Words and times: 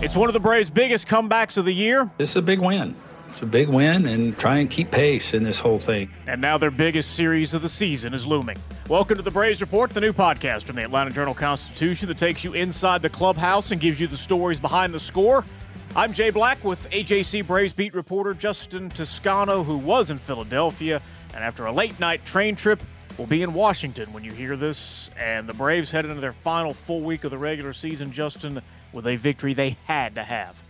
It's 0.00 0.14
one 0.14 0.28
of 0.28 0.32
the 0.32 0.38
Braves' 0.38 0.70
biggest 0.70 1.08
comebacks 1.08 1.56
of 1.56 1.64
the 1.64 1.74
year. 1.74 2.08
This 2.18 2.30
is 2.30 2.36
a 2.36 2.42
big 2.42 2.60
win. 2.60 2.94
It's 3.30 3.42
a 3.42 3.46
big 3.46 3.68
win 3.68 4.06
and 4.06 4.38
try 4.38 4.58
and 4.58 4.70
keep 4.70 4.92
pace 4.92 5.34
in 5.34 5.42
this 5.42 5.58
whole 5.58 5.80
thing. 5.80 6.08
And 6.28 6.40
now 6.40 6.56
their 6.56 6.70
biggest 6.70 7.16
series 7.16 7.52
of 7.52 7.62
the 7.62 7.68
season 7.68 8.14
is 8.14 8.24
looming. 8.24 8.58
Welcome 8.88 9.16
to 9.16 9.24
the 9.24 9.32
Braves 9.32 9.60
Report, 9.60 9.90
the 9.90 10.00
new 10.00 10.12
podcast 10.12 10.62
from 10.62 10.76
the 10.76 10.84
Atlanta 10.84 11.10
Journal 11.10 11.34
Constitution 11.34 12.06
that 12.06 12.16
takes 12.16 12.44
you 12.44 12.52
inside 12.52 13.02
the 13.02 13.10
clubhouse 13.10 13.72
and 13.72 13.80
gives 13.80 14.00
you 14.00 14.06
the 14.06 14.16
stories 14.16 14.60
behind 14.60 14.94
the 14.94 15.00
score. 15.00 15.44
I'm 15.96 16.12
Jay 16.12 16.30
Black 16.30 16.62
with 16.62 16.88
AJC 16.90 17.44
Braves 17.44 17.72
beat 17.72 17.92
reporter 17.92 18.34
Justin 18.34 18.90
Toscano, 18.90 19.64
who 19.64 19.78
was 19.78 20.12
in 20.12 20.18
Philadelphia, 20.18 21.02
and 21.34 21.42
after 21.42 21.66
a 21.66 21.72
late 21.72 21.98
night 21.98 22.24
train 22.24 22.54
trip, 22.54 22.80
will 23.18 23.26
be 23.26 23.42
in 23.42 23.52
Washington 23.52 24.12
when 24.12 24.22
you 24.22 24.30
hear 24.30 24.56
this. 24.56 25.10
And 25.18 25.48
the 25.48 25.54
Braves 25.54 25.90
head 25.90 26.04
into 26.04 26.20
their 26.20 26.32
final 26.32 26.72
full 26.72 27.00
week 27.00 27.24
of 27.24 27.32
the 27.32 27.38
regular 27.38 27.72
season, 27.72 28.12
Justin 28.12 28.62
with 28.92 29.06
a 29.06 29.16
victory 29.16 29.54
they 29.54 29.76
had 29.86 30.14
to 30.14 30.22
have. 30.22 30.62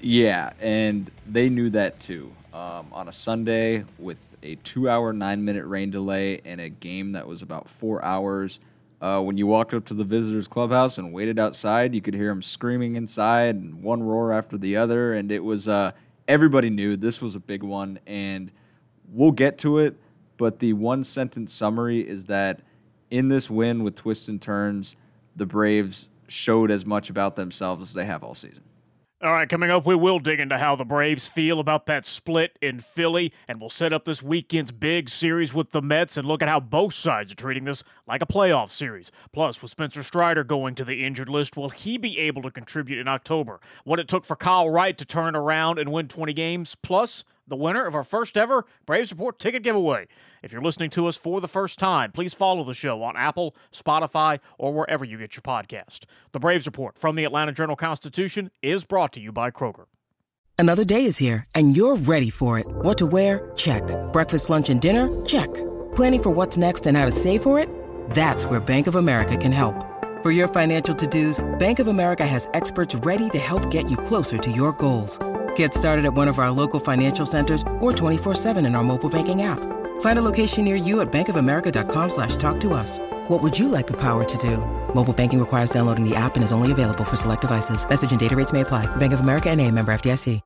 Yeah, 0.00 0.52
and 0.60 1.10
they 1.26 1.48
knew 1.48 1.70
that 1.70 2.00
too. 2.00 2.32
Um, 2.52 2.86
on 2.92 3.08
a 3.08 3.12
Sunday 3.12 3.84
with 3.98 4.18
a 4.42 4.54
two-hour, 4.56 5.12
nine-minute 5.12 5.66
rain 5.66 5.90
delay 5.90 6.40
and 6.44 6.60
a 6.60 6.68
game 6.68 7.12
that 7.12 7.26
was 7.26 7.42
about 7.42 7.68
four 7.68 8.04
hours. 8.04 8.60
Uh, 9.00 9.20
when 9.20 9.36
you 9.36 9.46
walked 9.46 9.74
up 9.74 9.84
to 9.86 9.94
the 9.94 10.04
visitors' 10.04 10.48
clubhouse 10.48 10.96
and 10.96 11.12
waited 11.12 11.38
outside, 11.38 11.94
you 11.94 12.00
could 12.00 12.14
hear 12.14 12.28
them 12.28 12.42
screaming 12.42 12.96
inside, 12.96 13.56
and 13.56 13.82
one 13.82 14.02
roar 14.02 14.32
after 14.32 14.56
the 14.56 14.76
other, 14.76 15.12
and 15.12 15.30
it 15.30 15.44
was 15.44 15.68
uh, 15.68 15.92
everybody 16.28 16.70
knew 16.70 16.96
this 16.96 17.20
was 17.20 17.34
a 17.34 17.40
big 17.40 17.62
one, 17.62 17.98
and 18.06 18.50
we'll 19.12 19.32
get 19.32 19.58
to 19.58 19.78
it. 19.78 19.96
But 20.38 20.60
the 20.60 20.72
one-sentence 20.72 21.52
summary 21.52 22.00
is 22.00 22.26
that 22.26 22.60
in 23.10 23.28
this 23.28 23.50
win 23.50 23.82
with 23.82 23.96
twists 23.96 24.28
and 24.28 24.40
turns, 24.40 24.96
the 25.34 25.46
Braves 25.46 26.08
showed 26.28 26.70
as 26.70 26.84
much 26.84 27.10
about 27.10 27.36
themselves 27.36 27.82
as 27.82 27.92
they 27.94 28.04
have 28.04 28.22
all 28.22 28.34
season. 28.34 28.64
All 29.22 29.32
right, 29.32 29.48
coming 29.48 29.70
up, 29.70 29.86
we 29.86 29.94
will 29.94 30.18
dig 30.18 30.40
into 30.40 30.58
how 30.58 30.76
the 30.76 30.84
Braves 30.84 31.26
feel 31.26 31.58
about 31.58 31.86
that 31.86 32.04
split 32.04 32.58
in 32.60 32.80
Philly, 32.80 33.32
and 33.48 33.58
we'll 33.58 33.70
set 33.70 33.94
up 33.94 34.04
this 34.04 34.22
weekend's 34.22 34.70
big 34.70 35.08
series 35.08 35.54
with 35.54 35.70
the 35.70 35.80
Mets 35.80 36.18
and 36.18 36.28
look 36.28 36.42
at 36.42 36.50
how 36.50 36.60
both 36.60 36.92
sides 36.92 37.32
are 37.32 37.34
treating 37.34 37.64
this 37.64 37.82
like 38.06 38.20
a 38.20 38.26
playoff 38.26 38.68
series. 38.68 39.10
Plus, 39.32 39.62
with 39.62 39.70
Spencer 39.70 40.02
Strider 40.02 40.44
going 40.44 40.74
to 40.74 40.84
the 40.84 41.02
injured 41.02 41.30
list, 41.30 41.56
will 41.56 41.70
he 41.70 41.96
be 41.96 42.18
able 42.18 42.42
to 42.42 42.50
contribute 42.50 42.98
in 42.98 43.08
October? 43.08 43.58
What 43.84 43.98
it 43.98 44.06
took 44.06 44.26
for 44.26 44.36
Kyle 44.36 44.68
Wright 44.68 44.98
to 44.98 45.06
turn 45.06 45.34
around 45.34 45.78
and 45.78 45.90
win 45.90 46.08
20 46.08 46.34
games, 46.34 46.76
plus 46.82 47.24
the 47.48 47.56
winner 47.56 47.86
of 47.86 47.94
our 47.94 48.04
first 48.04 48.36
ever 48.36 48.66
Braves 48.84 49.12
Report 49.12 49.38
ticket 49.38 49.62
giveaway. 49.62 50.08
If 50.46 50.52
you're 50.52 50.62
listening 50.62 50.90
to 50.90 51.08
us 51.08 51.16
for 51.16 51.40
the 51.40 51.48
first 51.48 51.76
time, 51.76 52.12
please 52.12 52.32
follow 52.32 52.62
the 52.62 52.72
show 52.72 53.02
on 53.02 53.16
Apple, 53.16 53.56
Spotify, 53.72 54.38
or 54.58 54.72
wherever 54.72 55.04
you 55.04 55.18
get 55.18 55.34
your 55.34 55.42
podcast. 55.42 56.04
The 56.30 56.38
Braves 56.38 56.66
Report 56.66 56.96
from 56.96 57.16
the 57.16 57.24
Atlanta 57.24 57.50
Journal 57.50 57.74
Constitution 57.74 58.52
is 58.62 58.84
brought 58.84 59.12
to 59.14 59.20
you 59.20 59.32
by 59.32 59.50
Kroger. 59.50 59.86
Another 60.56 60.84
day 60.84 61.04
is 61.04 61.16
here, 61.16 61.44
and 61.56 61.76
you're 61.76 61.96
ready 61.96 62.30
for 62.30 62.60
it. 62.60 62.66
What 62.68 62.96
to 62.98 63.06
wear? 63.06 63.50
Check. 63.56 63.82
Breakfast, 64.12 64.48
lunch, 64.48 64.70
and 64.70 64.80
dinner? 64.80 65.08
Check. 65.26 65.52
Planning 65.96 66.22
for 66.22 66.30
what's 66.30 66.56
next 66.56 66.86
and 66.86 66.96
how 66.96 67.06
to 67.06 67.10
save 67.10 67.42
for 67.42 67.58
it? 67.58 67.68
That's 68.10 68.44
where 68.44 68.60
Bank 68.60 68.86
of 68.86 68.94
America 68.94 69.36
can 69.36 69.50
help. 69.50 69.74
For 70.22 70.30
your 70.30 70.46
financial 70.46 70.94
to-dos, 70.94 71.44
Bank 71.58 71.80
of 71.80 71.88
America 71.88 72.24
has 72.24 72.48
experts 72.54 72.94
ready 72.94 73.28
to 73.30 73.38
help 73.40 73.68
get 73.72 73.90
you 73.90 73.96
closer 73.96 74.38
to 74.38 74.50
your 74.52 74.72
goals. 74.74 75.18
Get 75.56 75.74
started 75.74 76.04
at 76.04 76.14
one 76.14 76.28
of 76.28 76.38
our 76.38 76.52
local 76.52 76.78
financial 76.78 77.26
centers 77.26 77.62
or 77.80 77.92
24-7 77.92 78.64
in 78.64 78.76
our 78.76 78.84
mobile 78.84 79.10
banking 79.10 79.42
app. 79.42 79.58
Find 80.00 80.18
a 80.18 80.22
location 80.22 80.64
near 80.64 80.76
you 80.76 81.00
at 81.02 81.12
bankofamerica.com 81.12 82.08
slash 82.10 82.36
talk 82.36 82.58
to 82.60 82.72
us. 82.72 82.98
What 83.28 83.42
would 83.42 83.58
you 83.58 83.68
like 83.68 83.86
the 83.86 83.96
power 84.00 84.24
to 84.24 84.38
do? 84.38 84.56
Mobile 84.94 85.12
banking 85.12 85.38
requires 85.40 85.68
downloading 85.68 86.08
the 86.08 86.16
app 86.16 86.36
and 86.36 86.42
is 86.44 86.52
only 86.52 86.72
available 86.72 87.04
for 87.04 87.16
select 87.16 87.42
devices. 87.42 87.86
Message 87.86 88.10
and 88.10 88.18
data 88.20 88.34
rates 88.34 88.52
may 88.52 88.62
apply. 88.62 88.86
Bank 88.96 89.12
of 89.12 89.20
America 89.20 89.50
and 89.50 89.60
a 89.60 89.70
member 89.70 89.92
FDIC. 89.92 90.40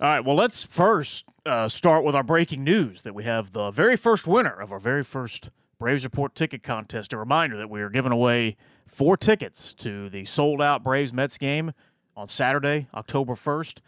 All 0.00 0.08
right, 0.08 0.24
well, 0.24 0.34
let's 0.34 0.64
first 0.64 1.26
uh, 1.44 1.68
start 1.68 2.04
with 2.04 2.14
our 2.14 2.22
breaking 2.22 2.64
news 2.64 3.02
that 3.02 3.14
we 3.14 3.24
have 3.24 3.52
the 3.52 3.70
very 3.70 3.98
first 3.98 4.26
winner 4.26 4.58
of 4.58 4.72
our 4.72 4.78
very 4.78 5.04
first 5.04 5.50
Braves 5.78 6.04
Report 6.04 6.34
ticket 6.34 6.62
contest. 6.62 7.12
A 7.12 7.18
reminder 7.18 7.58
that 7.58 7.68
we 7.68 7.82
are 7.82 7.90
giving 7.90 8.10
away 8.10 8.56
four 8.86 9.18
tickets 9.18 9.74
to 9.74 10.08
the 10.08 10.24
sold-out 10.24 10.82
Braves-Mets 10.82 11.36
game 11.36 11.72
on 12.16 12.28
Saturday, 12.28 12.88
October 12.94 13.34
1st. 13.34 13.80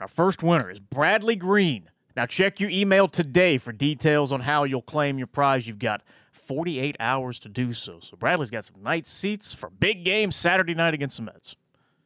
Our 0.00 0.06
first 0.06 0.44
winner 0.44 0.70
is 0.70 0.78
Bradley 0.78 1.34
Green. 1.34 1.89
Now, 2.16 2.26
check 2.26 2.60
your 2.60 2.70
email 2.70 3.08
today 3.08 3.58
for 3.58 3.72
details 3.72 4.32
on 4.32 4.40
how 4.40 4.64
you'll 4.64 4.82
claim 4.82 5.18
your 5.18 5.26
prize. 5.26 5.66
You've 5.66 5.78
got 5.78 6.02
48 6.32 6.96
hours 6.98 7.38
to 7.40 7.48
do 7.48 7.72
so. 7.72 8.00
So, 8.00 8.16
Bradley's 8.16 8.50
got 8.50 8.64
some 8.64 8.82
night 8.82 9.06
seats 9.06 9.54
for 9.54 9.70
big 9.70 10.04
game 10.04 10.30
Saturday 10.30 10.74
night 10.74 10.94
against 10.94 11.16
the 11.16 11.22
Mets. 11.24 11.56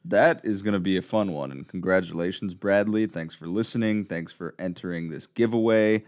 That 0.03 0.45
is 0.45 0.61
going 0.61 0.73
to 0.73 0.79
be 0.79 0.97
a 0.97 1.01
fun 1.01 1.31
one. 1.31 1.51
And 1.51 1.67
congratulations, 1.67 2.53
Bradley. 2.53 3.07
Thanks 3.07 3.33
for 3.33 3.47
listening. 3.47 4.05
Thanks 4.05 4.31
for 4.31 4.53
entering 4.59 5.09
this 5.09 5.25
giveaway. 5.25 6.03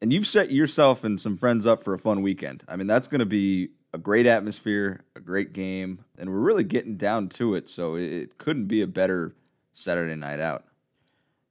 And 0.00 0.12
you've 0.12 0.26
set 0.26 0.50
yourself 0.50 1.04
and 1.04 1.20
some 1.20 1.36
friends 1.36 1.66
up 1.66 1.84
for 1.84 1.92
a 1.92 1.98
fun 1.98 2.22
weekend. 2.22 2.64
I 2.66 2.76
mean, 2.76 2.86
that's 2.86 3.06
going 3.06 3.20
to 3.20 3.26
be 3.26 3.68
a 3.92 3.98
great 3.98 4.26
atmosphere, 4.26 5.04
a 5.14 5.20
great 5.20 5.52
game, 5.52 6.02
and 6.16 6.30
we're 6.30 6.38
really 6.38 6.64
getting 6.64 6.96
down 6.96 7.28
to 7.28 7.54
it. 7.54 7.68
So, 7.68 7.96
it 7.96 8.38
couldn't 8.38 8.66
be 8.66 8.80
a 8.80 8.86
better 8.86 9.34
Saturday 9.74 10.16
night 10.16 10.40
out. 10.40 10.64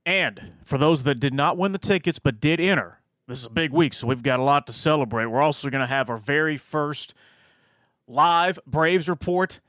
And 0.06 0.54
for 0.66 0.78
those 0.78 1.04
that 1.04 1.20
did 1.20 1.34
not 1.34 1.58
win 1.58 1.72
the 1.72 1.78
tickets 1.78 2.20
but 2.20 2.40
did 2.40 2.60
enter, 2.60 3.00
this 3.28 3.40
is 3.40 3.46
a 3.46 3.52
big 3.52 3.72
week, 3.72 3.94
so 3.94 4.08
we've 4.08 4.24
got 4.24 4.40
a 4.40 4.44
lot 4.44 4.68
to 4.68 4.74
celebrate. 4.74 5.28
We're 5.28 5.42
also 5.42 5.70
going 5.70 5.82
to 5.82 5.88
have 5.88 6.10
our 6.10 6.18
very 6.18 6.58
first 6.58 7.14
live 8.08 8.60
Braves 8.66 9.08
report 9.08 9.60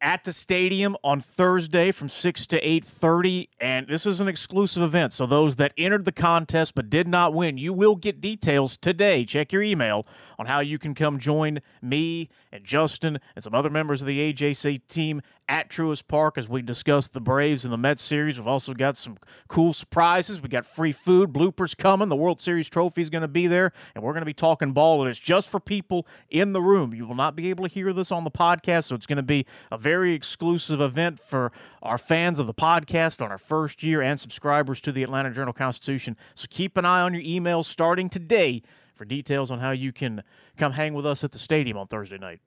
at 0.00 0.24
the 0.24 0.32
stadium 0.32 0.96
on 1.04 1.20
Thursday 1.20 1.92
from 1.92 2.08
6 2.08 2.46
to 2.46 2.60
8:30 2.60 3.48
and 3.60 3.86
this 3.86 4.06
is 4.06 4.20
an 4.20 4.28
exclusive 4.28 4.82
event. 4.82 5.12
So 5.12 5.26
those 5.26 5.56
that 5.56 5.72
entered 5.76 6.04
the 6.04 6.12
contest 6.12 6.74
but 6.74 6.88
did 6.88 7.06
not 7.06 7.34
win, 7.34 7.58
you 7.58 7.72
will 7.72 7.96
get 7.96 8.20
details 8.20 8.76
today. 8.76 9.24
Check 9.24 9.52
your 9.52 9.62
email 9.62 10.06
on 10.40 10.46
how 10.46 10.60
you 10.60 10.78
can 10.78 10.94
come 10.94 11.18
join 11.18 11.58
me 11.82 12.30
and 12.50 12.64
Justin 12.64 13.20
and 13.36 13.44
some 13.44 13.54
other 13.54 13.68
members 13.68 14.00
of 14.00 14.06
the 14.06 14.32
AJC 14.32 14.80
team 14.88 15.20
at 15.50 15.68
Truist 15.68 16.08
Park 16.08 16.38
as 16.38 16.48
we 16.48 16.62
discuss 16.62 17.08
the 17.08 17.20
Braves 17.20 17.64
and 17.64 17.72
the 17.72 17.76
Mets 17.76 18.00
series. 18.00 18.38
We've 18.38 18.46
also 18.46 18.72
got 18.72 18.96
some 18.96 19.18
cool 19.48 19.74
surprises. 19.74 20.40
We 20.40 20.48
got 20.48 20.64
free 20.64 20.92
food, 20.92 21.30
bloopers 21.30 21.76
coming. 21.76 22.08
The 22.08 22.16
World 22.16 22.40
Series 22.40 22.70
trophy 22.70 23.02
is 23.02 23.10
going 23.10 23.20
to 23.20 23.28
be 23.28 23.48
there, 23.48 23.72
and 23.94 24.02
we're 24.02 24.12
going 24.12 24.22
to 24.22 24.26
be 24.26 24.32
talking 24.32 24.72
ball, 24.72 25.02
and 25.02 25.10
it's 25.10 25.18
just 25.18 25.50
for 25.50 25.60
people 25.60 26.06
in 26.30 26.54
the 26.54 26.62
room. 26.62 26.94
You 26.94 27.06
will 27.06 27.14
not 27.14 27.36
be 27.36 27.50
able 27.50 27.68
to 27.68 27.74
hear 27.74 27.92
this 27.92 28.10
on 28.10 28.24
the 28.24 28.30
podcast, 28.30 28.84
so 28.84 28.94
it's 28.94 29.06
going 29.06 29.18
to 29.18 29.22
be 29.22 29.44
a 29.70 29.76
very 29.76 30.14
exclusive 30.14 30.80
event 30.80 31.20
for 31.20 31.52
our 31.82 31.98
fans 31.98 32.38
of 32.38 32.46
the 32.46 32.54
podcast 32.54 33.20
on 33.20 33.30
our 33.30 33.38
first 33.38 33.82
year 33.82 34.00
and 34.00 34.18
subscribers 34.18 34.80
to 34.80 34.92
the 34.92 35.02
Atlanta 35.02 35.32
Journal 35.32 35.52
Constitution. 35.52 36.16
So 36.34 36.46
keep 36.48 36.78
an 36.78 36.86
eye 36.86 37.02
on 37.02 37.12
your 37.12 37.24
emails 37.24 37.66
starting 37.66 38.08
today 38.08 38.62
for 39.00 39.06
details 39.06 39.50
on 39.50 39.58
how 39.58 39.70
you 39.70 39.94
can 39.94 40.22
come 40.58 40.72
hang 40.72 40.92
with 40.92 41.06
us 41.06 41.24
at 41.24 41.32
the 41.32 41.38
stadium 41.38 41.78
on 41.78 41.86
Thursday 41.86 42.18
night. 42.18 42.38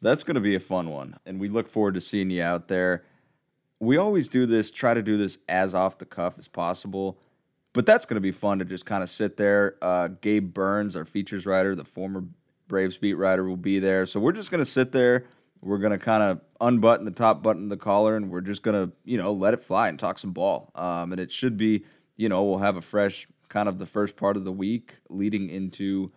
That's 0.00 0.24
going 0.24 0.36
to 0.36 0.40
be 0.40 0.54
a 0.54 0.60
fun 0.60 0.88
one, 0.88 1.18
and 1.26 1.38
we 1.38 1.50
look 1.50 1.68
forward 1.68 1.92
to 1.94 2.00
seeing 2.00 2.30
you 2.30 2.42
out 2.42 2.66
there. 2.68 3.04
We 3.78 3.98
always 3.98 4.30
do 4.30 4.46
this, 4.46 4.70
try 4.70 4.94
to 4.94 5.02
do 5.02 5.18
this 5.18 5.36
as 5.50 5.74
off 5.74 5.98
the 5.98 6.06
cuff 6.06 6.38
as 6.38 6.48
possible, 6.48 7.18
but 7.74 7.84
that's 7.84 8.06
going 8.06 8.14
to 8.14 8.22
be 8.22 8.32
fun 8.32 8.58
to 8.60 8.64
just 8.64 8.86
kind 8.86 9.02
of 9.02 9.10
sit 9.10 9.36
there. 9.36 9.76
Uh, 9.82 10.08
Gabe 10.08 10.54
Burns, 10.54 10.96
our 10.96 11.04
features 11.04 11.44
writer, 11.44 11.74
the 11.74 11.84
former 11.84 12.24
Braves 12.68 12.96
beat 12.96 13.14
writer, 13.14 13.44
will 13.44 13.58
be 13.58 13.78
there. 13.78 14.06
So 14.06 14.18
we're 14.18 14.32
just 14.32 14.50
going 14.50 14.64
to 14.64 14.70
sit 14.70 14.92
there. 14.92 15.26
We're 15.60 15.76
going 15.76 15.92
to 15.92 15.98
kind 15.98 16.22
of 16.22 16.40
unbutton 16.62 17.04
the 17.04 17.10
top 17.10 17.42
button 17.42 17.64
of 17.64 17.68
the 17.68 17.76
collar, 17.76 18.16
and 18.16 18.30
we're 18.30 18.40
just 18.40 18.62
going 18.62 18.86
to, 18.86 18.96
you 19.04 19.18
know, 19.18 19.34
let 19.34 19.52
it 19.52 19.62
fly 19.62 19.90
and 19.90 19.98
talk 19.98 20.18
some 20.18 20.32
ball. 20.32 20.70
Um, 20.74 21.12
and 21.12 21.20
it 21.20 21.30
should 21.30 21.58
be, 21.58 21.84
you 22.16 22.30
know, 22.30 22.44
we'll 22.44 22.60
have 22.60 22.76
a 22.76 22.80
fresh 22.80 23.28
kind 23.52 23.68
of 23.68 23.78
the 23.78 23.86
first 23.86 24.16
part 24.16 24.36
of 24.38 24.44
the 24.44 24.50
week 24.50 24.94
leading 25.10 25.50
into 25.50 26.10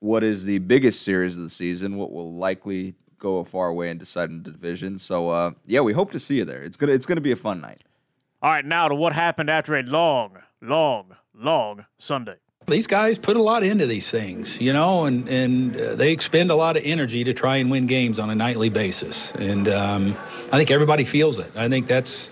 what 0.00 0.24
is 0.24 0.44
the 0.44 0.58
biggest 0.58 1.02
series 1.02 1.36
of 1.36 1.42
the 1.42 1.48
season, 1.48 1.96
what 1.96 2.12
will 2.12 2.34
likely 2.34 2.94
go 3.18 3.38
a 3.38 3.44
far 3.44 3.72
way 3.72 3.90
in 3.90 3.96
deciding 3.96 4.42
the 4.42 4.50
division. 4.50 4.98
So 4.98 5.30
uh, 5.30 5.52
yeah, 5.66 5.80
we 5.80 5.92
hope 5.92 6.10
to 6.10 6.20
see 6.20 6.38
you 6.38 6.44
there. 6.44 6.62
It's 6.62 6.76
gonna 6.76 6.92
it's 6.92 7.06
gonna 7.06 7.20
be 7.20 7.32
a 7.32 7.36
fun 7.36 7.60
night. 7.60 7.82
All 8.42 8.50
right, 8.50 8.64
now 8.64 8.88
to 8.88 8.94
what 8.94 9.12
happened 9.12 9.48
after 9.48 9.76
a 9.76 9.82
long, 9.84 10.36
long, 10.60 11.14
long 11.32 11.86
Sunday. 11.96 12.36
These 12.66 12.86
guys 12.86 13.18
put 13.18 13.36
a 13.36 13.42
lot 13.42 13.62
into 13.62 13.86
these 13.86 14.10
things, 14.10 14.60
you 14.60 14.72
know, 14.72 15.04
and 15.04 15.28
and 15.28 15.76
uh, 15.76 15.94
they 15.94 16.10
expend 16.10 16.50
a 16.50 16.56
lot 16.56 16.76
of 16.76 16.82
energy 16.84 17.22
to 17.22 17.32
try 17.32 17.58
and 17.58 17.70
win 17.70 17.86
games 17.86 18.18
on 18.18 18.30
a 18.30 18.34
nightly 18.34 18.68
basis. 18.68 19.32
And 19.32 19.68
um, 19.68 20.16
I 20.52 20.56
think 20.56 20.72
everybody 20.72 21.04
feels 21.04 21.38
it. 21.38 21.52
I 21.54 21.68
think 21.68 21.86
that's 21.86 22.30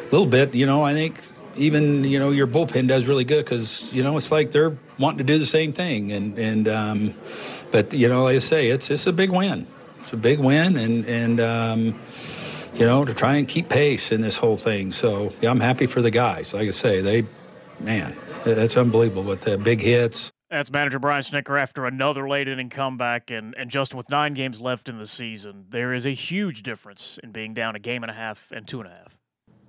a 0.00 0.10
little 0.10 0.26
bit, 0.26 0.54
you 0.56 0.66
know. 0.66 0.82
I 0.82 0.92
think 0.92 1.20
even 1.56 2.04
you 2.04 2.18
know 2.18 2.30
your 2.30 2.46
bullpen 2.46 2.88
does 2.88 3.06
really 3.06 3.24
good 3.24 3.44
because 3.44 3.92
you 3.92 4.02
know 4.02 4.16
it's 4.16 4.30
like 4.32 4.50
they're 4.50 4.76
wanting 4.98 5.18
to 5.18 5.24
do 5.24 5.38
the 5.38 5.46
same 5.46 5.72
thing. 5.72 6.12
And 6.12 6.38
and 6.38 6.68
um, 6.68 7.14
but 7.70 7.92
you 7.92 8.08
know, 8.08 8.24
like 8.24 8.36
I 8.36 8.40
say, 8.40 8.68
it's 8.68 8.90
it's 8.90 9.06
a 9.06 9.12
big 9.12 9.30
win. 9.30 9.66
It's 10.00 10.12
a 10.12 10.16
big 10.16 10.38
win, 10.38 10.76
and 10.76 11.04
and 11.04 11.40
um, 11.40 12.00
you 12.74 12.86
know 12.86 13.04
to 13.04 13.14
try 13.14 13.36
and 13.36 13.48
keep 13.48 13.68
pace 13.68 14.12
in 14.12 14.20
this 14.20 14.36
whole 14.36 14.56
thing. 14.56 14.92
So 14.92 15.32
yeah, 15.40 15.50
I'm 15.50 15.60
happy 15.60 15.86
for 15.86 16.00
the 16.00 16.10
guys. 16.10 16.54
Like 16.54 16.68
I 16.68 16.72
say, 16.72 17.00
they 17.00 17.26
man, 17.80 18.14
that's 18.44 18.76
unbelievable 18.76 19.24
with 19.24 19.42
the 19.42 19.58
big 19.58 19.80
hits. 19.80 20.30
That's 20.50 20.70
manager 20.70 21.00
Brian 21.00 21.22
Snitker 21.22 21.60
after 21.60 21.86
another 21.86 22.28
late 22.28 22.46
inning 22.46 22.70
comeback, 22.70 23.32
and, 23.32 23.52
and 23.58 23.68
Justin, 23.68 23.96
with 23.96 24.08
nine 24.10 24.32
games 24.34 24.60
left 24.60 24.88
in 24.88 24.96
the 24.96 25.06
season, 25.06 25.64
there 25.70 25.92
is 25.92 26.06
a 26.06 26.10
huge 26.10 26.62
difference 26.62 27.18
in 27.24 27.32
being 27.32 27.52
down 27.52 27.74
a 27.74 27.80
game 27.80 28.04
and 28.04 28.10
a 28.10 28.14
half 28.14 28.52
and 28.52 28.66
two 28.66 28.80
and 28.80 28.88
a 28.88 28.92
half. 28.92 29.15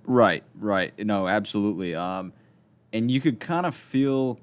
Right, 0.04 0.42
right. 0.58 0.92
No, 0.98 1.28
absolutely. 1.28 1.94
Um, 1.94 2.32
and 2.92 3.10
you 3.10 3.20
could 3.20 3.40
kind 3.40 3.66
of 3.66 3.74
feel 3.74 4.38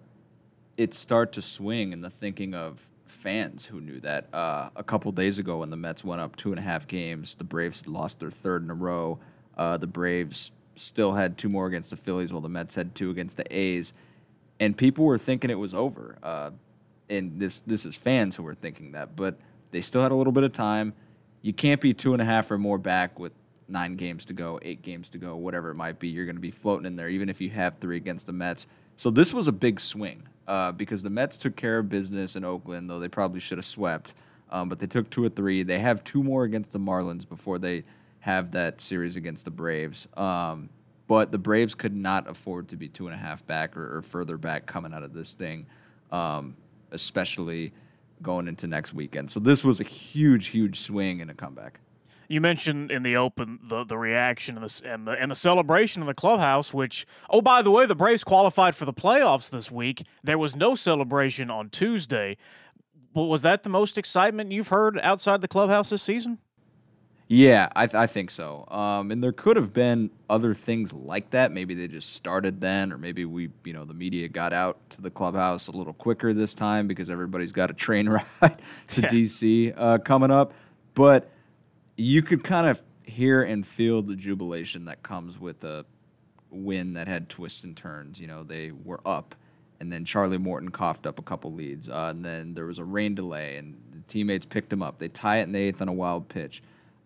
it 0.78 0.94
start 0.94 1.34
to 1.34 1.42
swing 1.42 1.94
in 1.94 2.02
the 2.02 2.10
thinking 2.10 2.54
of 2.54 2.82
fans 3.06 3.66
who 3.66 3.82
knew 3.82 4.00
that. 4.02 4.34
Uh, 4.34 4.70
a 4.76 4.84
couple 4.84 5.12
days 5.12 5.40
ago, 5.40 5.58
when 5.58 5.70
the 5.70 5.78
Mets 5.78 6.04
went 6.04 6.22
up 6.22 6.36
two 6.36 6.52
and 6.52 6.60
a 6.60 6.62
half 6.62 6.88
games, 6.88 7.36
the 7.36 7.44
Braves 7.44 7.88
lost 7.88 8.20
their 8.20 8.32
third 8.32 8.64
in 8.64 8.70
a 8.70 8.76
row. 8.76 9.20
Uh, 9.58 9.78
the 9.78 9.88
Braves 9.88 10.52
still 10.76 11.14
had 11.14 11.38
two 11.38 11.50
more 11.50 11.68
against 11.68 11.90
the 11.90 11.96
Phillies, 11.96 12.32
while 12.32 12.42
the 12.42 12.50
Mets 12.50 12.76
had 12.76 12.94
two 12.94 13.10
against 13.10 13.38
the 13.38 13.56
A's, 13.56 13.94
and 14.60 14.78
people 14.78 15.06
were 15.06 15.18
thinking 15.18 15.50
it 15.50 15.56
was 15.56 15.74
over. 15.74 16.18
Uh, 16.22 16.52
and 17.10 17.40
this 17.40 17.62
this 17.62 17.86
is 17.86 17.96
fans 17.96 18.36
who 18.36 18.44
were 18.44 18.56
thinking 18.56 18.92
that, 18.92 19.16
but 19.16 19.40
they 19.72 19.82
still 19.82 20.02
had 20.02 20.12
a 20.12 20.16
little 20.16 20.34
bit 20.34 20.44
of 20.44 20.54
time. 20.54 20.94
You 21.42 21.54
can't 21.54 21.80
be 21.80 21.94
two 21.94 22.14
and 22.14 22.22
a 22.22 22.26
half 22.26 22.50
or 22.52 22.58
more 22.58 22.78
back 22.78 23.20
with 23.20 23.32
nine 23.68 23.96
games 23.96 24.26
to 24.26 24.34
go, 24.34 24.60
eight 24.62 24.82
games 24.82 25.10
to 25.10 25.18
go, 25.18 25.36
whatever 25.36 25.72
it 25.72 25.76
might 25.76 26.00
be. 26.00 26.08
You're 26.08 26.26
going 26.26 26.36
to 26.36 26.42
be 26.42 26.52
floating 26.52 26.86
in 26.86 26.96
there, 26.96 27.10
even 27.10 27.30
if 27.30 27.42
you 27.42 27.50
have 27.52 27.78
three 27.80 27.98
against 27.98 28.28
the 28.28 28.34
Mets. 28.34 28.68
So 28.96 29.10
this 29.10 29.34
was 29.34 29.48
a 29.48 29.52
big 29.52 29.80
swing 29.80 30.24
uh, 30.48 30.72
because 30.72 31.04
the 31.04 31.10
Mets 31.10 31.38
took 31.38 31.56
care 31.56 31.80
of 31.80 31.90
business 31.90 32.36
in 32.36 32.44
Oakland, 32.44 32.90
though 32.90 33.00
they 33.00 33.08
probably 33.08 33.40
should 33.40 33.58
have 33.58 33.66
swept. 33.66 34.14
Um, 34.52 34.70
but 34.70 34.80
they 34.80 34.88
took 34.88 35.10
two 35.10 35.24
or 35.24 35.30
three. 35.30 35.64
They 35.64 35.80
have 35.80 36.04
two 36.04 36.24
more 36.24 36.44
against 36.44 36.72
the 36.72 36.80
Marlins 36.80 37.28
before 37.28 37.58
they 37.58 37.84
have 38.20 38.52
that 38.52 38.80
series 38.80 39.16
against 39.16 39.46
the 39.46 39.52
Braves. 39.52 40.08
Um, 40.16 40.70
but 41.08 41.32
the 41.32 41.38
Braves 41.38 41.76
could 41.76 41.96
not 41.96 42.28
afford 42.28 42.70
to 42.70 42.78
be 42.78 42.88
two 42.88 43.08
and 43.08 43.14
a 43.14 43.18
half 43.18 43.46
back 43.46 43.76
or, 43.78 43.98
or 43.98 44.02
further 44.02 44.38
back 44.38 44.66
coming 44.66 44.94
out 44.94 45.04
of 45.04 45.14
this 45.14 45.34
thing, 45.34 45.66
um, 46.12 46.56
especially 46.92 47.74
going 48.22 48.48
into 48.48 48.68
next 48.68 48.94
weekend. 48.94 49.30
So 49.30 49.40
this 49.40 49.64
was 49.64 49.80
a 49.80 49.84
huge, 49.84 50.48
huge 50.48 50.80
swing 50.80 51.22
and 51.22 51.30
a 51.30 51.34
comeback. 51.34 51.80
You 52.28 52.42
mentioned 52.42 52.92
in 52.92 53.04
the 53.04 53.18
open 53.18 53.60
the, 53.64 53.84
the 53.84 53.98
reaction 53.98 54.58
and 54.58 54.68
the, 54.68 54.82
and 54.92 55.08
the 55.08 55.12
and 55.12 55.32
the 55.32 55.36
celebration 55.36 56.02
in 56.02 56.08
the 56.08 56.14
clubhouse. 56.14 56.74
Which, 56.74 57.06
oh, 57.30 57.42
by 57.42 57.62
the 57.62 57.72
way, 57.72 57.86
the 57.86 57.96
Braves 57.96 58.24
qualified 58.24 58.76
for 58.76 58.86
the 58.86 58.94
playoffs 58.94 59.50
this 59.50 59.72
week. 59.72 60.04
There 60.24 60.38
was 60.38 60.56
no 60.56 60.76
celebration 60.76 61.50
on 61.50 61.70
Tuesday. 61.70 62.38
But 63.14 63.24
was 63.24 63.44
that 63.44 63.64
the 63.64 63.70
most 63.70 63.98
excitement 63.98 64.52
you've 64.52 64.68
heard 64.68 65.00
outside 65.00 65.40
the 65.40 65.48
clubhouse 65.48 65.90
this 65.90 66.04
season? 66.04 66.38
Yeah, 67.28 67.70
I, 67.76 67.88
th- 67.88 67.96
I 67.96 68.06
think 68.06 68.30
so. 68.30 68.68
Um, 68.68 69.10
and 69.10 69.24
there 69.24 69.32
could 69.32 69.56
have 69.56 69.74
been 69.74 70.12
other 70.30 70.54
things 70.54 70.94
like 70.94 71.32
that. 71.32 71.52
Maybe 71.52 71.74
they 71.74 71.88
just 71.88 72.14
started 72.14 72.62
then, 72.62 72.92
or 72.92 73.00
maybe 73.00 73.26
we, 73.26 73.50
you 73.64 73.74
know, 73.74 73.84
the 73.84 73.96
media 73.96 74.28
got 74.28 74.54
out 74.54 74.78
to 74.92 75.02
the 75.02 75.10
clubhouse 75.10 75.68
a 75.68 75.72
little 75.72 75.94
quicker 75.94 76.34
this 76.34 76.54
time 76.54 76.88
because 76.88 77.10
everybody's 77.10 77.52
got 77.52 77.72
a 77.72 77.74
train 77.74 78.08
ride 78.42 78.62
to 78.90 79.02
yeah. 79.02 79.08
DC 79.08 79.74
uh, 79.76 79.98
coming 80.00 80.30
up. 80.30 80.54
But 80.94 81.32
you 81.96 82.22
could 82.22 82.44
kind 82.44 82.68
of 82.68 82.82
hear 83.04 83.44
and 83.44 83.66
feel 83.66 84.02
the 84.02 84.16
jubilation 84.16 84.86
that 84.86 85.04
comes 85.04 85.40
with 85.40 85.64
a 85.64 85.86
win 86.50 86.94
that 86.94 87.08
had 87.08 87.30
twists 87.30 87.64
and 87.64 87.76
turns. 87.76 88.20
You 88.20 88.28
know, 88.28 88.44
they 88.44 88.72
were 88.72 89.02
up, 89.06 89.36
and 89.80 89.92
then 89.92 90.06
Charlie 90.06 90.38
Morton 90.38 90.70
coughed 90.70 91.06
up 91.06 91.20
a 91.20 91.24
couple 91.24 91.54
leads, 91.54 91.90
uh, 91.90 92.12
and 92.16 92.24
then 92.24 92.54
there 92.54 92.66
was 92.66 92.80
a 92.80 92.84
rain 92.84 93.16
delay, 93.16 93.58
and 93.58 93.76
the 93.92 94.02
teammates 94.08 94.46
picked 94.46 94.72
him 94.72 94.82
up. 94.82 95.00
They 95.00 95.08
tie 95.08 95.40
it 95.40 95.44
in 95.44 95.52
the 95.52 95.60
eighth 95.60 95.82
on 95.82 95.88
a 95.88 95.94
wild 95.94 96.30
pitch 96.30 96.62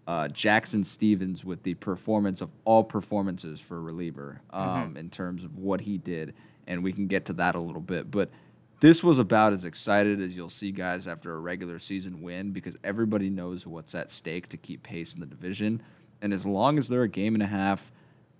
uh, 0.09 0.27
Jackson 0.29 0.83
Stephens 0.83 1.45
with 1.45 1.61
the 1.61 1.75
performance 1.75 2.41
of 2.41 2.49
all 2.65 2.83
performances 2.83 3.61
for 3.61 3.77
a 3.77 3.79
reliever 3.79 4.41
um, 4.49 4.67
mm-hmm. 4.67 4.97
in 4.97 5.11
terms 5.11 5.43
of 5.43 5.55
what 5.55 5.81
he 5.81 5.99
did, 5.99 6.33
and 6.65 6.83
we 6.83 6.91
can 6.91 7.05
get 7.05 7.25
to 7.25 7.33
that 7.33 7.53
a 7.53 7.59
little 7.59 7.79
bit. 7.79 8.09
But 8.09 8.31
this 8.79 9.03
was 9.03 9.19
about 9.19 9.53
as 9.53 9.65
excited 9.65 10.21
as 10.21 10.35
you'll 10.35 10.49
see 10.49 10.71
guys 10.71 11.07
after 11.07 11.33
a 11.33 11.39
regular 11.39 11.79
season 11.79 12.21
win 12.21 12.51
because 12.51 12.77
everybody 12.83 13.29
knows 13.29 13.67
what's 13.67 13.93
at 13.93 14.09
stake 14.09 14.47
to 14.49 14.57
keep 14.57 14.83
pace 14.83 15.13
in 15.13 15.19
the 15.19 15.25
division. 15.25 15.81
And 16.21 16.33
as 16.33 16.45
long 16.45 16.77
as 16.77 16.87
they're 16.87 17.03
a 17.03 17.09
game 17.09 17.33
and 17.33 17.43
a 17.43 17.47
half 17.47 17.91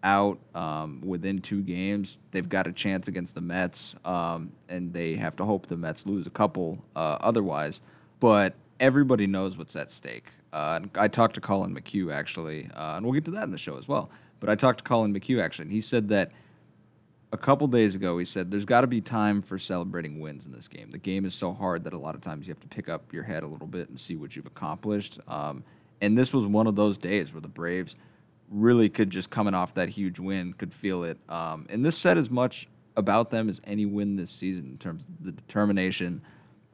out 0.04 0.40
um, 0.56 1.02
within 1.06 1.40
two 1.40 1.62
games, 1.62 2.20
they've 2.32 2.48
got 2.48 2.68
a 2.68 2.72
chance 2.72 3.08
against 3.08 3.36
the 3.36 3.42
Mets, 3.42 3.96
um, 4.06 4.52
and 4.70 4.94
they 4.94 5.16
have 5.16 5.36
to 5.38 5.46
hope 5.46 5.68
the 5.68 5.78
Mets 5.78 6.06
lose 6.06 6.26
a 6.26 6.30
couple 6.32 6.84
uh, 6.96 7.18
otherwise. 7.20 7.82
But 8.20 8.56
everybody 8.80 9.28
knows 9.28 9.58
what's 9.58 9.76
at 9.76 9.92
stake. 9.92 10.32
Uh, 10.54 10.80
I 10.96 11.10
talked 11.10 11.36
to 11.36 11.42
Colin 11.42 11.76
McHugh 11.76 12.14
actually, 12.14 12.70
uh, 12.74 12.96
and 12.96 13.06
we'll 13.06 13.14
get 13.14 13.26
to 13.26 13.32
that 13.32 13.44
in 13.44 13.52
the 13.52 13.58
show 13.58 13.78
as 13.78 13.88
well. 13.88 14.10
But 14.40 14.50
I 14.50 14.56
talked 14.56 14.80
to 14.80 14.84
Colin 14.84 15.14
McHugh 15.14 15.44
actually, 15.44 15.64
and 15.64 15.72
he 15.74 15.82
said 15.82 16.08
that 16.10 16.32
a 17.32 17.38
couple 17.38 17.68
days 17.68 17.96
ago 17.96 18.18
he 18.18 18.26
said 18.26 18.50
there's 18.50 18.66
got 18.66 18.82
to 18.82 18.88
be 18.88 19.02
time 19.02 19.42
for 19.42 19.60
celebrating 19.60 20.20
wins 20.20 20.46
in 20.46 20.52
this 20.52 20.68
game. 20.68 20.90
The 20.92 20.98
game 20.98 21.26
is 21.26 21.34
so 21.34 21.54
hard 21.54 21.84
that 21.84 21.94
a 21.94 21.98
lot 21.98 22.16
of 22.16 22.22
times 22.22 22.48
you 22.48 22.52
have 22.52 22.62
to 22.62 22.68
pick 22.68 22.90
up 22.90 23.14
your 23.14 23.24
head 23.24 23.44
a 23.44 23.48
little 23.48 23.68
bit 23.68 23.90
and 23.90 24.00
see 24.00 24.16
what 24.16 24.36
you've 24.36 24.48
accomplished. 24.48 25.20
Um, 25.28 25.64
and 26.02 26.18
this 26.18 26.34
was 26.34 26.46
one 26.46 26.68
of 26.68 26.76
those 26.76 26.98
days 26.98 27.34
where 27.34 27.42
the 27.42 27.48
Braves 27.48 27.96
really 28.50 28.90
could 28.90 29.10
just 29.10 29.30
coming 29.30 29.54
off 29.54 29.76
that 29.76 29.90
huge 29.90 30.20
win 30.20 30.54
could 30.54 30.74
feel 30.74 31.04
it. 31.04 31.20
Um, 31.30 31.68
and 31.70 31.86
this 31.86 31.98
said 31.98 32.18
as 32.18 32.32
much 32.32 32.68
about 32.96 33.30
them 33.30 33.48
as 33.48 33.62
any 33.64 33.86
win 33.86 34.16
this 34.16 34.32
season 34.32 34.66
in 34.72 34.78
terms 34.78 35.04
of 35.04 35.26
the 35.26 35.32
determination, 35.32 36.22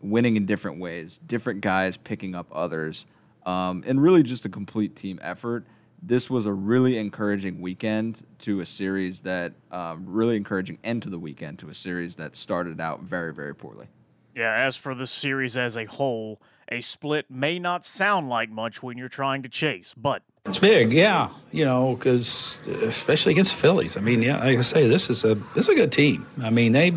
winning 0.01 0.37
in 0.37 0.45
different 0.45 0.79
ways, 0.79 1.19
different 1.27 1.61
guys 1.61 1.97
picking 1.97 2.33
up 2.33 2.47
others 2.51 3.05
um, 3.45 3.83
and 3.85 4.01
really 4.01 4.23
just 4.23 4.45
a 4.45 4.49
complete 4.49 4.95
team 4.95 5.19
effort. 5.21 5.65
This 6.01 6.29
was 6.29 6.45
a 6.45 6.53
really 6.53 6.97
encouraging 6.97 7.61
weekend 7.61 8.23
to 8.39 8.59
a 8.59 8.65
series 8.65 9.21
that 9.21 9.53
um, 9.71 10.05
really 10.05 10.37
encouraging 10.37 10.77
end 10.83 11.03
to 11.03 11.09
the 11.09 11.19
weekend 11.19 11.59
to 11.59 11.69
a 11.69 11.73
series 11.73 12.15
that 12.15 12.35
started 12.35 12.79
out 12.79 13.01
very 13.01 13.33
very 13.33 13.55
poorly. 13.55 13.87
Yeah, 14.35 14.53
as 14.53 14.75
for 14.75 14.93
the 14.93 15.07
series 15.07 15.55
as 15.55 15.77
a 15.77 15.85
whole, 15.85 16.41
a 16.69 16.81
split 16.81 17.29
may 17.29 17.59
not 17.59 17.85
sound 17.85 18.29
like 18.29 18.49
much 18.49 18.81
when 18.81 18.97
you're 18.97 19.09
trying 19.09 19.43
to 19.43 19.49
chase, 19.49 19.93
but 19.95 20.23
it's 20.47 20.59
big, 20.59 20.91
yeah. 20.91 21.29
You 21.51 21.65
know, 21.65 21.95
because 21.95 22.59
especially 22.67 23.31
against 23.31 23.55
the 23.55 23.61
Phillies. 23.61 23.97
I 23.97 24.01
mean, 24.01 24.21
yeah, 24.21 24.37
like 24.37 24.59
I 24.59 24.61
say, 24.61 24.87
this 24.87 25.09
is 25.09 25.23
a 25.23 25.33
this 25.55 25.65
is 25.65 25.69
a 25.69 25.75
good 25.75 25.91
team. 25.91 26.27
I 26.43 26.51
mean, 26.51 26.71
they 26.71 26.91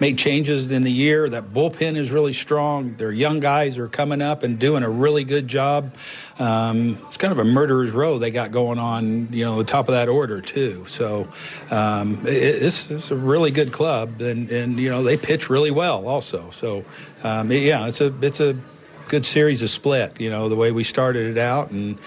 made 0.00 0.16
changes 0.16 0.70
in 0.72 0.84
the 0.84 0.90
year. 0.90 1.28
That 1.28 1.52
bullpen 1.52 1.96
is 1.96 2.12
really 2.12 2.32
strong. 2.32 2.94
Their 2.94 3.12
young 3.12 3.40
guys 3.40 3.76
are 3.76 3.88
coming 3.88 4.22
up 4.22 4.42
and 4.42 4.58
doing 4.58 4.84
a 4.84 4.88
really 4.88 5.24
good 5.24 5.48
job. 5.48 5.94
Um, 6.38 6.96
it's 7.06 7.18
kind 7.18 7.32
of 7.32 7.38
a 7.38 7.44
murderer's 7.44 7.90
row 7.90 8.18
they 8.18 8.30
got 8.30 8.52
going 8.52 8.78
on. 8.78 9.28
You 9.32 9.44
know, 9.44 9.58
the 9.58 9.64
top 9.64 9.88
of 9.88 9.92
that 9.92 10.08
order 10.08 10.40
too. 10.40 10.86
So 10.88 11.28
um, 11.70 12.26
it, 12.26 12.62
it's, 12.62 13.10
a 13.10 13.16
really 13.16 13.50
good 13.50 13.72
club, 13.72 14.22
and 14.22 14.48
and 14.50 14.78
you 14.78 14.88
know 14.88 15.02
they 15.02 15.18
pitch 15.18 15.50
really 15.50 15.72
well 15.72 16.08
also. 16.08 16.48
So 16.52 16.86
um, 17.22 17.52
yeah, 17.52 17.86
it's 17.86 18.00
a 18.00 18.14
it's 18.22 18.40
a 18.40 18.56
good 19.08 19.24
series 19.24 19.62
of 19.62 19.70
split. 19.70 20.20
You 20.20 20.30
know, 20.30 20.48
the 20.48 20.56
way 20.56 20.72
we 20.72 20.84
started 20.84 21.36
it 21.36 21.38
out, 21.38 21.70
and 21.70 21.98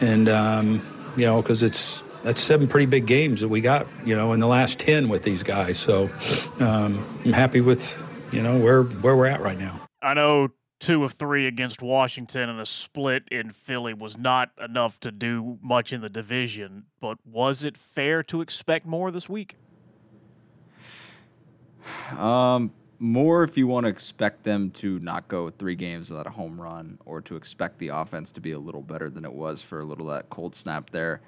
and 0.00 0.28
um, 0.28 1.12
you 1.16 1.26
know, 1.26 1.42
because 1.42 1.62
it's 1.62 2.02
that's 2.22 2.40
seven 2.40 2.68
pretty 2.68 2.86
big 2.86 3.06
games 3.06 3.40
that 3.40 3.48
we 3.48 3.60
got. 3.60 3.86
You 4.04 4.16
know, 4.16 4.32
in 4.32 4.40
the 4.40 4.46
last 4.46 4.78
ten 4.78 5.08
with 5.08 5.22
these 5.22 5.42
guys. 5.42 5.78
So 5.78 6.10
um, 6.60 7.04
I'm 7.24 7.32
happy 7.32 7.60
with 7.60 8.02
you 8.32 8.42
know 8.42 8.58
where 8.58 8.82
where 8.82 9.16
we're 9.16 9.26
at 9.26 9.40
right 9.40 9.58
now. 9.58 9.80
I 10.02 10.14
know 10.14 10.48
two 10.80 11.02
of 11.04 11.12
three 11.12 11.46
against 11.46 11.80
Washington 11.80 12.50
and 12.50 12.60
a 12.60 12.66
split 12.66 13.24
in 13.30 13.50
Philly 13.50 13.94
was 13.94 14.18
not 14.18 14.50
enough 14.62 15.00
to 15.00 15.10
do 15.10 15.58
much 15.62 15.94
in 15.94 16.02
the 16.02 16.10
division, 16.10 16.84
but 17.00 17.16
was 17.24 17.64
it 17.64 17.76
fair 17.76 18.22
to 18.24 18.42
expect 18.42 18.84
more 18.84 19.10
this 19.10 19.26
week? 19.28 19.56
Um, 22.18 22.72
more 23.04 23.44
if 23.44 23.58
you 23.58 23.66
want 23.66 23.84
to 23.84 23.90
expect 23.90 24.44
them 24.44 24.70
to 24.70 24.98
not 25.00 25.28
go 25.28 25.50
three 25.50 25.74
games 25.74 26.08
without 26.08 26.26
a 26.26 26.30
home 26.30 26.58
run 26.58 26.98
or 27.04 27.20
to 27.20 27.36
expect 27.36 27.78
the 27.78 27.88
offense 27.88 28.32
to 28.32 28.40
be 28.40 28.52
a 28.52 28.58
little 28.58 28.80
better 28.80 29.10
than 29.10 29.26
it 29.26 29.32
was 29.32 29.62
for 29.62 29.80
a 29.80 29.84
little 29.84 30.06
that 30.06 30.30
cold 30.30 30.56
snap 30.56 30.88
there. 30.88 31.20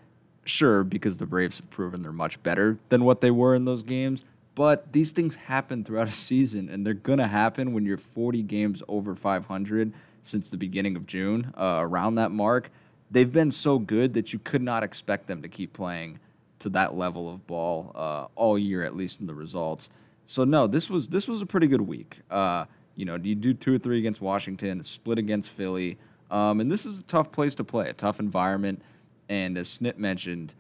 Sure, 0.47 0.83
because 0.83 1.19
the 1.19 1.27
Braves 1.27 1.59
have 1.59 1.69
proven 1.69 2.03
they're 2.03 2.13
much 2.13 2.43
better 2.43 2.79
than 2.89 3.05
what 3.05 3.21
they 3.21 3.31
were 3.31 3.55
in 3.55 3.67
those 3.67 3.83
games. 3.83 4.23
But 4.55 4.91
these 4.95 5.13
things 5.13 5.35
happen 5.35 5.85
throughout 5.85 6.09
a 6.09 6.13
season, 6.31 6.71
and 6.71 6.87
they're 6.87 6.95
going 6.95 7.19
to 7.19 7.27
happen 7.27 7.75
when 7.75 7.85
you're 7.85 7.99
40 7.99 8.43
games 8.43 8.83
over 8.89 9.15
500 9.15 9.93
since 10.23 10.49
the 10.49 10.57
beginning 10.57 10.97
of 10.97 11.07
June, 11.07 11.53
uh, 11.59 11.77
around 11.81 12.15
that 12.15 12.31
mark. 12.31 12.71
They've 13.11 13.31
been 13.31 13.53
so 13.53 13.79
good 13.79 14.15
that 14.15 14.33
you 14.33 14.39
could 14.39 14.63
not 14.63 14.83
expect 14.83 15.27
them 15.27 15.43
to 15.43 15.49
keep 15.49 15.75
playing 15.75 16.21
to 16.61 16.71
that 16.71 16.97
level 16.97 17.29
of 17.29 17.47
ball 17.47 17.93
uh, 17.95 18.27
all 18.35 18.59
year, 18.59 18.83
at 18.83 18.97
least 18.97 19.21
in 19.21 19.27
the 19.27 19.35
results. 19.35 19.91
So 20.27 20.45
no, 20.45 20.67
this 20.67 20.91
was 20.91 21.09
this 21.09 21.29
was 21.29 21.41
a 21.43 21.47
pretty 21.47 21.69
good 21.69 21.81
week. 21.81 22.19
Uh, 22.31 22.67
you 22.97 23.05
know, 23.05 23.17
you 23.17 23.35
do 23.35 23.55
two 23.55 23.75
or 23.75 23.79
three 23.79 23.99
against 23.99 24.21
Washington, 24.21 24.83
split 24.83 25.19
against 25.19 25.51
Philly, 25.51 25.99
um, 26.31 26.61
and 26.61 26.71
this 26.71 26.87
is 26.87 26.99
a 26.99 27.03
tough 27.05 27.31
place 27.31 27.55
to 27.57 27.65
play, 27.65 27.89
a 27.89 27.93
tough 27.93 28.21
environment. 28.21 28.83
And 29.29 29.59
as 29.59 29.69
Snit 29.69 29.99
mentioned, 29.99 30.55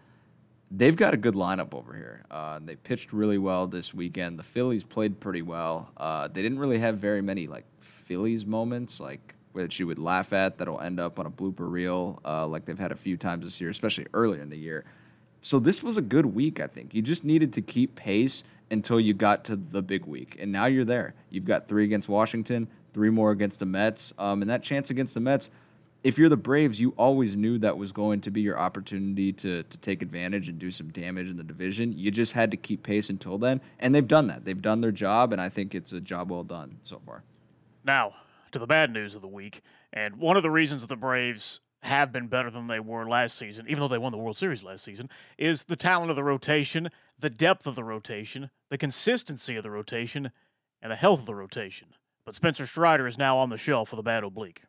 they've 0.70 0.96
got 0.96 1.14
a 1.14 1.16
good 1.16 1.34
lineup 1.34 1.74
over 1.74 1.94
here. 1.94 2.24
Uh, 2.30 2.60
they 2.64 2.76
pitched 2.76 3.12
really 3.12 3.38
well 3.38 3.66
this 3.66 3.94
weekend. 3.94 4.38
The 4.38 4.42
Phillies 4.42 4.84
played 4.84 5.18
pretty 5.20 5.42
well. 5.42 5.90
Uh, 5.96 6.28
they 6.28 6.42
didn't 6.42 6.58
really 6.58 6.78
have 6.78 6.98
very 6.98 7.22
many 7.22 7.46
like 7.46 7.64
Phillies 7.80 8.46
moments, 8.46 9.00
like 9.00 9.34
that 9.54 9.78
you 9.78 9.86
would 9.86 9.98
laugh 9.98 10.32
at 10.32 10.58
that'll 10.58 10.80
end 10.80 11.00
up 11.00 11.18
on 11.18 11.26
a 11.26 11.30
blooper 11.30 11.70
reel, 11.70 12.20
uh, 12.24 12.46
like 12.46 12.66
they've 12.66 12.78
had 12.78 12.92
a 12.92 12.96
few 12.96 13.16
times 13.16 13.44
this 13.44 13.60
year, 13.60 13.70
especially 13.70 14.06
earlier 14.12 14.42
in 14.42 14.50
the 14.50 14.58
year. 14.58 14.84
So 15.40 15.58
this 15.58 15.82
was 15.82 15.96
a 15.96 16.02
good 16.02 16.26
week, 16.26 16.60
I 16.60 16.66
think. 16.66 16.94
You 16.94 17.02
just 17.02 17.24
needed 17.24 17.52
to 17.54 17.62
keep 17.62 17.94
pace 17.94 18.44
until 18.70 18.98
you 18.98 19.14
got 19.14 19.44
to 19.44 19.56
the 19.56 19.82
big 19.82 20.06
week, 20.06 20.36
and 20.38 20.50
now 20.50 20.66
you're 20.66 20.84
there. 20.84 21.14
You've 21.30 21.44
got 21.44 21.68
three 21.68 21.84
against 21.84 22.08
Washington, 22.08 22.68
three 22.92 23.10
more 23.10 23.30
against 23.30 23.58
the 23.58 23.66
Mets, 23.66 24.12
um, 24.18 24.42
and 24.42 24.50
that 24.50 24.62
chance 24.62 24.90
against 24.90 25.14
the 25.14 25.20
Mets, 25.20 25.48
if 26.06 26.18
you're 26.18 26.28
the 26.28 26.36
Braves, 26.36 26.80
you 26.80 26.94
always 26.96 27.36
knew 27.36 27.58
that 27.58 27.76
was 27.76 27.90
going 27.90 28.20
to 28.20 28.30
be 28.30 28.40
your 28.40 28.56
opportunity 28.56 29.32
to 29.32 29.64
to 29.64 29.78
take 29.78 30.02
advantage 30.02 30.48
and 30.48 30.56
do 30.56 30.70
some 30.70 30.88
damage 30.90 31.28
in 31.28 31.36
the 31.36 31.42
division. 31.42 31.92
You 31.98 32.12
just 32.12 32.32
had 32.32 32.52
to 32.52 32.56
keep 32.56 32.84
pace 32.84 33.10
until 33.10 33.38
then, 33.38 33.60
and 33.80 33.92
they've 33.92 34.06
done 34.06 34.28
that. 34.28 34.44
They've 34.44 34.62
done 34.62 34.80
their 34.80 34.92
job, 34.92 35.32
and 35.32 35.40
I 35.40 35.48
think 35.48 35.74
it's 35.74 35.92
a 35.92 36.00
job 36.00 36.30
well 36.30 36.44
done 36.44 36.78
so 36.84 37.00
far. 37.04 37.24
Now, 37.84 38.14
to 38.52 38.60
the 38.60 38.68
bad 38.68 38.92
news 38.92 39.16
of 39.16 39.20
the 39.20 39.26
week, 39.26 39.62
and 39.92 40.14
one 40.16 40.36
of 40.36 40.44
the 40.44 40.50
reasons 40.50 40.86
the 40.86 40.94
Braves 40.94 41.58
have 41.86 42.12
been 42.12 42.26
better 42.26 42.50
than 42.50 42.66
they 42.66 42.80
were 42.80 43.08
last 43.08 43.38
season, 43.38 43.66
even 43.68 43.80
though 43.80 43.88
they 43.88 43.98
won 43.98 44.12
the 44.12 44.18
World 44.18 44.36
Series 44.36 44.62
last 44.62 44.84
season, 44.84 45.08
is 45.38 45.64
the 45.64 45.76
talent 45.76 46.10
of 46.10 46.16
the 46.16 46.24
rotation, 46.24 46.90
the 47.18 47.30
depth 47.30 47.66
of 47.66 47.74
the 47.74 47.84
rotation, 47.84 48.50
the 48.68 48.76
consistency 48.76 49.56
of 49.56 49.62
the 49.62 49.70
rotation, 49.70 50.30
and 50.82 50.92
the 50.92 50.96
health 50.96 51.20
of 51.20 51.26
the 51.26 51.34
rotation. 51.34 51.88
But 52.24 52.34
Spencer 52.34 52.66
Strider 52.66 53.06
is 53.06 53.16
now 53.16 53.38
on 53.38 53.50
the 53.50 53.56
shelf 53.56 53.88
for 53.90 53.96
the 53.96 54.02
bad 54.02 54.24
oblique. 54.24 54.62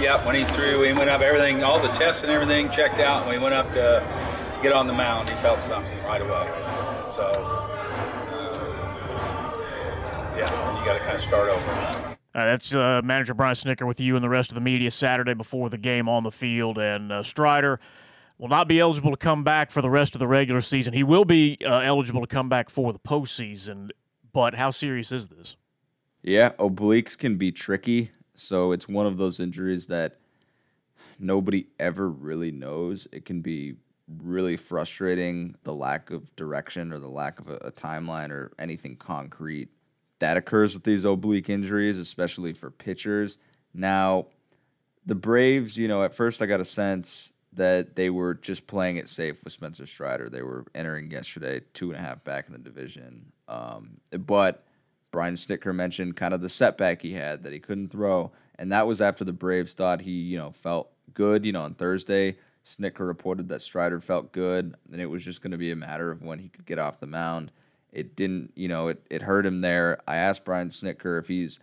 Yeah, 0.00 0.24
when 0.26 0.34
he's 0.34 0.50
through, 0.50 0.82
he 0.82 0.92
went 0.92 1.08
up, 1.08 1.20
everything, 1.20 1.62
all 1.62 1.78
the 1.78 1.88
tests 1.88 2.22
and 2.22 2.30
everything 2.30 2.68
checked 2.70 2.98
out. 2.98 3.24
When 3.24 3.38
he 3.38 3.42
went 3.42 3.54
up 3.54 3.72
to 3.72 4.02
get 4.62 4.72
on 4.72 4.86
the 4.86 4.92
mound, 4.92 5.28
he 5.30 5.36
felt 5.36 5.62
something 5.62 6.02
right 6.04 6.20
away. 6.20 6.46
So, 7.14 7.22
uh, 7.22 7.70
yeah, 10.36 10.78
you 10.78 10.84
got 10.84 10.94
to 10.94 11.04
kind 11.04 11.16
of 11.16 11.22
start 11.22 11.48
over. 11.48 12.13
Uh, 12.34 12.46
that's 12.46 12.74
uh, 12.74 13.00
manager 13.04 13.32
Brian 13.32 13.54
Snitker 13.54 13.86
with 13.86 14.00
you 14.00 14.16
and 14.16 14.24
the 14.24 14.28
rest 14.28 14.50
of 14.50 14.56
the 14.56 14.60
media 14.60 14.90
Saturday 14.90 15.34
before 15.34 15.70
the 15.70 15.78
game 15.78 16.08
on 16.08 16.24
the 16.24 16.32
field. 16.32 16.78
And 16.78 17.12
uh, 17.12 17.22
Strider 17.22 17.78
will 18.38 18.48
not 18.48 18.66
be 18.66 18.80
eligible 18.80 19.12
to 19.12 19.16
come 19.16 19.44
back 19.44 19.70
for 19.70 19.80
the 19.80 19.90
rest 19.90 20.16
of 20.16 20.18
the 20.18 20.26
regular 20.26 20.60
season. 20.60 20.94
He 20.94 21.04
will 21.04 21.24
be 21.24 21.58
uh, 21.64 21.78
eligible 21.80 22.22
to 22.22 22.26
come 22.26 22.48
back 22.48 22.70
for 22.70 22.92
the 22.92 22.98
postseason. 22.98 23.90
But 24.32 24.56
how 24.56 24.72
serious 24.72 25.12
is 25.12 25.28
this? 25.28 25.56
Yeah, 26.22 26.50
obliques 26.58 27.16
can 27.16 27.36
be 27.36 27.52
tricky. 27.52 28.10
So 28.34 28.72
it's 28.72 28.88
one 28.88 29.06
of 29.06 29.16
those 29.16 29.38
injuries 29.38 29.86
that 29.86 30.18
nobody 31.20 31.68
ever 31.78 32.08
really 32.08 32.50
knows. 32.50 33.06
It 33.12 33.24
can 33.24 33.42
be 33.42 33.76
really 34.22 34.56
frustrating 34.56 35.54
the 35.62 35.72
lack 35.72 36.10
of 36.10 36.34
direction 36.34 36.92
or 36.92 36.98
the 36.98 37.08
lack 37.08 37.38
of 37.38 37.48
a, 37.48 37.56
a 37.56 37.70
timeline 37.70 38.30
or 38.30 38.52
anything 38.58 38.96
concrete 38.96 39.68
that 40.24 40.38
occurs 40.38 40.72
with 40.72 40.84
these 40.84 41.04
oblique 41.04 41.50
injuries, 41.50 41.98
especially 41.98 42.54
for 42.54 42.70
pitchers. 42.70 43.36
Now, 43.74 44.28
the 45.04 45.14
Braves, 45.14 45.76
you 45.76 45.86
know, 45.86 46.02
at 46.02 46.14
first 46.14 46.40
I 46.40 46.46
got 46.46 46.60
a 46.60 46.64
sense 46.64 47.30
that 47.52 47.94
they 47.94 48.08
were 48.08 48.32
just 48.32 48.66
playing 48.66 48.96
it 48.96 49.10
safe 49.10 49.44
with 49.44 49.52
Spencer 49.52 49.84
Strider. 49.84 50.30
They 50.30 50.40
were 50.40 50.64
entering 50.74 51.10
yesterday 51.10 51.60
two 51.74 51.90
and 51.90 52.00
a 52.00 52.02
half 52.02 52.24
back 52.24 52.46
in 52.46 52.54
the 52.54 52.58
division. 52.58 53.32
Um, 53.48 53.98
but 54.18 54.64
Brian 55.10 55.34
Snitker 55.34 55.74
mentioned 55.74 56.16
kind 56.16 56.32
of 56.32 56.40
the 56.40 56.48
setback 56.48 57.02
he 57.02 57.12
had 57.12 57.42
that 57.42 57.52
he 57.52 57.60
couldn't 57.60 57.88
throw, 57.88 58.32
and 58.58 58.72
that 58.72 58.86
was 58.86 59.02
after 59.02 59.24
the 59.24 59.32
Braves 59.34 59.74
thought 59.74 60.00
he, 60.00 60.12
you 60.12 60.38
know, 60.38 60.52
felt 60.52 60.90
good. 61.12 61.44
You 61.44 61.52
know, 61.52 61.64
on 61.64 61.74
Thursday, 61.74 62.38
Snitker 62.66 63.06
reported 63.06 63.50
that 63.50 63.60
Strider 63.60 64.00
felt 64.00 64.32
good, 64.32 64.74
and 64.90 65.02
it 65.02 65.06
was 65.06 65.22
just 65.22 65.42
going 65.42 65.52
to 65.52 65.58
be 65.58 65.70
a 65.70 65.76
matter 65.76 66.10
of 66.10 66.22
when 66.22 66.38
he 66.38 66.48
could 66.48 66.64
get 66.64 66.78
off 66.78 66.98
the 66.98 67.06
mound. 67.06 67.52
It 67.94 68.16
didn't, 68.16 68.52
you 68.54 68.68
know, 68.68 68.88
it, 68.88 69.06
it 69.10 69.22
hurt 69.22 69.46
him 69.46 69.60
there. 69.60 70.00
I 70.06 70.16
asked 70.16 70.44
Brian 70.44 70.70
Snitker 70.70 71.18
if 71.18 71.28
he's 71.28 71.60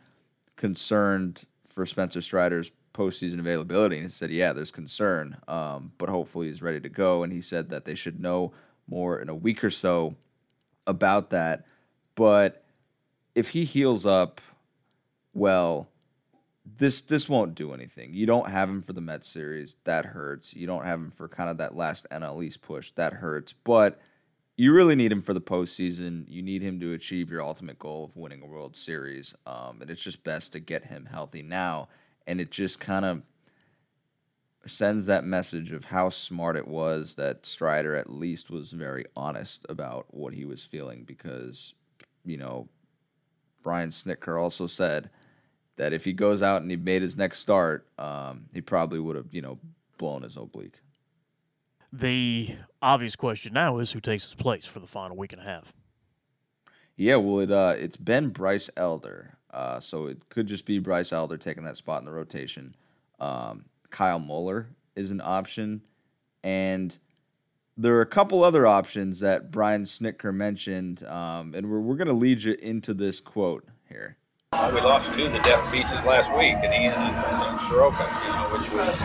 concerned 0.56 1.46
for 1.68 1.86
Spencer 1.86 2.22
Strider's 2.22 2.72
postseason 2.94 3.40
availability, 3.40 3.98
and 3.98 4.06
he 4.06 4.12
said, 4.12 4.32
"Yeah, 4.32 4.54
there's 4.54 4.72
concern, 4.72 5.38
um, 5.48 5.92
but 5.98 6.10
hopefully 6.10 6.48
he's 6.48 6.62
ready 6.62 6.80
to 6.80 6.90
go." 6.90 7.24
And 7.24 7.32
he 7.32 7.42
said 7.42 7.70
that 7.70 7.86
they 7.86 7.96
should 7.96 8.20
know 8.20 8.54
more 8.88 9.20
in 9.20 9.30
a 9.30 9.36
week 9.36 9.64
or 9.64 9.70
so 9.70 10.16
about 10.88 11.30
that. 11.30 11.66
But 12.16 12.64
if 13.36 13.50
he 13.50 13.64
heals 13.64 14.06
up 14.06 14.42
well, 15.34 15.88
this 16.78 17.02
this 17.02 17.30
won't 17.30 17.56
do 17.56 17.74
anything. 17.74 18.14
You 18.14 18.26
don't 18.26 18.50
have 18.50 18.70
him 18.70 18.82
for 18.82 18.94
the 18.94 19.02
Mets 19.02 19.30
series, 19.30 19.76
that 19.86 20.06
hurts. 20.06 20.54
You 20.54 20.68
don't 20.68 20.86
have 20.86 21.00
him 21.00 21.12
for 21.12 21.28
kind 21.28 21.50
of 21.50 21.58
that 21.58 21.76
last 21.76 22.08
NL 22.12 22.44
East 22.44 22.62
push, 22.62 22.92
that 22.92 23.14
hurts. 23.14 23.54
But 23.54 24.00
you 24.62 24.72
really 24.74 24.96
need 24.96 25.12
him 25.12 25.24
for 25.24 25.34
the 25.34 25.42
postseason. 25.42 26.24
You 26.28 26.44
need 26.44 26.62
him 26.62 26.80
to 26.82 26.94
achieve 26.94 27.32
your 27.32 27.42
ultimate 27.42 27.80
goal 27.80 28.06
of 28.06 28.16
winning 28.16 28.44
a 28.44 28.46
World 28.46 28.78
Series, 28.78 29.34
um, 29.48 29.82
and 29.82 29.90
it's 29.90 30.04
just 30.04 30.24
best 30.24 30.52
to 30.52 30.60
get 30.60 30.86
him 30.86 31.08
healthy 31.12 31.42
now. 31.42 31.90
And 32.28 32.40
it 32.40 32.52
just 32.52 32.80
kind 32.80 33.04
of 33.04 33.24
sends 34.68 35.08
that 35.08 35.24
message 35.24 35.72
of 35.72 35.86
how 35.86 36.10
smart 36.10 36.58
it 36.58 36.68
was 36.68 37.16
that 37.16 37.44
Strider 37.44 37.96
at 37.96 38.12
least 38.12 38.52
was 38.52 38.72
very 38.72 39.04
honest 39.16 39.66
about 39.68 40.06
what 40.14 40.32
he 40.32 40.46
was 40.46 40.64
feeling 40.64 41.06
because, 41.06 41.74
you 42.24 42.38
know, 42.38 42.70
Brian 43.64 43.90
Snitker 43.90 44.40
also 44.40 44.68
said 44.68 45.10
that 45.78 45.92
if 45.92 46.06
he 46.06 46.14
goes 46.14 46.44
out 46.44 46.62
and 46.62 46.70
he 46.70 46.78
made 46.78 47.02
his 47.02 47.18
next 47.18 47.40
start, 47.40 47.88
um, 47.98 48.46
he 48.54 48.62
probably 48.62 49.00
would 49.00 49.16
have, 49.16 49.34
you 49.34 49.42
know, 49.42 49.58
blown 49.98 50.22
his 50.22 50.38
oblique. 50.38 50.82
The 51.94 52.56
obvious 52.82 53.16
question 53.16 53.54
now 53.54 53.80
is 53.80 53.92
who 53.92 54.00
takes 54.00 54.26
his 54.26 54.34
place 54.34 54.66
for 54.66 54.80
the 54.80 54.88
final 54.88 55.18
week 55.18 55.34
and 55.34 55.42
a 55.42 55.46
half. 55.46 55.74
Yeah, 56.96 57.18
well, 57.18 57.40
it 57.40 57.52
uh, 57.52 57.74
it's 57.78 57.98
been 57.98 58.30
Bryce 58.30 58.70
Elder, 58.78 59.38
uh, 59.52 59.80
so 59.80 60.06
it 60.06 60.30
could 60.30 60.48
just 60.48 60.66
be 60.66 60.80
Bryce 60.80 61.12
Elder 61.12 61.38
taking 61.38 61.64
that 61.64 61.78
spot 61.78 62.00
in 62.00 62.06
the 62.06 62.12
rotation. 62.12 62.76
Um, 63.20 63.66
Kyle 63.90 64.20
Muller 64.20 64.68
is 64.96 65.12
an 65.12 65.22
option, 65.22 65.82
and 66.44 66.98
there 67.76 67.96
are 67.96 68.02
a 68.02 68.06
couple 68.06 68.44
other 68.44 68.68
options 68.68 69.20
that 69.20 69.52
Brian 69.52 69.84
Snitker 69.84 70.34
mentioned, 70.34 71.04
um, 71.04 71.54
and 71.56 71.70
we're 71.70 71.80
we're 71.80 71.96
gonna 71.96 72.14
lead 72.14 72.44
you 72.44 72.54
into 72.54 72.94
this 72.94 73.20
quote 73.20 73.68
here. 73.90 74.18
We 74.74 74.82
lost 74.82 75.14
two 75.14 75.26
of 75.26 75.32
the 75.32 75.40
depth 75.40 75.72
pieces 75.72 76.06
last 76.06 76.30
week, 76.38 76.56
and 76.56 76.74
Ian 76.74 76.94
and, 76.94 77.16
and 77.16 77.62
Soroka, 77.62 78.04
you 78.26 78.34
know, 78.34 78.50
which 78.52 78.70
was 78.72 79.00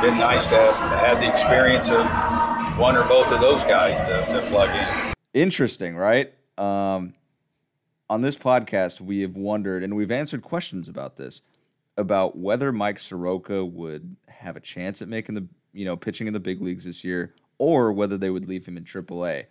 been 0.00 0.18
nice 0.18 0.46
to 0.46 0.54
have 0.54 1.00
had 1.00 1.16
the 1.18 1.28
experience 1.28 1.90
of 1.90 2.04
one 2.78 2.94
or 2.94 3.02
both 3.04 3.32
of 3.32 3.40
those 3.40 3.62
guys 3.64 4.00
to, 4.02 4.32
to 4.32 4.46
plug 4.48 4.68
in. 4.68 5.14
Interesting, 5.32 5.96
right? 5.96 6.34
Um, 6.58 7.14
on 8.08 8.20
this 8.20 8.36
podcast, 8.36 9.00
we 9.00 9.22
have 9.22 9.34
wondered 9.34 9.82
and 9.82 9.96
we've 9.96 10.12
answered 10.12 10.42
questions 10.42 10.90
about 10.90 11.16
this 11.16 11.40
about 11.96 12.36
whether 12.36 12.70
Mike 12.70 12.98
Soroka 12.98 13.64
would 13.64 14.14
have 14.28 14.56
a 14.56 14.60
chance 14.60 15.00
at 15.00 15.08
making 15.08 15.34
the 15.36 15.48
you 15.72 15.86
know 15.86 15.96
pitching 15.96 16.26
in 16.26 16.32
the 16.32 16.40
big 16.40 16.60
leagues 16.60 16.84
this 16.84 17.02
year, 17.02 17.34
or 17.58 17.92
whether 17.92 18.18
they 18.18 18.30
would 18.30 18.46
leave 18.46 18.66
him 18.66 18.76
in 18.76 18.84
AAA. 18.84 19.46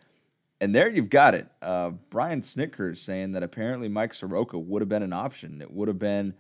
And 0.62 0.76
there 0.76 0.90
you've 0.90 1.10
got 1.10 1.36
it. 1.36 1.48
Uh, 1.62 1.92
Brian 2.10 2.40
is 2.40 3.02
saying 3.02 3.32
that 3.32 3.44
apparently 3.44 3.88
Mike 3.88 4.14
Soroka 4.14 4.58
would 4.58 4.82
have 4.82 4.90
been 4.90 5.04
an 5.04 5.14
option. 5.14 5.62
It 5.62 5.72
would 5.72 5.88
have 5.88 6.00
been 6.00 6.34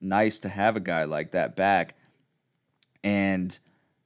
nice 0.00 0.38
to 0.40 0.48
have 0.48 0.76
a 0.76 0.80
guy 0.80 1.04
like 1.04 1.32
that 1.32 1.56
back. 1.56 1.94
And 3.02 3.58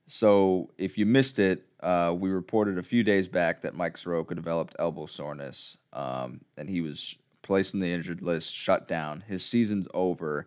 so 0.07 0.71
if 0.79 0.97
you 0.99 1.07
missed 1.07 1.39
it, 1.39 1.67
uh, 1.81 2.15
we 2.17 2.31
reported 2.31 2.79
a 2.79 2.83
few 2.83 3.03
days 3.03 3.29
back 3.29 3.63
that 3.63 3.75
Mike 3.75 3.99
Soroka 3.99 4.35
developed 4.35 4.77
elbow 4.79 5.07
soreness, 5.07 5.77
um, 5.93 6.41
and 6.57 6.69
he 6.71 6.81
was 6.81 7.17
placed 7.43 7.75
on 7.75 7.81
the 7.81 7.93
injured 7.93 8.23
list, 8.23 8.55
shut 8.55 8.89
down. 8.89 9.23
His 9.27 9.45
season's 9.45 9.87
over. 9.95 10.47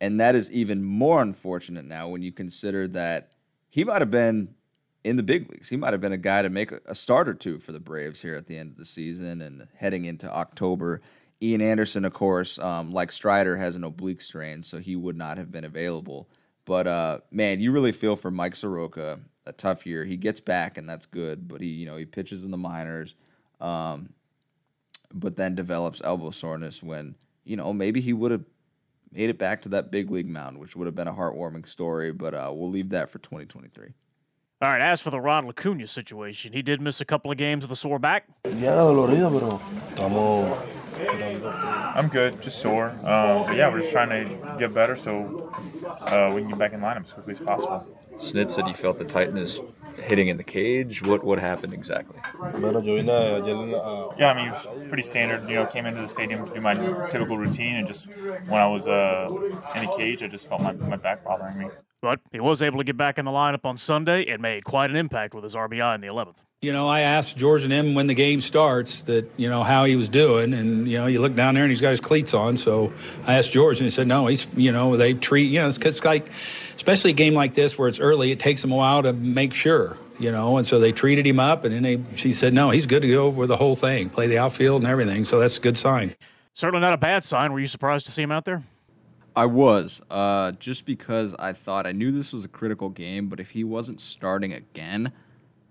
And 0.00 0.20
that 0.20 0.34
is 0.34 0.50
even 0.50 0.84
more 0.84 1.22
unfortunate 1.22 1.84
now 1.86 2.08
when 2.08 2.22
you 2.22 2.30
consider 2.30 2.86
that 2.88 3.30
he 3.70 3.84
might 3.84 4.02
have 4.02 4.10
been 4.10 4.54
in 5.04 5.16
the 5.16 5.22
big 5.22 5.50
leagues. 5.50 5.68
He 5.68 5.76
might 5.76 5.92
have 5.92 6.00
been 6.00 6.12
a 6.12 6.18
guy 6.18 6.42
to 6.42 6.48
make 6.48 6.72
a, 6.72 6.94
start 6.94 7.28
or 7.28 7.34
two 7.34 7.58
for 7.58 7.72
the 7.72 7.80
Braves 7.80 8.22
here 8.22 8.34
at 8.34 8.46
the 8.46 8.56
end 8.56 8.70
of 8.72 8.78
the 8.78 8.86
season 8.86 9.42
and 9.42 9.68
heading 9.76 10.06
into 10.06 10.30
October. 10.32 11.02
Ian 11.42 11.60
Anderson, 11.60 12.06
of 12.06 12.14
course, 12.14 12.58
um, 12.58 12.90
like 12.90 13.12
Strider, 13.12 13.58
has 13.58 13.76
an 13.76 13.84
oblique 13.84 14.22
strain, 14.22 14.62
so 14.62 14.78
he 14.78 14.96
would 14.96 15.16
not 15.16 15.36
have 15.36 15.52
been 15.52 15.64
available. 15.64 16.28
But 16.64 16.86
uh, 16.86 17.18
man, 17.30 17.60
you 17.60 17.70
really 17.70 17.92
feel 17.92 18.16
for 18.16 18.30
Mike 18.30 18.56
Soroka. 18.56 19.20
A 19.46 19.52
tough 19.52 19.84
year. 19.84 20.06
He 20.06 20.16
gets 20.16 20.40
back, 20.40 20.78
and 20.78 20.88
that's 20.88 21.04
good. 21.04 21.46
But 21.46 21.60
he, 21.60 21.66
you 21.66 21.84
know, 21.84 21.98
he 21.98 22.06
pitches 22.06 22.46
in 22.46 22.50
the 22.50 22.56
minors, 22.56 23.14
um, 23.60 24.14
but 25.12 25.36
then 25.36 25.54
develops 25.54 26.00
elbow 26.02 26.30
soreness 26.30 26.82
when 26.82 27.14
you 27.44 27.54
know 27.54 27.74
maybe 27.74 28.00
he 28.00 28.14
would 28.14 28.30
have 28.30 28.44
made 29.12 29.28
it 29.28 29.36
back 29.38 29.60
to 29.60 29.68
that 29.68 29.90
big 29.90 30.10
league 30.10 30.30
mound, 30.30 30.56
which 30.56 30.74
would 30.74 30.86
have 30.86 30.94
been 30.94 31.08
a 31.08 31.12
heartwarming 31.12 31.68
story. 31.68 32.10
But 32.10 32.32
uh, 32.32 32.52
we'll 32.54 32.70
leave 32.70 32.88
that 32.88 33.10
for 33.10 33.18
2023. 33.18 33.92
All 34.62 34.70
right, 34.70 34.80
as 34.80 35.02
for 35.02 35.10
the 35.10 35.20
Ronald 35.20 35.58
Acuna 35.58 35.86
situation, 35.86 36.52
he 36.52 36.62
did 36.62 36.80
miss 36.80 37.00
a 37.00 37.04
couple 37.04 37.30
of 37.30 37.36
games 37.36 37.62
with 37.62 37.72
a 37.72 37.76
sore 37.76 37.98
back. 37.98 38.24
Ya 38.44 38.70
dolorido, 38.76 39.30
pero 39.30 39.60
estamos 39.88 40.56
I'm 41.96 42.08
good, 42.08 42.40
just 42.40 42.62
sore. 42.62 42.90
Um, 43.02 43.46
but 43.46 43.56
yeah, 43.56 43.70
we're 43.70 43.80
just 43.80 43.92
trying 43.92 44.10
to 44.10 44.58
get 44.58 44.72
better 44.72 44.96
so 44.96 45.52
uh, 46.06 46.30
we 46.32 46.40
can 46.40 46.50
get 46.50 46.58
back 46.58 46.72
in 46.72 46.80
lineup 46.80 47.04
as 47.04 47.12
quickly 47.12 47.34
as 47.34 47.40
possible. 47.40 47.98
Snit 48.16 48.50
said 48.50 48.66
you 48.68 48.74
felt 48.74 48.98
the 48.98 49.04
tightness 49.04 49.60
hitting 49.96 50.28
in 50.28 50.36
the 50.36 50.44
cage. 50.44 51.02
What 51.02 51.24
what 51.24 51.38
happened 51.40 51.74
exactly? 51.74 52.18
Bueno, 52.58 52.80
yo 52.80 52.96
vine 52.96 53.10
ayer 53.10 53.42
a, 53.42 54.18
Yeah, 54.18 54.30
I 54.30 54.34
mean, 54.34 54.48
it 54.48 54.52
was 54.52 54.88
pretty 54.88 55.02
standard. 55.02 55.48
You 55.48 55.56
know, 55.56 55.66
came 55.66 55.84
into 55.84 56.00
the 56.00 56.08
stadium 56.08 56.46
to 56.46 56.54
do 56.54 56.60
my 56.60 56.74
typical 57.10 57.36
routine, 57.36 57.74
and 57.76 57.88
just 57.88 58.06
when 58.46 58.60
I 58.60 58.68
was 58.68 58.86
uh, 58.86 59.28
in 59.74 59.84
the 59.84 59.92
cage, 59.96 60.22
I 60.22 60.28
just 60.28 60.48
felt 60.48 60.62
my, 60.62 60.72
my 60.72 60.96
back 60.96 61.24
bothering 61.24 61.58
me. 61.58 61.66
But 62.04 62.20
he 62.32 62.38
was 62.38 62.60
able 62.60 62.76
to 62.76 62.84
get 62.84 62.98
back 62.98 63.16
in 63.16 63.24
the 63.24 63.30
lineup 63.30 63.64
on 63.64 63.78
Sunday 63.78 64.26
and 64.26 64.42
made 64.42 64.62
quite 64.62 64.90
an 64.90 64.96
impact 64.96 65.32
with 65.32 65.42
his 65.42 65.54
RBI 65.54 65.94
in 65.94 66.02
the 66.02 66.08
11th. 66.08 66.34
You 66.60 66.70
know, 66.70 66.86
I 66.86 67.00
asked 67.00 67.34
George 67.38 67.64
and 67.64 67.72
him 67.72 67.94
when 67.94 68.08
the 68.08 68.14
game 68.14 68.42
starts 68.42 69.00
that, 69.04 69.26
you 69.38 69.48
know, 69.48 69.62
how 69.62 69.86
he 69.86 69.96
was 69.96 70.10
doing. 70.10 70.52
And, 70.52 70.86
you 70.86 70.98
know, 70.98 71.06
you 71.06 71.22
look 71.22 71.34
down 71.34 71.54
there 71.54 71.62
and 71.62 71.70
he's 71.70 71.80
got 71.80 71.92
his 71.92 72.02
cleats 72.02 72.34
on. 72.34 72.58
So 72.58 72.92
I 73.26 73.36
asked 73.36 73.52
George 73.52 73.78
and 73.78 73.86
he 73.86 73.90
said, 73.90 74.06
no, 74.06 74.26
he's, 74.26 74.46
you 74.54 74.70
know, 74.70 74.98
they 74.98 75.14
treat, 75.14 75.50
you 75.50 75.62
know, 75.62 75.68
it's, 75.68 75.78
it's 75.78 76.04
like, 76.04 76.28
especially 76.76 77.12
a 77.12 77.14
game 77.14 77.32
like 77.32 77.54
this 77.54 77.78
where 77.78 77.88
it's 77.88 78.00
early, 78.00 78.32
it 78.32 78.38
takes 78.38 78.60
them 78.60 78.70
a 78.70 78.76
while 78.76 79.02
to 79.02 79.14
make 79.14 79.54
sure, 79.54 79.96
you 80.18 80.30
know. 80.30 80.58
And 80.58 80.66
so 80.66 80.80
they 80.80 80.92
treated 80.92 81.26
him 81.26 81.40
up. 81.40 81.64
And 81.64 81.74
then 81.74 81.82
they, 81.82 82.00
she 82.16 82.32
said, 82.32 82.52
no, 82.52 82.68
he's 82.68 82.84
good 82.84 83.00
to 83.00 83.08
go 83.08 83.30
with 83.30 83.48
the 83.48 83.56
whole 83.56 83.76
thing, 83.76 84.10
play 84.10 84.26
the 84.26 84.36
outfield 84.36 84.82
and 84.82 84.90
everything. 84.90 85.24
So 85.24 85.40
that's 85.40 85.56
a 85.56 85.60
good 85.62 85.78
sign. 85.78 86.14
Certainly 86.52 86.82
not 86.82 86.92
a 86.92 86.98
bad 86.98 87.24
sign. 87.24 87.50
Were 87.54 87.60
you 87.60 87.66
surprised 87.66 88.04
to 88.04 88.12
see 88.12 88.20
him 88.20 88.30
out 88.30 88.44
there? 88.44 88.62
I 89.36 89.46
was, 89.46 90.00
uh, 90.10 90.52
just 90.52 90.86
because 90.86 91.34
I 91.38 91.52
thought 91.52 91.86
I 91.86 91.92
knew 91.92 92.12
this 92.12 92.32
was 92.32 92.44
a 92.44 92.48
critical 92.48 92.88
game, 92.88 93.28
but 93.28 93.40
if 93.40 93.50
he 93.50 93.64
wasn't 93.64 94.00
starting 94.00 94.52
again, 94.52 95.12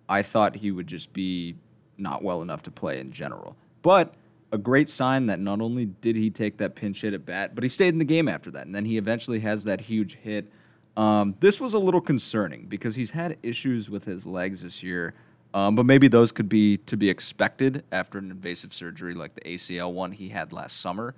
I 0.09 0.21
thought 0.21 0.55
he 0.55 0.71
would 0.71 0.87
just 0.87 1.13
be 1.13 1.55
not 1.97 2.23
well 2.23 2.41
enough 2.41 2.63
to 2.63 2.71
play 2.71 2.99
in 2.99 3.11
general. 3.11 3.55
But 3.81 4.15
a 4.51 4.57
great 4.57 4.89
sign 4.89 5.27
that 5.27 5.39
not 5.39 5.61
only 5.61 5.85
did 5.85 6.15
he 6.15 6.29
take 6.29 6.57
that 6.57 6.75
pinch 6.75 7.01
hit 7.01 7.13
at 7.13 7.25
bat, 7.25 7.55
but 7.55 7.63
he 7.63 7.69
stayed 7.69 7.89
in 7.89 7.99
the 7.99 8.05
game 8.05 8.27
after 8.27 8.51
that. 8.51 8.65
And 8.65 8.75
then 8.75 8.85
he 8.85 8.97
eventually 8.97 9.39
has 9.39 9.63
that 9.63 9.81
huge 9.81 10.15
hit. 10.15 10.51
Um, 10.95 11.35
this 11.39 11.59
was 11.59 11.73
a 11.73 11.79
little 11.79 12.01
concerning 12.01 12.65
because 12.65 12.95
he's 12.95 13.11
had 13.11 13.37
issues 13.41 13.89
with 13.89 14.03
his 14.05 14.25
legs 14.25 14.61
this 14.61 14.83
year. 14.83 15.13
Um, 15.55 15.75
but 15.75 15.85
maybe 15.85 16.07
those 16.07 16.31
could 16.31 16.49
be 16.49 16.77
to 16.77 16.97
be 16.97 17.09
expected 17.09 17.83
after 17.91 18.17
an 18.17 18.29
invasive 18.29 18.73
surgery 18.73 19.13
like 19.13 19.35
the 19.35 19.41
ACL 19.41 19.91
one 19.93 20.11
he 20.11 20.29
had 20.29 20.51
last 20.51 20.81
summer. 20.81 21.15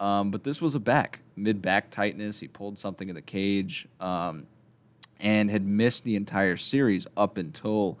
Um, 0.00 0.30
but 0.30 0.44
this 0.44 0.60
was 0.60 0.74
a 0.74 0.80
back, 0.80 1.20
mid 1.36 1.60
back 1.60 1.90
tightness. 1.90 2.40
He 2.40 2.48
pulled 2.48 2.78
something 2.78 3.08
in 3.08 3.14
the 3.14 3.22
cage 3.22 3.88
um, 4.00 4.46
and 5.20 5.50
had 5.50 5.66
missed 5.66 6.04
the 6.04 6.16
entire 6.16 6.56
series 6.56 7.06
up 7.16 7.36
until 7.36 7.98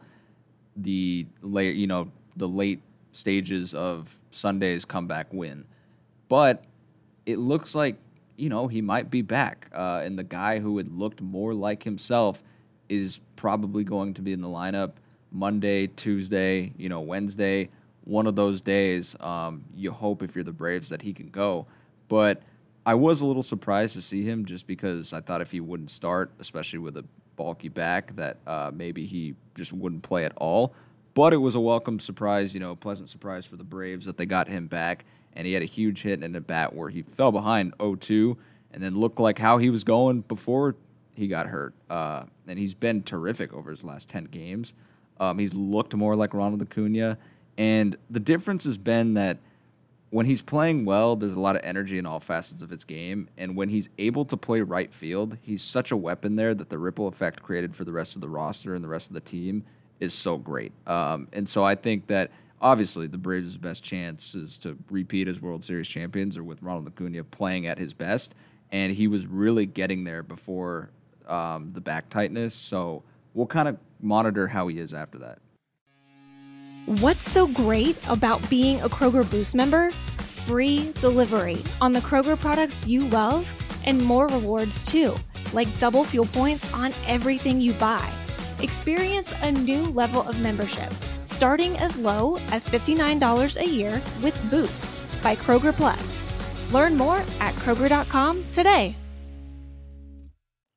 the 0.76 1.26
late, 1.42 1.76
you 1.76 1.86
know, 1.86 2.10
the 2.36 2.48
late 2.48 2.80
stages 3.12 3.74
of 3.74 4.20
Sunday's 4.30 4.84
comeback 4.84 5.32
win. 5.32 5.64
But 6.28 6.64
it 7.26 7.38
looks 7.38 7.74
like, 7.74 7.96
you 8.36 8.48
know, 8.48 8.68
he 8.68 8.80
might 8.80 9.10
be 9.10 9.22
back. 9.22 9.68
Uh, 9.74 10.02
and 10.04 10.18
the 10.18 10.24
guy 10.24 10.60
who 10.60 10.76
had 10.78 10.88
looked 10.88 11.20
more 11.20 11.52
like 11.52 11.82
himself 11.82 12.42
is 12.88 13.20
probably 13.36 13.84
going 13.84 14.14
to 14.14 14.22
be 14.22 14.32
in 14.32 14.40
the 14.40 14.48
lineup 14.48 14.92
Monday, 15.32 15.88
Tuesday, 15.88 16.72
you 16.76 16.88
know, 16.88 17.00
Wednesday. 17.00 17.68
One 18.04 18.26
of 18.26 18.36
those 18.36 18.60
days, 18.60 19.16
um, 19.20 19.64
you 19.74 19.90
hope 19.90 20.22
if 20.22 20.34
you're 20.34 20.44
the 20.44 20.52
Braves 20.52 20.88
that 20.88 21.02
he 21.02 21.12
can 21.12 21.28
go. 21.28 21.66
But 22.08 22.42
I 22.84 22.94
was 22.94 23.20
a 23.20 23.26
little 23.26 23.42
surprised 23.42 23.94
to 23.94 24.02
see 24.02 24.24
him 24.24 24.44
just 24.44 24.66
because 24.66 25.12
I 25.12 25.20
thought 25.20 25.40
if 25.40 25.50
he 25.50 25.60
wouldn't 25.60 25.90
start, 25.90 26.30
especially 26.38 26.78
with 26.78 26.96
a 26.96 27.04
bulky 27.36 27.68
back, 27.68 28.16
that 28.16 28.38
uh, 28.46 28.70
maybe 28.74 29.06
he 29.06 29.34
just 29.54 29.72
wouldn't 29.72 30.02
play 30.02 30.24
at 30.24 30.32
all. 30.36 30.74
But 31.14 31.32
it 31.32 31.38
was 31.38 31.54
a 31.54 31.60
welcome 31.60 32.00
surprise, 32.00 32.54
you 32.54 32.60
know, 32.60 32.72
a 32.72 32.76
pleasant 32.76 33.08
surprise 33.08 33.44
for 33.44 33.56
the 33.56 33.64
Braves 33.64 34.06
that 34.06 34.16
they 34.16 34.26
got 34.26 34.48
him 34.48 34.66
back. 34.66 35.04
And 35.34 35.46
he 35.46 35.52
had 35.52 35.62
a 35.62 35.66
huge 35.66 36.02
hit 36.02 36.22
and 36.22 36.34
a 36.34 36.40
bat 36.40 36.74
where 36.74 36.88
he 36.88 37.02
fell 37.02 37.32
behind 37.32 37.74
0 37.80 37.96
2 37.96 38.36
and 38.72 38.82
then 38.82 38.96
looked 38.96 39.20
like 39.20 39.38
how 39.38 39.58
he 39.58 39.70
was 39.70 39.84
going 39.84 40.22
before 40.22 40.76
he 41.14 41.28
got 41.28 41.46
hurt. 41.46 41.74
Uh, 41.90 42.24
and 42.46 42.58
he's 42.58 42.74
been 42.74 43.02
terrific 43.02 43.52
over 43.52 43.70
his 43.70 43.84
last 43.84 44.08
10 44.08 44.24
games. 44.26 44.74
Um, 45.20 45.38
he's 45.38 45.54
looked 45.54 45.94
more 45.94 46.16
like 46.16 46.34
Ronald 46.34 46.62
Acuna. 46.62 47.18
And 47.56 47.96
the 48.08 48.20
difference 48.20 48.64
has 48.64 48.78
been 48.78 49.14
that 49.14 49.38
when 50.10 50.26
he's 50.26 50.40
playing 50.40 50.84
well, 50.84 51.16
there's 51.16 51.34
a 51.34 51.40
lot 51.40 51.56
of 51.56 51.62
energy 51.64 51.98
in 51.98 52.06
all 52.06 52.20
facets 52.20 52.62
of 52.62 52.70
his 52.70 52.84
game. 52.84 53.28
And 53.36 53.56
when 53.56 53.68
he's 53.68 53.88
able 53.98 54.24
to 54.26 54.36
play 54.36 54.60
right 54.62 54.92
field, 54.92 55.36
he's 55.42 55.62
such 55.62 55.90
a 55.90 55.96
weapon 55.96 56.36
there 56.36 56.54
that 56.54 56.70
the 56.70 56.78
ripple 56.78 57.08
effect 57.08 57.42
created 57.42 57.76
for 57.76 57.84
the 57.84 57.92
rest 57.92 58.14
of 58.14 58.22
the 58.22 58.28
roster 58.28 58.74
and 58.74 58.82
the 58.82 58.88
rest 58.88 59.08
of 59.08 59.14
the 59.14 59.20
team 59.20 59.64
is 60.00 60.14
so 60.14 60.38
great. 60.38 60.72
Um, 60.86 61.28
and 61.32 61.48
so 61.48 61.62
I 61.62 61.74
think 61.74 62.06
that 62.06 62.30
obviously 62.60 63.06
the 63.06 63.18
Braves' 63.18 63.58
best 63.58 63.82
chance 63.82 64.34
is 64.34 64.58
to 64.58 64.78
repeat 64.90 65.28
as 65.28 65.40
World 65.40 65.64
Series 65.64 65.88
champions 65.88 66.36
or 66.36 66.44
with 66.44 66.62
Ronald 66.62 66.86
Acuna 66.86 67.24
playing 67.24 67.66
at 67.66 67.78
his 67.78 67.92
best. 67.92 68.34
And 68.72 68.92
he 68.92 69.08
was 69.08 69.26
really 69.26 69.66
getting 69.66 70.04
there 70.04 70.22
before 70.22 70.90
um, 71.26 71.72
the 71.74 71.80
back 71.80 72.08
tightness. 72.08 72.54
So 72.54 73.02
we'll 73.34 73.46
kind 73.46 73.68
of 73.68 73.78
monitor 74.00 74.46
how 74.46 74.68
he 74.68 74.78
is 74.78 74.94
after 74.94 75.18
that. 75.18 75.38
What's 76.88 77.30
so 77.30 77.46
great 77.46 77.98
about 78.08 78.48
being 78.48 78.80
a 78.80 78.88
Kroger 78.88 79.30
Boost 79.30 79.54
member? 79.54 79.90
Free 80.16 80.90
delivery 80.92 81.58
on 81.82 81.92
the 81.92 82.00
Kroger 82.00 82.40
products 82.40 82.86
you 82.86 83.06
love 83.08 83.52
and 83.84 84.02
more 84.02 84.26
rewards 84.28 84.82
too, 84.82 85.14
like 85.52 85.78
double 85.78 86.02
fuel 86.02 86.24
points 86.24 86.64
on 86.72 86.94
everything 87.06 87.60
you 87.60 87.74
buy. 87.74 88.10
Experience 88.62 89.34
a 89.42 89.52
new 89.52 89.82
level 89.90 90.22
of 90.22 90.40
membership, 90.40 90.90
starting 91.24 91.76
as 91.76 91.98
low 91.98 92.38
as 92.52 92.66
$59 92.66 93.60
a 93.60 93.68
year 93.68 94.00
with 94.22 94.50
Boost 94.50 94.98
by 95.22 95.36
Kroger 95.36 95.76
Plus. 95.76 96.26
Learn 96.72 96.96
more 96.96 97.18
at 97.38 97.52
Kroger.com 97.56 98.46
today. 98.50 98.96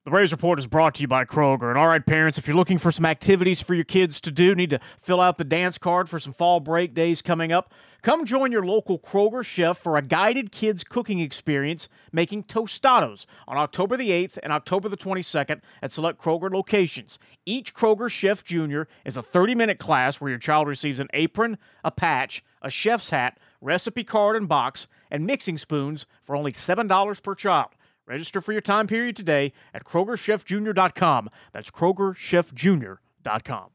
The 0.04 0.10
Braves 0.10 0.32
Report 0.32 0.58
is 0.58 0.66
brought 0.66 0.96
to 0.96 1.02
you 1.02 1.08
by 1.08 1.26
Kroger. 1.26 1.70
And 1.70 1.78
all 1.78 1.88
right, 1.88 2.04
parents, 2.04 2.40
if 2.40 2.48
you're 2.48 2.56
looking 2.56 2.80
for 2.80 2.92
some 2.92 3.06
activities 3.06 3.62
for 3.62 3.76
your 3.76 3.84
kids 3.84 4.20
to 4.22 4.32
do, 4.32 4.56
need 4.56 4.72
to 4.72 4.80
fill 4.98 5.22
out 5.22 5.38
the 5.38 5.44
dance 5.44 5.78
card 5.78 6.10
for 6.10 6.18
some 6.18 6.34
fall 6.34 6.60
break 6.60 6.96
days 6.96 7.22
coming 7.22 7.52
up, 7.52 7.72
come 8.02 8.26
join 8.26 8.52
your 8.52 8.66
local 8.66 8.98
Kroger 8.98 9.46
chef 9.46 9.78
for 9.78 9.98
a 9.98 10.02
guided 10.02 10.52
kids 10.52 10.84
cooking 10.84 11.20
experience 11.20 11.88
making 12.12 12.46
tostados 12.46 13.28
on 13.48 13.58
October 13.58 13.96
the 13.96 14.10
8th 14.10 14.40
and 14.42 14.52
October 14.52 14.90
the 14.90 14.98
22nd 14.98 15.62
at 15.84 15.92
select 15.92 16.20
Kroger 16.20 16.50
locations. 16.50 17.20
Each 17.46 17.72
Kroger 17.72 18.10
Chef 18.10 18.44
Junior 18.44 18.88
is 19.06 19.18
a 19.18 19.22
30 19.22 19.54
minute 19.54 19.78
class 19.78 20.20
where 20.20 20.32
your 20.32 20.40
child 20.40 20.68
receives 20.68 21.00
an 21.00 21.10
apron, 21.14 21.60
a 21.84 21.92
patch, 21.92 22.44
a 22.64 22.72
chef's 22.72 23.12
hat, 23.12 23.38
recipe 23.62 24.04
card 24.04 24.36
and 24.36 24.50
box, 24.50 24.88
and 25.12 25.28
mixing 25.28 25.60
spoons 25.60 26.08
for 26.24 26.36
only 26.36 26.54
$7 26.54 27.22
per 27.22 27.36
child. 27.36 27.68
Register 28.12 28.42
for 28.42 28.52
your 28.52 28.60
time 28.60 28.88
period 28.88 29.16
today 29.16 29.54
at 29.74 29.86
KrogerChefJr.com. 29.86 31.30
That's 31.54 31.72
KrogerChefJr.com. 31.72 33.70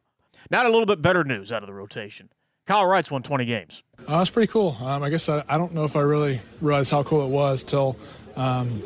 Now, 0.50 0.62
a 0.62 0.68
little 0.68 0.84
bit 0.84 1.00
better 1.00 1.24
news 1.24 1.50
out 1.50 1.62
of 1.62 1.66
the 1.66 1.72
rotation. 1.72 2.28
Kyle 2.66 2.84
Wright's 2.84 3.10
won 3.10 3.22
20 3.22 3.46
games. 3.46 3.82
Uh, 4.06 4.26
pretty 4.30 4.52
cool. 4.52 4.76
Um, 4.78 5.02
I 5.02 5.08
guess 5.08 5.30
I, 5.30 5.42
I, 5.48 5.56
don't 5.56 5.72
know 5.72 5.84
if 5.84 5.96
I 5.96 6.00
really 6.00 6.40
realized 6.60 6.90
how 6.90 7.02
cool 7.02 7.24
it 7.24 7.30
was 7.30 7.64
till, 7.64 7.96
um, 8.36 8.82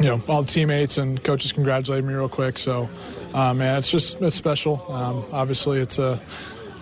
you 0.00 0.06
know, 0.06 0.20
all 0.26 0.42
the 0.42 0.50
teammates 0.50 0.98
and 0.98 1.22
coaches 1.22 1.52
congratulated 1.52 2.04
me 2.04 2.12
real 2.14 2.28
quick. 2.28 2.58
So, 2.58 2.90
uh, 3.32 3.54
man, 3.54 3.78
it's 3.78 3.92
just 3.92 4.20
it's 4.20 4.34
special. 4.34 4.84
Um, 4.92 5.24
obviously, 5.30 5.78
it's 5.78 6.00
a 6.00 6.20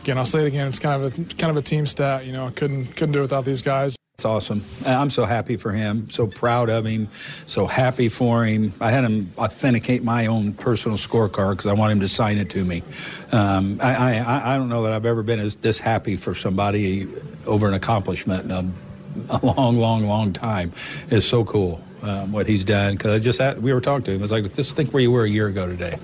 again. 0.01 0.17
I'll 0.17 0.25
say 0.25 0.45
it 0.45 0.47
again. 0.47 0.69
It's 0.69 0.79
kind 0.79 1.03
of 1.03 1.13
a 1.13 1.25
kind 1.35 1.51
of 1.51 1.59
a 1.59 1.63
team 1.63 1.85
stat. 1.85 2.25
You 2.25 2.33
know, 2.33 2.47
I 2.47 2.53
couldn't 2.53 2.97
couldn't 2.97 3.13
do 3.13 3.19
it 3.19 3.23
without 3.23 3.45
these 3.45 3.61
guys. 3.61 3.98
It's 4.19 4.25
awesome. 4.25 4.65
I'm 4.85 5.11
so 5.11 5.25
happy 5.25 5.57
for 5.57 5.71
him, 5.71 6.11
so 6.11 6.27
proud 6.27 6.71
of 6.71 6.85
him, 6.85 7.07
so 7.47 7.69
happy 7.69 8.09
for 8.09 8.45
him. 8.45 8.75
I 8.81 8.91
had 8.91 9.05
him 9.05 9.33
authenticate 9.39 10.03
my 10.03 10.27
own 10.27 10.55
personal 10.55 10.99
scorecard 10.99 11.53
because 11.53 11.67
I 11.67 11.73
want 11.75 11.93
him 11.93 12.01
to 12.01 12.09
sign 12.09 12.39
it 12.39 12.51
to 12.51 12.65
me. 12.65 12.83
Um, 13.31 13.79
I, 13.81 14.19
I, 14.19 14.55
I, 14.55 14.59
don't 14.59 14.69
know 14.69 14.83
that 14.83 14.93
I've 14.93 15.07
ever 15.07 15.23
been 15.23 15.39
as, 15.39 15.55
this 15.55 15.79
happy 15.79 16.17
for 16.17 16.35
somebody 16.35 17.07
over 17.47 17.69
an 17.69 17.75
accomplishment 17.75 18.47
in 18.47 18.51
a, 18.51 19.37
a 19.37 19.47
long, 19.47 19.77
long, 19.77 20.09
long 20.09 20.33
time. 20.33 20.73
It's 21.11 21.25
so 21.25 21.45
cool 21.45 21.81
um, 22.03 22.33
what 22.33 22.49
he's 22.49 22.65
done 22.65 22.95
because 22.95 23.23
just 23.23 23.39
had, 23.39 23.63
we 23.63 23.73
were 23.73 23.81
talking 23.81 24.03
to 24.07 24.11
him. 24.11 24.19
I 24.19 24.23
was 24.23 24.33
like, 24.33 24.53
just 24.53 24.75
think 24.75 24.93
where 24.93 25.01
you 25.01 25.13
were 25.13 25.23
a 25.23 25.31
year 25.31 25.47
ago 25.47 25.69
today, 25.69 25.97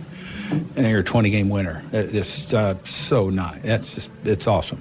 and 0.77 0.87
you're 0.87 1.01
a 1.01 1.03
20 1.03 1.31
game 1.31 1.49
winner. 1.49 1.83
It's 1.91 2.55
uh, 2.55 2.77
so 2.85 3.29
nice. 3.29 3.61
That's 3.63 3.93
just 3.93 4.11
it's 4.23 4.47
awesome. 4.47 4.81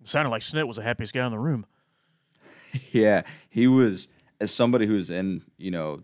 It 0.00 0.06
sounded 0.06 0.30
like 0.30 0.42
Snit 0.42 0.68
was 0.68 0.76
the 0.76 0.84
happiest 0.84 1.12
guy 1.12 1.26
in 1.26 1.32
the 1.32 1.40
room. 1.40 1.66
yeah, 2.92 3.22
he 3.48 3.66
was 3.66 4.08
as 4.40 4.52
somebody 4.52 4.86
who's 4.86 5.10
in, 5.10 5.42
you 5.56 5.70
know, 5.70 6.02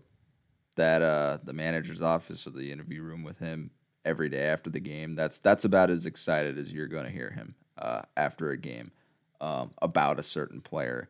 that 0.75 1.01
uh 1.01 1.37
the 1.43 1.53
manager's 1.53 2.01
office 2.01 2.45
or 2.45 2.49
the 2.49 2.71
interview 2.71 3.01
room 3.01 3.23
with 3.23 3.39
him 3.39 3.71
every 4.05 4.29
day 4.29 4.45
after 4.45 4.69
the 4.69 4.79
game. 4.79 5.15
That's 5.15 5.39
that's 5.39 5.65
about 5.65 5.89
as 5.89 6.05
excited 6.05 6.57
as 6.57 6.71
you're 6.71 6.87
going 6.87 7.05
to 7.05 7.11
hear 7.11 7.31
him 7.31 7.55
uh, 7.77 8.03
after 8.15 8.51
a 8.51 8.57
game 8.57 8.91
um, 9.41 9.71
about 9.81 10.19
a 10.19 10.23
certain 10.23 10.61
player. 10.61 11.09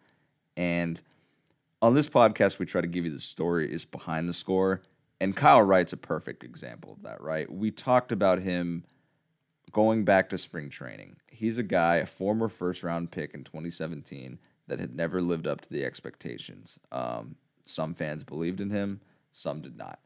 And 0.57 0.99
on 1.81 1.93
this 1.93 2.07
podcast, 2.07 2.57
we 2.57 2.65
try 2.65 2.81
to 2.81 2.87
give 2.87 3.05
you 3.05 3.11
the 3.11 3.19
story 3.19 3.71
is 3.71 3.85
behind 3.85 4.27
the 4.29 4.33
score. 4.33 4.81
And 5.21 5.35
Kyle 5.35 5.61
Wright's 5.61 5.93
a 5.93 5.97
perfect 5.97 6.43
example 6.43 6.93
of 6.93 7.03
that, 7.03 7.21
right? 7.21 7.51
We 7.51 7.71
talked 7.71 8.11
about 8.11 8.39
him 8.39 8.83
going 9.71 10.05
back 10.05 10.29
to 10.29 10.37
spring 10.37 10.69
training. 10.69 11.17
He's 11.27 11.57
a 11.57 11.63
guy, 11.63 11.97
a 11.97 12.05
former 12.05 12.47
first 12.49 12.83
round 12.83 13.11
pick 13.11 13.33
in 13.33 13.43
2017 13.43 14.39
that 14.67 14.79
had 14.79 14.95
never 14.95 15.21
lived 15.21 15.47
up 15.47 15.61
to 15.61 15.69
the 15.69 15.85
expectations. 15.85 16.79
Um, 16.91 17.35
some 17.63 17.93
fans 17.93 18.23
believed 18.23 18.61
in 18.61 18.69
him, 18.69 19.01
some 19.31 19.61
did 19.61 19.77
not. 19.77 19.99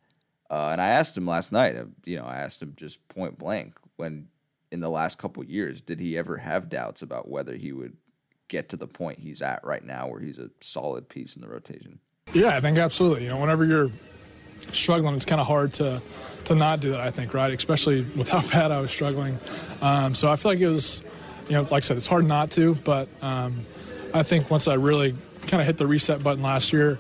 Uh, 0.50 0.70
and 0.72 0.82
I 0.82 0.88
asked 0.88 1.16
him 1.16 1.28
last 1.28 1.52
night. 1.52 1.76
Uh, 1.76 1.86
you 2.06 2.18
know, 2.18 2.26
I 2.26 2.38
asked 2.38 2.62
him 2.62 2.74
just 2.76 3.08
point 3.08 3.38
blank 3.38 3.76
when 3.98 4.28
in 4.72 4.80
the 4.80 4.90
last 4.90 5.18
couple 5.18 5.44
years 5.44 5.82
did 5.82 6.00
he 6.00 6.18
ever 6.18 6.38
have 6.38 6.70
doubts 6.70 7.02
about 7.02 7.28
whether 7.28 7.56
he 7.56 7.72
would 7.72 7.96
get 8.48 8.70
to 8.70 8.78
the 8.78 8.88
point 8.88 9.20
he's 9.20 9.42
at 9.42 9.64
right 9.64 9.84
now, 9.84 10.08
where 10.08 10.20
he's 10.20 10.40
a 10.40 10.50
solid 10.60 11.08
piece 11.08 11.36
in 11.36 11.42
the 11.42 11.48
rotation. 11.48 12.00
Yeah, 12.34 12.56
I 12.56 12.62
think 12.62 12.78
absolutely. 12.78 13.24
You 13.24 13.30
know, 13.30 13.38
whenever 13.38 13.64
you're 13.66 13.92
struggling, 14.74 15.16
it's 15.16 15.26
kind 15.26 15.42
of 15.42 15.48
hard 15.48 15.74
to 15.74 16.02
to 16.46 16.56
not 16.56 16.80
do 16.80 16.92
that. 16.92 17.00
I 17.00 17.12
think, 17.12 17.34
right? 17.34 17.54
Especially 17.54 18.02
with 18.16 18.30
how 18.30 18.42
bad 18.50 18.72
I 18.72 18.80
was 18.82 18.92
struggling. 18.92 19.40
Um, 19.82 20.16
so 20.16 20.32
I 20.32 20.36
feel 20.36 20.52
like 20.52 20.60
it 20.60 20.68
was 20.68 21.02
you 21.50 21.56
know, 21.56 21.62
like 21.64 21.72
I 21.72 21.80
said, 21.80 21.98
it's 21.98 22.08
hard 22.08 22.26
not 22.26 22.52
to, 22.52 22.76
but 22.76 23.10
um, 23.22 23.66
I 24.14 24.24
think 24.24 24.50
once 24.50 24.68
I 24.68 24.74
really 24.76 25.16
kind 25.48 25.62
of 25.62 25.68
hit 25.68 25.78
the 25.78 25.88
reset 25.88 26.24
button 26.24 26.44
last 26.44 26.74
year, 26.74 27.00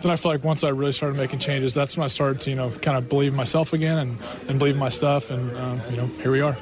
then 0.00 0.10
I 0.10 0.16
feel 0.16 0.32
like 0.32 0.44
once 0.44 0.64
I 0.64 0.70
really 0.70 0.92
started 0.92 1.16
making 1.16 1.38
changes, 1.38 1.74
that's 1.74 1.96
when 1.96 2.04
I 2.04 2.08
started 2.08 2.40
to, 2.42 2.50
you 2.50 2.56
know, 2.56 2.70
kind 2.70 2.96
of 2.96 3.08
believe 3.08 3.34
myself 3.34 3.72
again 3.72 3.98
and, 3.98 4.18
and 4.48 4.58
believe 4.58 4.76
my 4.76 4.88
stuff. 4.88 5.30
And, 5.30 5.56
um, 5.56 5.80
you 5.90 5.96
know, 5.96 6.06
here 6.06 6.30
we 6.30 6.40
are. 6.40 6.56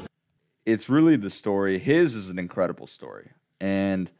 It's 0.66 0.88
really 0.88 1.16
the 1.16 1.30
story. 1.30 1.78
His 1.78 2.14
is 2.14 2.28
an 2.28 2.38
incredible 2.38 2.86
story. 2.86 3.30
And 3.60 4.10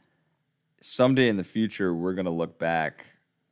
someday 0.81 1.29
in 1.29 1.37
the 1.37 1.45
future, 1.45 1.95
we're 1.95 2.15
going 2.15 2.27
to 2.27 2.31
look 2.31 2.59
back 2.59 3.05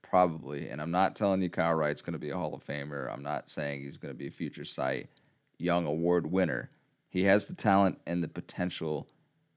probably. 0.02 0.68
And 0.68 0.80
I'm 0.80 0.92
not 0.92 1.16
telling 1.16 1.42
you 1.42 1.50
Kyle 1.50 1.74
Wright's 1.74 2.02
going 2.02 2.14
to 2.14 2.18
be 2.18 2.30
a 2.30 2.36
Hall 2.36 2.54
of 2.54 2.64
Famer. 2.64 3.12
I'm 3.12 3.22
not 3.22 3.50
saying 3.50 3.82
he's 3.82 3.98
going 3.98 4.14
to 4.14 4.18
be 4.18 4.28
a 4.28 4.30
future 4.30 4.64
Cy 4.64 5.08
Young 5.58 5.84
Award 5.84 6.30
winner. 6.30 6.70
He 7.08 7.24
has 7.24 7.46
the 7.46 7.54
talent 7.54 7.98
and 8.06 8.22
the 8.22 8.28
potential 8.28 9.08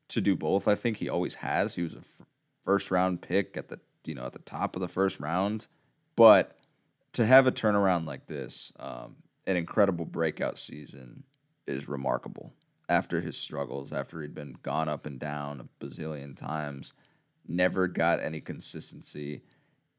to 0.09 0.21
do 0.21 0.35
both. 0.35 0.67
I 0.67 0.75
think 0.75 0.97
he 0.97 1.07
always 1.07 1.35
has. 1.35 1.75
He 1.75 1.83
was 1.83 1.93
a 1.93 2.01
first 2.69 2.91
round 2.91 3.19
pick 3.19 3.57
at 3.57 3.67
the 3.67 3.79
you 4.05 4.13
know 4.13 4.27
at 4.27 4.33
the 4.33 4.37
top 4.37 4.75
of 4.75 4.79
the 4.79 4.87
first 4.87 5.19
round, 5.19 5.65
but 6.15 6.55
to 7.13 7.25
have 7.25 7.47
a 7.47 7.51
turnaround 7.51 8.05
like 8.05 8.27
this, 8.27 8.71
um, 8.79 9.15
an 9.47 9.55
incredible 9.55 10.05
breakout 10.05 10.59
season, 10.59 11.23
is 11.65 11.89
remarkable. 11.89 12.53
After 12.87 13.21
his 13.21 13.35
struggles, 13.37 13.91
after 13.91 14.21
he'd 14.21 14.35
been 14.35 14.55
gone 14.61 14.87
up 14.87 15.07
and 15.07 15.19
down 15.19 15.61
a 15.61 15.83
bazillion 15.83 16.37
times, 16.37 16.93
never 17.47 17.87
got 17.87 18.21
any 18.21 18.39
consistency, 18.39 19.41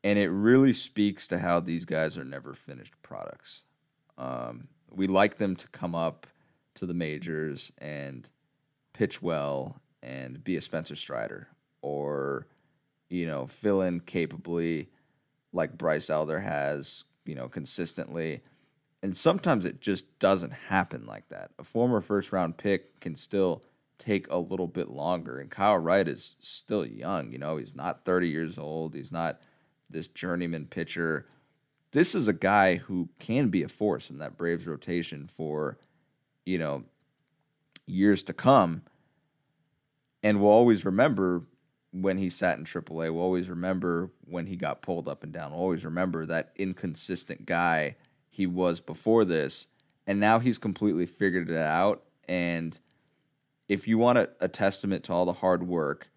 and 0.04 0.16
it 0.16 0.28
really 0.28 0.72
speaks 0.72 1.26
to 1.26 1.40
how 1.40 1.58
these 1.58 1.84
guys 1.84 2.16
are 2.16 2.24
never 2.24 2.54
finished 2.54 2.94
products. 3.02 3.64
Um, 4.16 4.68
we 4.92 5.08
like 5.08 5.38
them 5.38 5.56
to 5.56 5.66
come 5.70 5.96
up 5.96 6.28
to 6.76 6.86
the 6.86 6.94
majors 6.94 7.72
and 7.78 8.28
pitch 8.92 9.20
well 9.20 9.80
and 10.04 10.44
be 10.44 10.54
a 10.54 10.60
Spencer 10.60 10.94
Strider 10.94 11.48
or 11.82 12.46
you 13.10 13.26
know 13.26 13.46
fill 13.46 13.82
in 13.82 14.00
capably 14.00 14.88
like 15.52 15.76
Bryce 15.76 16.08
Elder 16.08 16.40
has 16.40 17.04
you 17.26 17.34
know 17.34 17.48
consistently 17.48 18.42
and 19.02 19.16
sometimes 19.16 19.64
it 19.64 19.80
just 19.80 20.18
doesn't 20.18 20.52
happen 20.52 21.06
like 21.06 21.28
that. 21.30 21.52
A 21.58 21.64
former 21.64 22.00
first 22.00 22.32
round 22.32 22.58
pick 22.58 23.00
can 23.00 23.16
still 23.16 23.62
take 23.98 24.28
a 24.30 24.36
little 24.36 24.66
bit 24.66 24.90
longer 24.90 25.38
and 25.38 25.50
Kyle 25.50 25.78
Wright 25.78 26.06
is 26.06 26.36
still 26.40 26.86
young, 26.86 27.32
you 27.32 27.38
know, 27.38 27.56
he's 27.56 27.74
not 27.74 28.04
30 28.04 28.28
years 28.28 28.58
old, 28.58 28.94
he's 28.94 29.12
not 29.12 29.40
this 29.88 30.08
journeyman 30.08 30.66
pitcher. 30.66 31.26
This 31.92 32.14
is 32.14 32.28
a 32.28 32.32
guy 32.32 32.76
who 32.76 33.08
can 33.18 33.48
be 33.48 33.62
a 33.62 33.68
force 33.68 34.10
in 34.10 34.18
that 34.18 34.36
Braves 34.36 34.66
rotation 34.66 35.26
for 35.26 35.78
you 36.46 36.58
know 36.58 36.84
years 37.86 38.22
to 38.22 38.32
come 38.32 38.82
and 40.22 40.40
we'll 40.40 40.50
always 40.50 40.84
remember 40.84 41.42
when 41.92 42.18
he 42.18 42.30
sat 42.30 42.58
in 42.58 42.64
AAA. 42.64 43.12
We'll 43.12 43.22
always 43.22 43.48
remember 43.48 44.10
when 44.24 44.46
he 44.46 44.56
got 44.56 44.82
pulled 44.82 45.08
up 45.08 45.22
and 45.24 45.32
down. 45.32 45.52
We'll 45.52 45.60
always 45.60 45.84
remember 45.84 46.26
that 46.26 46.52
inconsistent 46.56 47.46
guy 47.46 47.96
he 48.28 48.46
was 48.46 48.80
before 48.80 49.24
this, 49.24 49.66
and 50.06 50.20
now 50.20 50.38
he's 50.38 50.58
completely 50.58 51.06
figured 51.06 51.50
it 51.50 51.56
out. 51.56 52.04
And 52.28 52.78
if 53.68 53.88
you 53.88 53.98
want 53.98 54.18
a, 54.18 54.30
a 54.40 54.48
testament 54.48 55.04
to 55.04 55.12
all 55.12 55.24
the 55.24 55.32
hard 55.32 55.66
work 55.66 56.10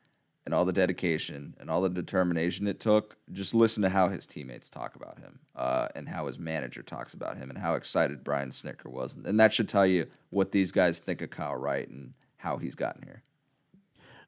and 0.45 0.53
all 0.53 0.65
the 0.65 0.73
dedication 0.73 1.55
and 1.59 1.69
all 1.69 1.81
the 1.81 1.89
determination 1.89 2.67
it 2.67 2.79
took, 2.79 3.17
just 3.31 3.55
listen 3.55 3.81
to 3.81 3.89
how 3.89 4.09
his 4.09 4.25
teammates 4.25 4.69
talk 4.69 4.95
about 4.95 5.17
him 5.19 5.39
uh, 5.55 5.87
and 5.95 6.07
how 6.07 6.27
his 6.27 6.37
manager 6.37 6.83
talks 6.83 7.13
about 7.13 7.37
him 7.37 7.49
and 7.49 7.57
how 7.57 7.73
excited 7.75 8.23
Brian 8.23 8.49
Snitker 8.49 8.87
was. 8.87 9.15
And 9.15 9.39
that 9.39 9.53
should 9.53 9.69
tell 9.69 9.85
you 9.85 10.07
what 10.29 10.51
these 10.51 10.71
guys 10.71 10.99
think 10.99 11.21
of 11.21 11.31
Kyle 11.31 11.55
Wright 11.55 11.87
and 11.87 12.13
how 12.37 12.57
he's 12.57 12.75
gotten 12.75 13.03
here 13.03 13.23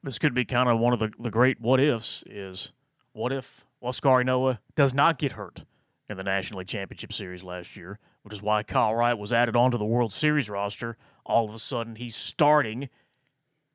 this 0.05 0.19
could 0.19 0.33
be 0.33 0.45
kind 0.45 0.69
of 0.69 0.79
one 0.79 0.93
of 0.93 0.99
the, 0.99 1.11
the 1.19 1.31
great 1.31 1.59
what 1.59 1.79
ifs 1.79 2.23
is 2.27 2.71
what 3.13 3.31
if 3.31 3.65
Huascar 3.83 4.23
Ynoa 4.23 4.59
does 4.75 4.93
not 4.93 5.17
get 5.17 5.33
hurt 5.33 5.65
in 6.07 6.17
the 6.17 6.23
National 6.23 6.59
League 6.59 6.67
Championship 6.67 7.11
Series 7.11 7.43
last 7.43 7.75
year, 7.75 7.99
which 8.21 8.33
is 8.33 8.41
why 8.41 8.61
Kyle 8.61 8.93
Wright 8.93 9.17
was 9.17 9.33
added 9.33 9.55
onto 9.55 9.77
the 9.77 9.85
World 9.85 10.13
Series 10.13 10.49
roster. 10.49 10.97
All 11.25 11.49
of 11.49 11.55
a 11.55 11.59
sudden, 11.59 11.95
he's 11.95 12.15
starting 12.15 12.89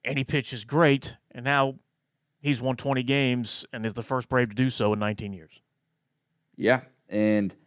and 0.04 0.16
he 0.16 0.24
pitches 0.24 0.64
great, 0.64 1.16
and 1.32 1.44
now 1.44 1.74
he's 2.40 2.60
won 2.60 2.76
20 2.76 3.02
games 3.02 3.66
and 3.72 3.84
is 3.84 3.94
the 3.94 4.02
first 4.02 4.28
Brave 4.28 4.50
to 4.50 4.54
do 4.54 4.70
so 4.70 4.92
in 4.92 4.98
19 4.98 5.32
years. 5.32 5.60
Yeah, 6.56 6.82
and– 7.08 7.54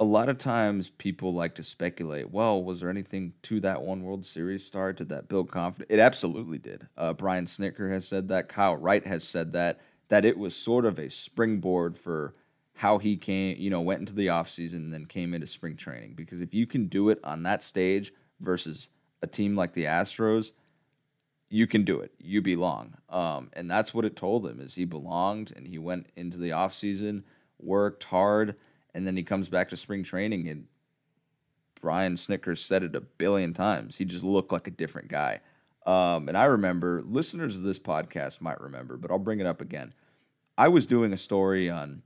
a 0.00 0.04
lot 0.04 0.30
of 0.30 0.38
times 0.38 0.88
people 0.88 1.34
like 1.34 1.54
to 1.56 1.62
speculate, 1.62 2.30
well, 2.30 2.64
was 2.64 2.80
there 2.80 2.88
anything 2.88 3.34
to 3.42 3.60
that 3.60 3.82
one 3.82 4.02
World 4.02 4.24
Series 4.24 4.64
start? 4.64 4.96
Did 4.96 5.10
that 5.10 5.28
build 5.28 5.50
confidence? 5.50 5.90
It 5.90 6.00
absolutely 6.00 6.56
did. 6.56 6.88
Uh, 6.96 7.12
Brian 7.12 7.44
Snitker 7.44 7.92
has 7.92 8.08
said 8.08 8.28
that. 8.28 8.48
Kyle 8.48 8.76
Wright 8.76 9.06
has 9.06 9.22
said 9.24 9.52
that, 9.52 9.78
that 10.08 10.24
it 10.24 10.38
was 10.38 10.56
sort 10.56 10.86
of 10.86 10.98
a 10.98 11.10
springboard 11.10 11.98
for 11.98 12.34
how 12.72 12.96
he 12.96 13.14
came, 13.14 13.58
you 13.58 13.68
know, 13.68 13.82
went 13.82 14.00
into 14.00 14.14
the 14.14 14.28
offseason 14.28 14.76
and 14.76 14.92
then 14.92 15.04
came 15.04 15.34
into 15.34 15.46
spring 15.46 15.76
training. 15.76 16.14
Because 16.14 16.40
if 16.40 16.54
you 16.54 16.66
can 16.66 16.86
do 16.86 17.10
it 17.10 17.20
on 17.22 17.42
that 17.42 17.62
stage 17.62 18.10
versus 18.40 18.88
a 19.20 19.26
team 19.26 19.54
like 19.54 19.74
the 19.74 19.84
Astros, 19.84 20.52
you 21.50 21.66
can 21.66 21.84
do 21.84 22.00
it. 22.00 22.10
You 22.18 22.40
belong. 22.40 22.94
Um, 23.10 23.50
and 23.52 23.70
that's 23.70 23.92
what 23.92 24.06
it 24.06 24.16
told 24.16 24.46
him 24.46 24.60
is 24.60 24.74
he 24.74 24.86
belonged 24.86 25.52
and 25.54 25.66
he 25.66 25.76
went 25.76 26.06
into 26.16 26.38
the 26.38 26.50
offseason, 26.50 27.24
worked 27.58 28.04
hard– 28.04 28.56
and 28.94 29.06
then 29.06 29.16
he 29.16 29.22
comes 29.22 29.48
back 29.48 29.68
to 29.70 29.76
spring 29.76 30.02
training 30.02 30.48
and 30.48 30.66
Brian 31.80 32.14
Snitker 32.14 32.58
said 32.58 32.82
it 32.82 32.94
a 32.94 33.00
billion 33.00 33.54
times. 33.54 33.96
He 33.96 34.04
just 34.04 34.24
looked 34.24 34.52
like 34.52 34.66
a 34.66 34.72
different 34.72 35.08
guy. 35.08 35.40
Um, 35.86 36.28
and 36.28 36.36
I 36.36 36.44
remember 36.44 37.02
listeners 37.04 37.56
of 37.56 37.62
this 37.62 37.78
podcast 37.78 38.40
might 38.40 38.60
remember, 38.60 38.96
but 38.96 39.10
I'll 39.10 39.18
bring 39.18 39.40
it 39.40 39.46
up 39.46 39.60
again. 39.60 39.94
I 40.58 40.68
was 40.68 40.86
doing 40.86 41.12
a 41.12 41.16
story 41.16 41.70
on, 41.70 42.02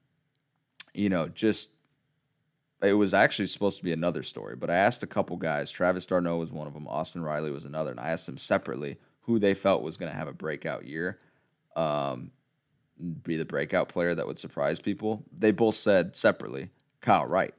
you 0.92 1.09
know, 1.09 1.29
just 1.29 1.70
it 2.83 2.92
was 2.92 3.14
actually 3.14 3.49
supposed 3.49 3.79
to 3.79 3.85
be 3.85 3.92
another 3.92 4.23
story, 4.23 4.57
but 4.57 4.70
I 4.70 4.77
asked 4.77 5.03
a 5.03 5.09
couple 5.09 5.37
guys. 5.37 5.70
Travis 5.70 6.07
d'Arnaud 6.07 6.37
was 6.37 6.53
one 6.53 6.66
of 6.66 6.75
them. 6.75 6.87
Austin 6.87 7.23
Riley 7.23 7.51
was 7.51 7.64
another, 7.64 7.90
and 7.90 7.99
I 7.99 8.11
asked 8.11 8.27
them 8.27 8.38
separately 8.38 8.99
who 9.23 9.38
they 9.38 9.55
felt 9.55 9.83
was 9.83 9.97
going 9.97 10.12
to 10.12 10.16
have 10.16 10.29
a 10.29 10.33
breakout 10.33 10.87
year. 10.87 11.18
Um, 11.75 12.31
be 13.22 13.37
the 13.37 13.44
breakout 13.44 13.88
player 13.88 14.14
that 14.14 14.26
would 14.26 14.38
surprise 14.38 14.80
people. 14.80 15.24
They 15.37 15.50
both 15.50 15.74
said 15.74 16.16
separately 16.16 16.70
Kyle 17.00 17.26
Wright, 17.26 17.54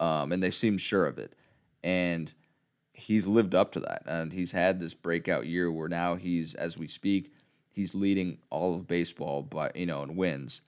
um, 0.00 0.32
and 0.32 0.42
they 0.42 0.50
seemed 0.50 0.80
sure 0.80 1.06
of 1.06 1.18
it. 1.18 1.34
And 1.82 2.32
he's 2.92 3.26
lived 3.26 3.54
up 3.54 3.72
to 3.72 3.80
that, 3.80 4.02
and 4.06 4.32
he's 4.32 4.52
had 4.52 4.80
this 4.80 4.94
breakout 4.94 5.46
year 5.46 5.70
where 5.70 5.88
now 5.88 6.16
he's, 6.16 6.54
as 6.54 6.76
we 6.78 6.86
speak, 6.86 7.32
he's 7.70 7.94
leading 7.94 8.38
all 8.50 8.74
of 8.74 8.86
baseball 8.86 9.42
by 9.42 9.70
you 9.74 9.86
know 9.86 10.02
and 10.02 10.16
wins 10.16 10.62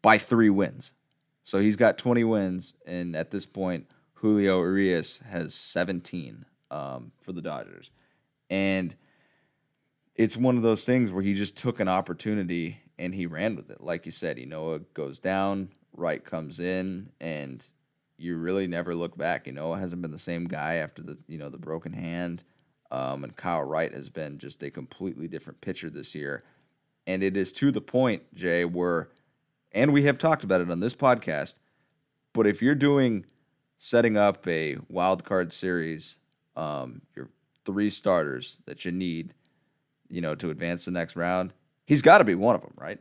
by 0.00 0.18
three 0.18 0.50
wins. 0.50 0.92
So 1.44 1.58
he's 1.58 1.76
got 1.76 1.98
20 1.98 2.22
wins, 2.24 2.74
and 2.86 3.16
at 3.16 3.30
this 3.32 3.46
point, 3.46 3.88
Julio 4.14 4.60
Urias 4.60 5.18
has 5.28 5.54
17 5.54 6.44
um, 6.70 7.10
for 7.20 7.32
the 7.32 7.42
Dodgers, 7.42 7.90
and 8.48 8.94
it's 10.14 10.36
one 10.36 10.56
of 10.56 10.62
those 10.62 10.84
things 10.84 11.10
where 11.10 11.22
he 11.22 11.34
just 11.34 11.56
took 11.56 11.80
an 11.80 11.88
opportunity 11.88 12.78
and 12.98 13.14
he 13.14 13.26
ran 13.26 13.56
with 13.56 13.70
it. 13.70 13.80
Like 13.80 14.06
you 14.06 14.12
said, 14.12 14.36
Ynoa 14.36 14.84
goes 14.94 15.18
down, 15.18 15.68
Wright 15.94 16.24
comes 16.24 16.60
in, 16.60 17.10
and 17.20 17.64
you 18.16 18.36
really 18.36 18.66
never 18.66 18.94
look 18.94 19.16
back. 19.16 19.46
Ynoa 19.46 19.78
hasn't 19.78 20.02
been 20.02 20.10
the 20.10 20.18
same 20.18 20.46
guy 20.46 20.74
after 20.76 21.02
the 21.02 21.18
you 21.28 21.38
know 21.38 21.48
the 21.48 21.58
broken 21.58 21.92
hand, 21.92 22.44
um, 22.90 23.24
and 23.24 23.36
Kyle 23.36 23.62
Wright 23.64 23.92
has 23.92 24.10
been 24.10 24.38
just 24.38 24.62
a 24.62 24.70
completely 24.70 25.28
different 25.28 25.60
pitcher 25.60 25.90
this 25.90 26.14
year. 26.14 26.44
And 27.06 27.22
it 27.22 27.36
is 27.36 27.52
to 27.54 27.72
the 27.72 27.80
point, 27.80 28.22
Jay, 28.34 28.64
where, 28.64 29.08
and 29.72 29.92
we 29.92 30.04
have 30.04 30.18
talked 30.18 30.44
about 30.44 30.60
it 30.60 30.70
on 30.70 30.78
this 30.78 30.94
podcast, 30.94 31.54
but 32.32 32.46
if 32.46 32.62
you're 32.62 32.76
doing 32.76 33.26
setting 33.78 34.16
up 34.16 34.46
a 34.46 34.76
wild 34.88 35.24
card 35.24 35.52
series, 35.52 36.18
um, 36.54 37.02
your 37.16 37.28
three 37.64 37.90
starters 37.90 38.58
that 38.66 38.84
you 38.84 38.92
need, 38.92 39.34
you 40.08 40.20
know, 40.20 40.36
to 40.36 40.50
advance 40.50 40.84
the 40.84 40.92
next 40.92 41.16
round, 41.16 41.52
He's 41.86 42.02
got 42.02 42.18
to 42.18 42.24
be 42.24 42.34
one 42.34 42.54
of 42.54 42.62
them, 42.62 42.72
right? 42.76 42.98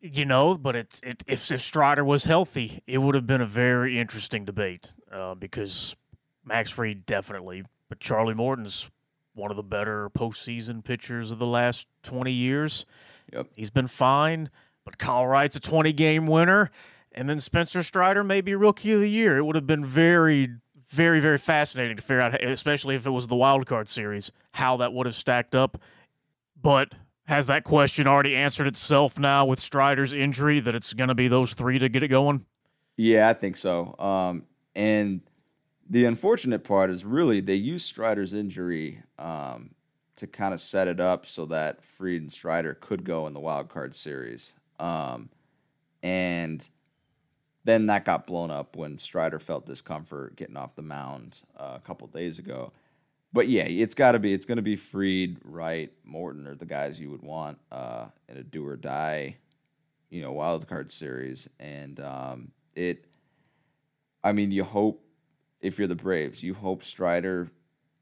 You 0.00 0.24
know, 0.26 0.56
but 0.56 0.76
it, 0.76 1.00
it, 1.02 1.24
if, 1.26 1.50
if 1.50 1.62
Strider 1.62 2.04
was 2.04 2.24
healthy, 2.24 2.82
it 2.86 2.98
would 2.98 3.14
have 3.14 3.26
been 3.26 3.40
a 3.40 3.46
very 3.46 3.98
interesting 3.98 4.44
debate 4.44 4.92
uh, 5.10 5.34
because 5.34 5.96
Max 6.44 6.70
Fried 6.70 7.06
definitely, 7.06 7.64
but 7.88 8.00
Charlie 8.00 8.34
Morton's 8.34 8.90
one 9.34 9.50
of 9.50 9.56
the 9.56 9.62
better 9.62 10.10
postseason 10.10 10.84
pitchers 10.84 11.30
of 11.30 11.38
the 11.38 11.46
last 11.46 11.86
20 12.04 12.30
years. 12.30 12.86
Yep. 13.32 13.48
He's 13.56 13.70
been 13.70 13.88
fine, 13.88 14.50
but 14.84 14.98
Kyle 14.98 15.26
Wright's 15.26 15.56
a 15.56 15.60
20 15.60 15.92
game 15.92 16.26
winner. 16.26 16.70
And 17.12 17.28
then 17.28 17.40
Spencer 17.40 17.82
Strider 17.82 18.24
may 18.24 18.40
be 18.40 18.54
rookie 18.54 18.92
of 18.92 19.00
the 19.00 19.10
year. 19.10 19.38
It 19.38 19.44
would 19.44 19.56
have 19.56 19.66
been 19.66 19.84
very, 19.84 20.50
very, 20.88 21.20
very 21.20 21.38
fascinating 21.38 21.96
to 21.96 22.02
figure 22.02 22.20
out, 22.20 22.42
especially 22.42 22.96
if 22.96 23.06
it 23.06 23.10
was 23.10 23.26
the 23.26 23.36
wild 23.36 23.66
card 23.66 23.88
series, 23.88 24.32
how 24.52 24.76
that 24.78 24.92
would 24.92 25.06
have 25.06 25.14
stacked 25.14 25.54
up. 25.54 25.78
But 26.60 26.92
has 27.26 27.46
that 27.46 27.64
question 27.64 28.06
already 28.06 28.36
answered 28.36 28.66
itself 28.66 29.18
now 29.18 29.46
with 29.46 29.60
Strider's 29.60 30.12
injury 30.12 30.60
that 30.60 30.74
it's 30.74 30.92
going 30.92 31.08
to 31.08 31.14
be 31.14 31.28
those 31.28 31.54
three 31.54 31.78
to 31.78 31.88
get 31.88 32.02
it 32.02 32.08
going? 32.08 32.44
Yeah, 32.96 33.28
I 33.28 33.34
think 33.34 33.56
so. 33.56 33.98
Um, 33.98 34.44
and 34.76 35.20
the 35.88 36.04
unfortunate 36.04 36.64
part 36.64 36.90
is 36.90 37.04
really 37.04 37.40
they 37.40 37.54
used 37.54 37.86
Strider's 37.86 38.32
injury 38.32 39.02
um, 39.18 39.70
to 40.16 40.26
kind 40.26 40.54
of 40.54 40.60
set 40.60 40.86
it 40.86 41.00
up 41.00 41.26
so 41.26 41.46
that 41.46 41.82
Fried 41.82 42.20
and 42.20 42.32
Strider 42.32 42.74
could 42.74 43.04
go 43.04 43.26
in 43.26 43.32
the 43.32 43.40
wild 43.40 43.68
card 43.68 43.96
series. 43.96 44.52
Um, 44.78 45.28
and 46.02 46.68
then 47.64 47.86
that 47.86 48.04
got 48.04 48.26
blown 48.26 48.50
up 48.50 48.76
when 48.76 48.98
Strider 48.98 49.38
felt 49.38 49.66
discomfort 49.66 50.36
getting 50.36 50.56
off 50.56 50.76
the 50.76 50.82
mound 50.82 51.40
uh, 51.56 51.72
a 51.76 51.80
couple 51.80 52.06
days 52.08 52.38
ago. 52.38 52.72
But 53.34 53.48
yeah, 53.48 53.64
it's 53.64 53.96
got 53.96 54.12
to 54.12 54.20
be. 54.20 54.32
It's 54.32 54.46
going 54.46 54.56
to 54.56 54.62
be 54.62 54.76
Fried, 54.76 55.38
Wright, 55.42 55.92
Morton, 56.04 56.46
or 56.46 56.54
the 56.54 56.64
guys 56.64 57.00
you 57.00 57.10
would 57.10 57.22
want 57.22 57.58
uh, 57.72 58.06
in 58.28 58.36
a 58.36 58.44
do 58.44 58.64
or 58.64 58.76
die, 58.76 59.36
you 60.08 60.22
know, 60.22 60.30
wild 60.30 60.68
card 60.68 60.92
series. 60.92 61.48
And 61.58 61.98
um, 61.98 62.52
it, 62.76 63.06
I 64.22 64.30
mean, 64.30 64.52
you 64.52 64.62
hope 64.62 65.04
if 65.60 65.80
you're 65.80 65.88
the 65.88 65.96
Braves, 65.96 66.44
you 66.44 66.54
hope 66.54 66.84
Strider 66.84 67.50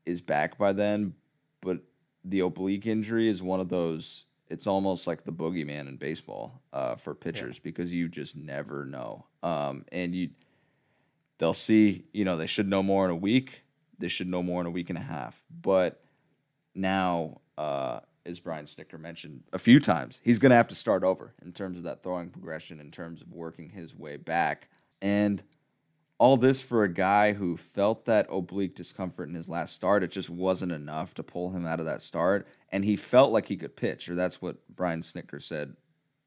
is 0.05 0.21
back 0.21 0.59
by 0.59 0.75
then. 0.75 1.15
But 1.63 1.79
the 2.25 2.41
oblique 2.41 2.87
injury 2.87 3.27
is 3.27 3.43
one 3.43 3.61
of 3.61 3.71
those. 3.71 4.27
It's 4.49 4.67
almost 4.67 5.07
like 5.07 5.25
the 5.25 5.33
boogeyman 5.33 5.89
in 5.89 5.97
baseball 5.97 6.61
uh, 6.75 6.97
for 6.97 7.15
pitchers 7.15 7.57
yeah. 7.57 7.63
because 7.65 7.91
you 7.91 8.11
just 8.11 8.37
never 8.37 8.85
know. 8.85 9.25
Um, 9.43 9.87
and 9.93 10.15
you, 10.15 10.29
they'll 11.39 11.55
see. 11.55 12.05
You 12.13 12.27
know, 12.27 12.37
they 12.37 12.47
should 12.47 12.69
know 12.69 12.83
more 12.83 13.07
in 13.07 13.11
a 13.11 13.17
week. 13.17 13.62
They 14.03 14.09
should 14.09 14.27
know 14.27 14.43
more 14.43 14.61
in 14.61 14.67
a 14.67 14.71
week 14.71 14.91
and 14.91 14.99
a 14.99 15.03
half. 15.03 15.41
But 15.63 16.03
now, 16.75 17.41
uh, 17.57 18.01
as 18.27 18.41
Brian 18.41 18.65
Snitker 18.65 18.99
mentioned 18.99 19.45
a 19.53 19.61
few 19.61 19.79
times, 19.79 20.19
he's 20.25 20.41
going 20.41 20.51
to 20.51 20.57
have 20.57 20.67
to 20.69 20.75
start 20.75 21.05
over 21.05 21.33
in 21.45 21.53
terms 21.53 21.79
of 21.79 21.85
that 21.85 22.03
throwing 22.03 22.29
progression, 22.29 22.81
in 22.81 22.91
terms 22.91 23.23
of 23.23 23.33
working 23.33 23.71
his 23.71 23.95
way 23.95 24.17
back, 24.17 24.69
and 25.01 25.41
all 26.19 26.37
this 26.37 26.61
for 26.61 26.83
a 26.83 26.93
guy 26.93 27.33
who 27.33 27.57
felt 27.57 28.05
that 28.07 28.27
oblique 28.29 28.75
discomfort 28.75 29.29
in 29.29 29.37
his 29.37 29.49
last 29.49 29.73
start. 29.73 30.03
It 30.03 30.11
just 30.11 30.31
wasn't 30.31 30.73
enough 30.73 31.15
to 31.15 31.23
pull 31.23 31.51
him 31.51 31.65
out 31.65 31.79
of 31.79 31.87
that 31.87 32.03
start. 32.03 32.49
And 32.71 32.85
he 32.85 32.97
felt 32.97 33.33
like 33.33 33.47
he 33.47 33.57
could 33.57 33.77
pitch, 33.77 34.09
or 34.09 34.17
that's 34.17 34.43
what 34.43 34.57
Brian 34.69 35.03
Snitker 35.03 35.41
said 35.41 35.77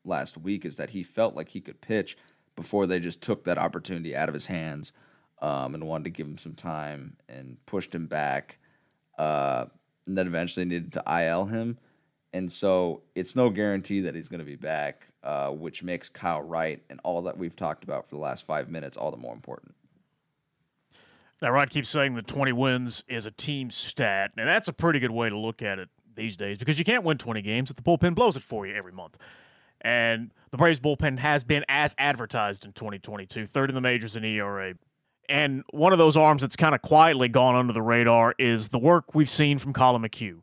last 0.06 0.38
week, 0.38 0.64
is 0.64 0.78
that 0.78 0.92
he 0.92 1.04
felt 1.04 1.36
like 1.36 1.50
he 1.50 1.62
could 1.62 1.82
pitch 1.82 2.18
before 2.56 2.88
they 2.88 3.02
just 3.02 3.22
took 3.22 3.44
that 3.44 3.58
opportunity 3.58 4.16
out 4.16 4.30
of 4.30 4.34
his 4.34 4.46
hands 4.46 4.94
um, 5.42 5.76
and 5.76 5.86
wanted 5.86 6.06
to 6.06 6.10
give 6.10 6.28
him 6.28 6.38
some 6.38 6.54
time 6.54 7.18
and 7.30 7.58
pushed 7.66 7.94
him 7.94 8.08
back. 8.08 8.58
Uh, 9.18 9.66
and 10.06 10.18
then 10.18 10.28
eventually 10.28 10.66
needed 10.66 10.94
to 10.94 11.04
IL 11.08 11.46
him. 11.46 11.78
And 12.34 12.52
so 12.52 13.02
it's 13.16 13.36
no 13.36 13.50
guarantee 13.50 14.02
that 14.02 14.14
he's 14.14 14.28
going 14.28 14.40
to 14.40 14.46
be 14.46 14.58
back, 14.58 15.08
uh, 15.24 15.50
which 15.50 15.84
makes 15.84 16.10
Kyle 16.10 16.42
Wright 16.42 16.84
and 16.90 17.00
all 17.04 17.22
that 17.24 17.38
we've 17.38 17.56
talked 17.56 17.84
about 17.84 18.10
for 18.10 18.16
the 18.16 18.22
last 18.22 18.46
five 18.46 18.70
minutes 18.70 18.98
all 18.98 19.10
the 19.10 19.18
more 19.18 19.34
important. 19.34 19.74
Now, 21.42 21.52
Rod 21.52 21.70
keeps 21.70 21.90
saying 21.90 22.16
that 22.16 22.28
20 22.28 22.54
wins 22.54 23.04
is 23.08 23.26
a 23.26 23.32
team 23.32 23.70
stat, 23.70 24.32
and 24.38 24.48
that's 24.48 24.68
a 24.68 24.74
pretty 24.74 25.00
good 25.00 25.12
way 25.12 25.30
to 25.30 25.38
look 25.38 25.62
at 25.62 25.80
it 25.80 25.90
these 26.16 26.38
days 26.38 26.58
because 26.58 26.80
you 26.80 26.86
can't 26.86 27.04
win 27.04 27.18
20 27.18 27.42
games 27.42 27.70
if 27.70 27.76
the 27.76 27.82
bullpen 27.82 28.16
blows 28.16 28.38
it 28.38 28.44
for 28.44 28.66
you 28.66 28.74
every 28.74 28.94
month. 28.94 29.18
And 29.82 30.32
the 30.52 30.58
Braves 30.58 30.80
bullpen 30.80 31.20
has 31.20 31.44
been 31.44 31.66
as 31.68 31.94
advertised 31.98 32.66
in 32.66 32.72
2022, 32.72 33.46
third 33.46 33.70
in 33.70 33.76
the 33.76 33.82
majors 33.82 34.16
in 34.16 34.24
ERA. 34.24 34.74
And 35.28 35.64
one 35.72 35.92
of 35.92 35.98
those 35.98 36.16
arms 36.16 36.42
that's 36.42 36.56
kind 36.56 36.76
of 36.76 36.82
quietly 36.82 37.28
gone 37.28 37.56
under 37.56 37.74
the 37.74 37.82
radar 37.82 38.36
is 38.38 38.70
the 38.70 38.80
work 38.80 39.16
we've 39.16 39.30
seen 39.30 39.58
from 39.58 39.74
Colin 39.74 40.02
McHugh. 40.02 40.42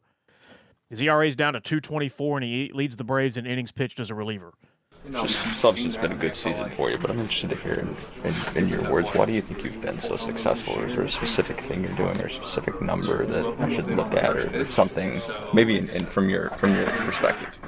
His 0.90 1.00
ERA 1.00 1.26
is 1.26 1.36
down 1.36 1.54
to 1.54 1.60
224, 1.60 2.38
and 2.38 2.44
he 2.44 2.70
leads 2.74 2.96
the 2.96 3.04
Braves 3.04 3.36
in 3.36 3.46
innings 3.46 3.72
pitched 3.72 3.98
as 3.98 4.10
a 4.10 4.14
reliever. 4.14 4.52
Assumption's 5.14 5.96
been 5.96 6.12
a 6.12 6.16
good 6.16 6.34
season 6.34 6.70
for 6.70 6.90
you, 6.90 6.96
but 6.96 7.10
I'm 7.10 7.18
interested 7.18 7.50
to 7.50 7.56
hear 7.56 7.74
in, 7.74 7.96
in, 8.24 8.56
in, 8.56 8.68
your 8.68 8.88
words, 8.88 9.10
why 9.10 9.24
do 9.24 9.32
you 9.32 9.40
think 9.40 9.64
you've 9.64 9.82
been 9.82 9.98
so 10.00 10.16
successful? 10.16 10.80
Is 10.82 10.94
there 10.94 11.04
a 11.04 11.08
specific 11.08 11.60
thing 11.60 11.82
you're 11.82 11.96
doing 11.96 12.20
or 12.20 12.26
a 12.26 12.30
specific 12.30 12.80
number 12.80 13.26
that 13.26 13.44
I 13.58 13.68
should 13.68 13.86
look 13.90 14.12
at 14.12 14.36
or 14.36 14.64
something, 14.66 15.20
maybe 15.52 15.78
in, 15.78 15.88
in 15.90 16.06
from 16.06 16.28
your 16.28 16.50
from 16.50 16.76
your 16.76 16.86
perspective? 16.86 17.58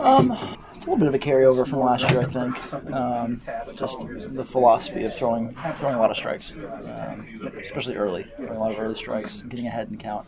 Um, 0.00 0.32
it's 0.74 0.86
a 0.86 0.90
little 0.90 0.96
bit 0.96 1.08
of 1.08 1.14
a 1.14 1.18
carryover 1.18 1.66
from 1.66 1.80
last 1.80 2.10
year, 2.10 2.20
I 2.20 2.24
think. 2.24 2.72
Um, 2.92 3.40
just 3.74 4.06
the 4.08 4.44
philosophy 4.44 5.04
of 5.04 5.14
throwing 5.14 5.54
throwing 5.78 5.94
a 5.94 5.98
lot 5.98 6.10
of 6.10 6.16
strikes, 6.16 6.52
um, 6.52 7.50
especially 7.62 7.96
early, 7.96 8.26
throwing 8.36 8.56
a 8.56 8.58
lot 8.58 8.72
of 8.72 8.80
early 8.80 8.94
strikes, 8.94 9.42
getting 9.42 9.66
ahead 9.66 9.88
in 9.90 9.98
count. 9.98 10.26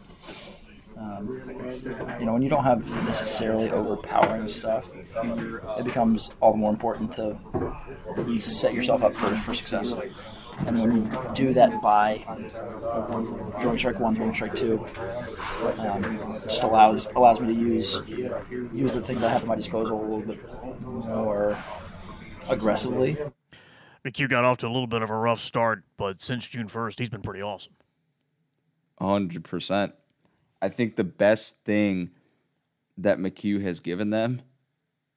Um, 0.99 1.41
you 2.19 2.27
know, 2.27 2.33
when 2.33 2.43
you 2.43 2.49
don't 2.51 2.65
have 2.65 2.85
necessarily 3.07 3.71
overpowering 3.71 4.49
stuff, 4.49 4.91
it 4.97 5.85
becomes 5.85 6.31
all 6.41 6.53
the 6.53 6.59
more 6.59 6.71
important 6.73 7.13
to 7.13 7.39
set 8.39 8.75
yourself 8.75 9.05
up 9.05 9.13
for, 9.13 9.29
for 9.37 9.55
success. 9.55 9.95
And 10.67 10.79
when 10.81 10.97
you 10.97 11.21
do 11.35 11.55
that 11.55 11.81
by 11.81 12.19
throwing 13.61 13.79
strike 13.79 14.01
one, 14.01 14.15
throwing 14.15 14.35
strike 14.35 14.55
two, 14.55 14.85
um, 15.79 16.05
it 16.37 16.43
just 16.43 16.63
allows 16.63 17.07
allows 17.15 17.41
me 17.41 17.55
to 17.55 17.61
use 17.61 18.01
use 18.73 18.93
the 18.93 19.01
things 19.01 19.23
I 19.23 19.29
have 19.29 19.43
at 19.43 19.47
my 19.47 19.57
disposal 19.57 20.01
a 20.01 20.03
little 20.03 20.21
bit 20.21 20.41
more 20.81 21.57
aggressively. 22.49 23.17
McHugh 24.05 24.29
got 24.29 24.45
off 24.45 24.59
to 24.59 24.67
a 24.67 24.69
little 24.69 24.87
bit 24.87 25.03
of 25.03 25.11
a 25.11 25.17
rough 25.17 25.41
start, 25.41 25.85
but 25.97 26.21
since 26.21 26.47
June 26.47 26.69
first, 26.69 26.99
he's 26.99 27.09
been 27.09 27.23
pretty 27.23 27.43
awesome. 27.43 27.75
hundred 29.01 29.45
percent. 29.45 29.95
I 30.61 30.69
think 30.69 30.97
the 30.97 31.05
best 31.05 31.65
thing 31.65 32.11
that 32.97 33.19
McHugh 33.19 33.63
has 33.63 33.81
given 33.81 34.11
them 34.11 34.43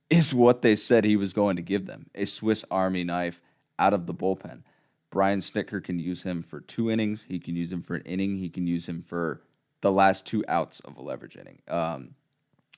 is 0.10 0.34
what 0.34 0.62
they 0.62 0.76
said 0.76 1.04
he 1.04 1.16
was 1.16 1.34
going 1.34 1.56
to 1.56 1.62
give 1.62 1.88
them 1.88 2.10
a 2.14 2.26
Swiss 2.26 2.64
Army 2.70 3.04
knife 3.04 3.42
out 3.80 3.94
of 3.94 4.06
the 4.06 4.14
bullpen. 4.14 4.62
Brian 5.12 5.40
Snitker 5.40 5.84
can 5.84 6.00
use 6.00 6.24
him 6.24 6.42
for 6.42 6.62
two 6.62 6.90
innings. 6.90 7.26
He 7.28 7.38
can 7.40 7.56
use 7.56 7.72
him 7.72 7.84
for 7.84 7.96
an 7.96 8.04
inning. 8.04 8.38
He 8.38 8.50
can 8.50 8.66
use 8.66 8.88
him 8.88 9.04
for 9.04 9.42
the 9.82 9.92
last 9.92 10.26
two 10.26 10.44
outs 10.48 10.80
of 10.80 10.98
a 10.98 11.02
leverage 11.02 11.36
inning. 11.36 11.62
Um, 11.68 12.16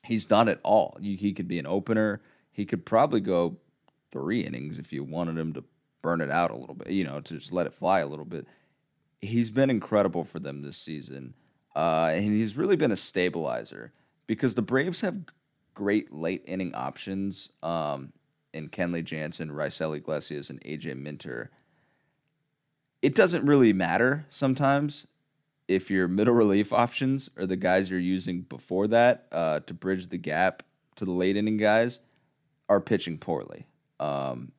he's 0.04 0.26
done 0.26 0.48
it 0.48 0.60
all. 0.64 0.98
He 1.00 1.32
could 1.34 1.48
be 1.48 1.60
an 1.60 1.68
opener. 1.68 2.22
He 2.52 2.66
could 2.66 2.86
probably 2.86 3.22
go 3.22 3.58
three 4.12 4.42
innings 4.42 4.80
if 4.80 4.92
you 4.92 5.04
wanted 5.04 5.38
him 5.38 5.54
to 5.54 5.64
burn 6.02 6.22
it 6.22 6.32
out 6.32 6.52
a 6.52 6.56
little 6.56 6.76
bit, 6.76 6.90
you 6.90 7.04
know, 7.04 7.22
to 7.22 7.36
just 7.36 7.54
let 7.54 7.68
it 7.68 7.74
fly 7.74 8.00
a 8.00 8.08
little 8.08 8.26
bit. 8.26 8.48
He's 9.22 9.52
been 9.52 9.70
incredible 9.70 10.24
for 10.24 10.40
them 10.40 10.62
this 10.62 10.78
season. 10.78 11.34
Uh, 11.76 12.12
and 12.14 12.24
he's 12.24 12.58
really 12.58 12.76
been 12.76 12.92
a 12.92 12.98
stabilizer 12.98 13.94
because 14.28 14.56
the 14.56 14.62
Braves 14.62 15.02
have 15.02 15.16
great 15.74 16.14
late 16.14 16.44
inning 16.46 16.74
options 16.76 17.50
um, 17.64 18.14
in 18.54 18.70
Kenley 18.70 19.04
Jansen, 19.04 19.50
Raisel 19.50 19.96
Iglesias, 19.96 20.50
and 20.50 20.62
AJ 20.62 20.98
Minter. 20.98 21.50
It 23.04 23.14
doesn't 23.14 23.46
really 23.46 23.72
matter 23.72 24.26
sometimes 24.32 25.06
if 25.68 25.92
your 25.92 26.08
middle 26.08 26.34
relief 26.34 26.74
options 26.74 27.30
are 27.38 27.46
the 27.46 27.56
guys 27.56 27.92
you're 27.92 28.00
using 28.00 28.42
before 28.42 28.88
that 28.88 29.28
uh, 29.32 29.60
to 29.60 29.76
bridge 29.76 30.08
the 30.08 30.18
gap 30.18 30.64
to 30.96 31.06
the 31.06 31.12
late 31.12 31.38
inning 31.38 31.58
guys 31.58 32.00
are 32.68 32.82
pitching 32.82 33.20
poorly. 33.20 33.68
Um, 34.00 34.54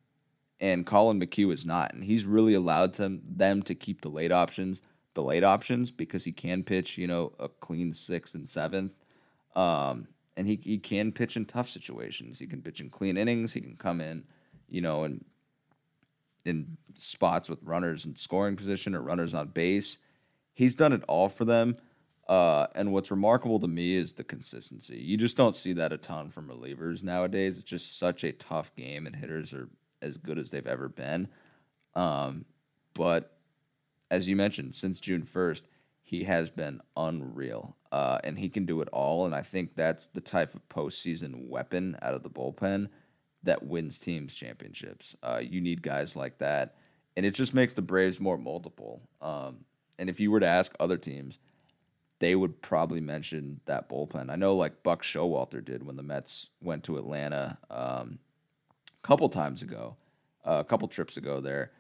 and 0.61 0.87
Colin 0.87 1.19
McHugh 1.19 1.53
is 1.53 1.67
not, 1.67 1.93
and 1.93 2.05
he's 2.05 2.25
really 2.25 2.55
allowed 2.55 2.95
to, 2.95 3.19
them 3.29 3.63
to 3.65 3.75
keep 3.75 4.03
the 4.03 4.09
late 4.11 4.31
options– 4.31 4.81
the 5.15 5.23
late 5.23 5.45
options 5.45 5.91
because 5.91 6.25
he 6.25 6.33
can 6.33 6.63
pitch, 6.63 6.99
you 6.99 7.07
know, 7.07 7.33
a 7.39 7.49
clean 7.49 7.93
sixth 7.93 8.35
and 8.35 8.49
seventh. 8.49 8.93
Um, 9.57 10.09
and 10.37 10.47
he, 10.47 10.61
he 10.63 10.79
can 10.79 11.13
pitch 11.13 11.37
in 11.37 11.47
tough 11.47 11.69
situations. 11.69 12.39
He 12.39 12.47
can 12.47 12.61
pitch 12.61 12.81
in 12.81 12.91
clean 12.91 13.17
innings. 13.17 13.53
He 13.53 13.61
can 13.61 13.77
come 13.77 14.01
in, 14.01 14.25
you 14.69 14.81
know, 14.81 15.05
and 15.05 15.25
in 16.45 16.77
spots 16.95 17.49
with 17.49 17.63
runners 17.63 18.07
in 18.07 18.15
scoring 18.17 18.57
position 18.57 18.95
or 18.95 19.01
runners 19.01 19.35
on 19.35 19.49
base. 19.49 19.99
He's 20.53 20.75
done 20.75 20.93
it 20.93 21.03
all 21.09 21.29
for 21.29 21.45
them. 21.45 21.77
Uh, 22.29 22.67
and 22.75 22.93
what's 22.93 23.11
remarkable 23.11 23.61
to 23.61 23.67
me 23.67 23.97
is 23.97 24.15
the 24.15 24.25
consistency. 24.25 24.97
You 24.97 25.17
just 25.17 25.37
don't 25.37 25.57
see 25.57 25.75
that 25.75 25.93
a 25.93 25.99
ton 25.99 26.31
from 26.31 26.49
relievers 26.49 27.03
nowadays. 27.03 27.59
It's 27.59 27.69
just 27.69 27.99
such 27.99 28.25
a 28.25 28.33
tough 28.33 28.75
game, 28.77 29.07
and 29.07 29.15
hitters 29.15 29.53
are 29.53 29.69
as 30.01 30.17
good 30.17 30.39
as 30.39 30.49
they've 30.49 30.67
ever 30.67 30.89
been. 30.89 31.29
Um, 31.95 32.47
but 32.95 33.37
as 34.11 34.29
you 34.29 34.37
mentioned, 34.37 34.75
since 34.75 35.01
June 35.01 35.23
1st, 35.23 35.63
he 36.03 36.25
has 36.25 36.51
been 36.51 36.81
unreal. 36.97 37.77
Uh, 37.93 38.19
and 38.25 38.39
he 38.39 38.49
can 38.49 38.67
do 38.67 38.81
it 38.81 38.89
all. 38.93 39.27
And 39.27 39.35
I 39.35 39.43
think 39.43 39.75
that's 39.75 40.07
the 40.09 40.21
type 40.21 40.55
of 40.55 40.69
postseason 40.69 41.49
weapon 41.49 41.97
out 42.03 42.15
of 42.15 42.23
the 42.23 42.31
bullpen 42.31 42.89
that 43.45 43.63
wins 43.63 43.99
teams 43.99 44.35
championships. 44.35 45.17
Uh, 45.23 45.41
you 45.43 45.61
need 45.61 45.83
guys 45.83 46.17
like 46.17 46.39
that. 46.39 46.77
And 47.17 47.25
it 47.25 47.35
just 47.35 47.55
makes 47.55 47.75
the 47.75 47.83
Braves 47.83 48.19
more 48.19 48.37
multiple. 48.37 49.03
Um, 49.21 49.65
and 49.99 50.11
if 50.11 50.19
you 50.19 50.31
were 50.31 50.41
to 50.41 50.47
ask 50.47 50.75
other 50.81 50.97
teams, 50.97 51.39
they 52.19 52.35
would 52.35 52.61
probably 52.61 53.01
mention 53.01 53.61
that 53.67 53.89
bullpen. 53.89 54.31
I 54.31 54.37
know 54.37 54.57
like 54.57 54.83
Buck 54.83 55.03
Showalter 55.03 55.65
did 55.65 55.85
when 55.85 55.97
the 55.97 56.03
Mets 56.03 56.49
went 56.61 56.85
to 56.85 56.99
Atlanta 56.99 57.59
um, 57.71 58.19
a 59.03 59.07
couple 59.07 59.29
times 59.29 59.63
ago, 59.63 59.97
uh, 60.45 60.59
a 60.59 60.65
couple 60.65 60.89
trips 60.89 61.17
ago 61.17 61.41
there 61.41 61.71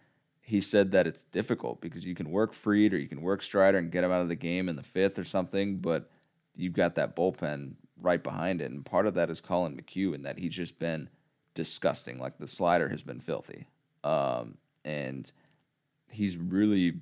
he 0.44 0.60
said 0.60 0.90
that 0.90 1.06
it's 1.06 1.24
difficult 1.24 1.80
because 1.80 2.04
you 2.04 2.14
can 2.14 2.30
work 2.30 2.52
Fried 2.52 2.92
or 2.92 2.98
you 2.98 3.08
can 3.08 3.22
work 3.22 3.42
Strider 3.42 3.78
and 3.78 3.90
get 3.90 4.04
him 4.04 4.12
out 4.12 4.20
of 4.20 4.28
the 4.28 4.34
game 4.34 4.68
in 4.68 4.76
the 4.76 4.82
fifth 4.82 5.18
or 5.18 5.24
something, 5.24 5.78
but 5.78 6.10
you've 6.54 6.74
got 6.74 6.96
that 6.96 7.16
bullpen 7.16 7.72
right 8.00 8.22
behind 8.22 8.60
it. 8.60 8.70
And 8.70 8.84
part 8.84 9.06
of 9.06 9.14
that 9.14 9.30
is 9.30 9.40
Colin 9.40 9.74
McHugh 9.74 10.14
and 10.14 10.26
that 10.26 10.38
he's 10.38 10.52
just 10.52 10.78
been 10.78 11.08
disgusting. 11.54 12.18
Like 12.18 12.38
the 12.38 12.46
slider 12.46 12.88
has 12.88 13.02
been 13.02 13.20
filthy. 13.20 13.66
Um, 14.02 14.58
and 14.84 15.30
he's 16.10 16.36
really, 16.36 16.94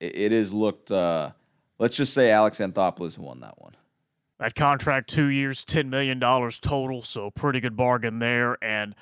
it, 0.00 0.16
it 0.16 0.32
has 0.32 0.52
looked, 0.52 0.90
uh, 0.90 1.30
let's 1.78 1.96
just 1.96 2.14
say 2.14 2.30
Alex 2.30 2.58
Anthopoulos 2.58 3.18
won 3.18 3.40
that 3.40 3.60
one. 3.60 3.76
That 4.38 4.54
contract, 4.54 5.08
two 5.08 5.26
years, 5.26 5.64
$10 5.64 5.88
million 5.88 6.20
total, 6.20 7.02
so 7.02 7.30
pretty 7.30 7.60
good 7.60 7.76
bargain 7.76 8.18
there. 8.18 8.62
And 8.62 8.94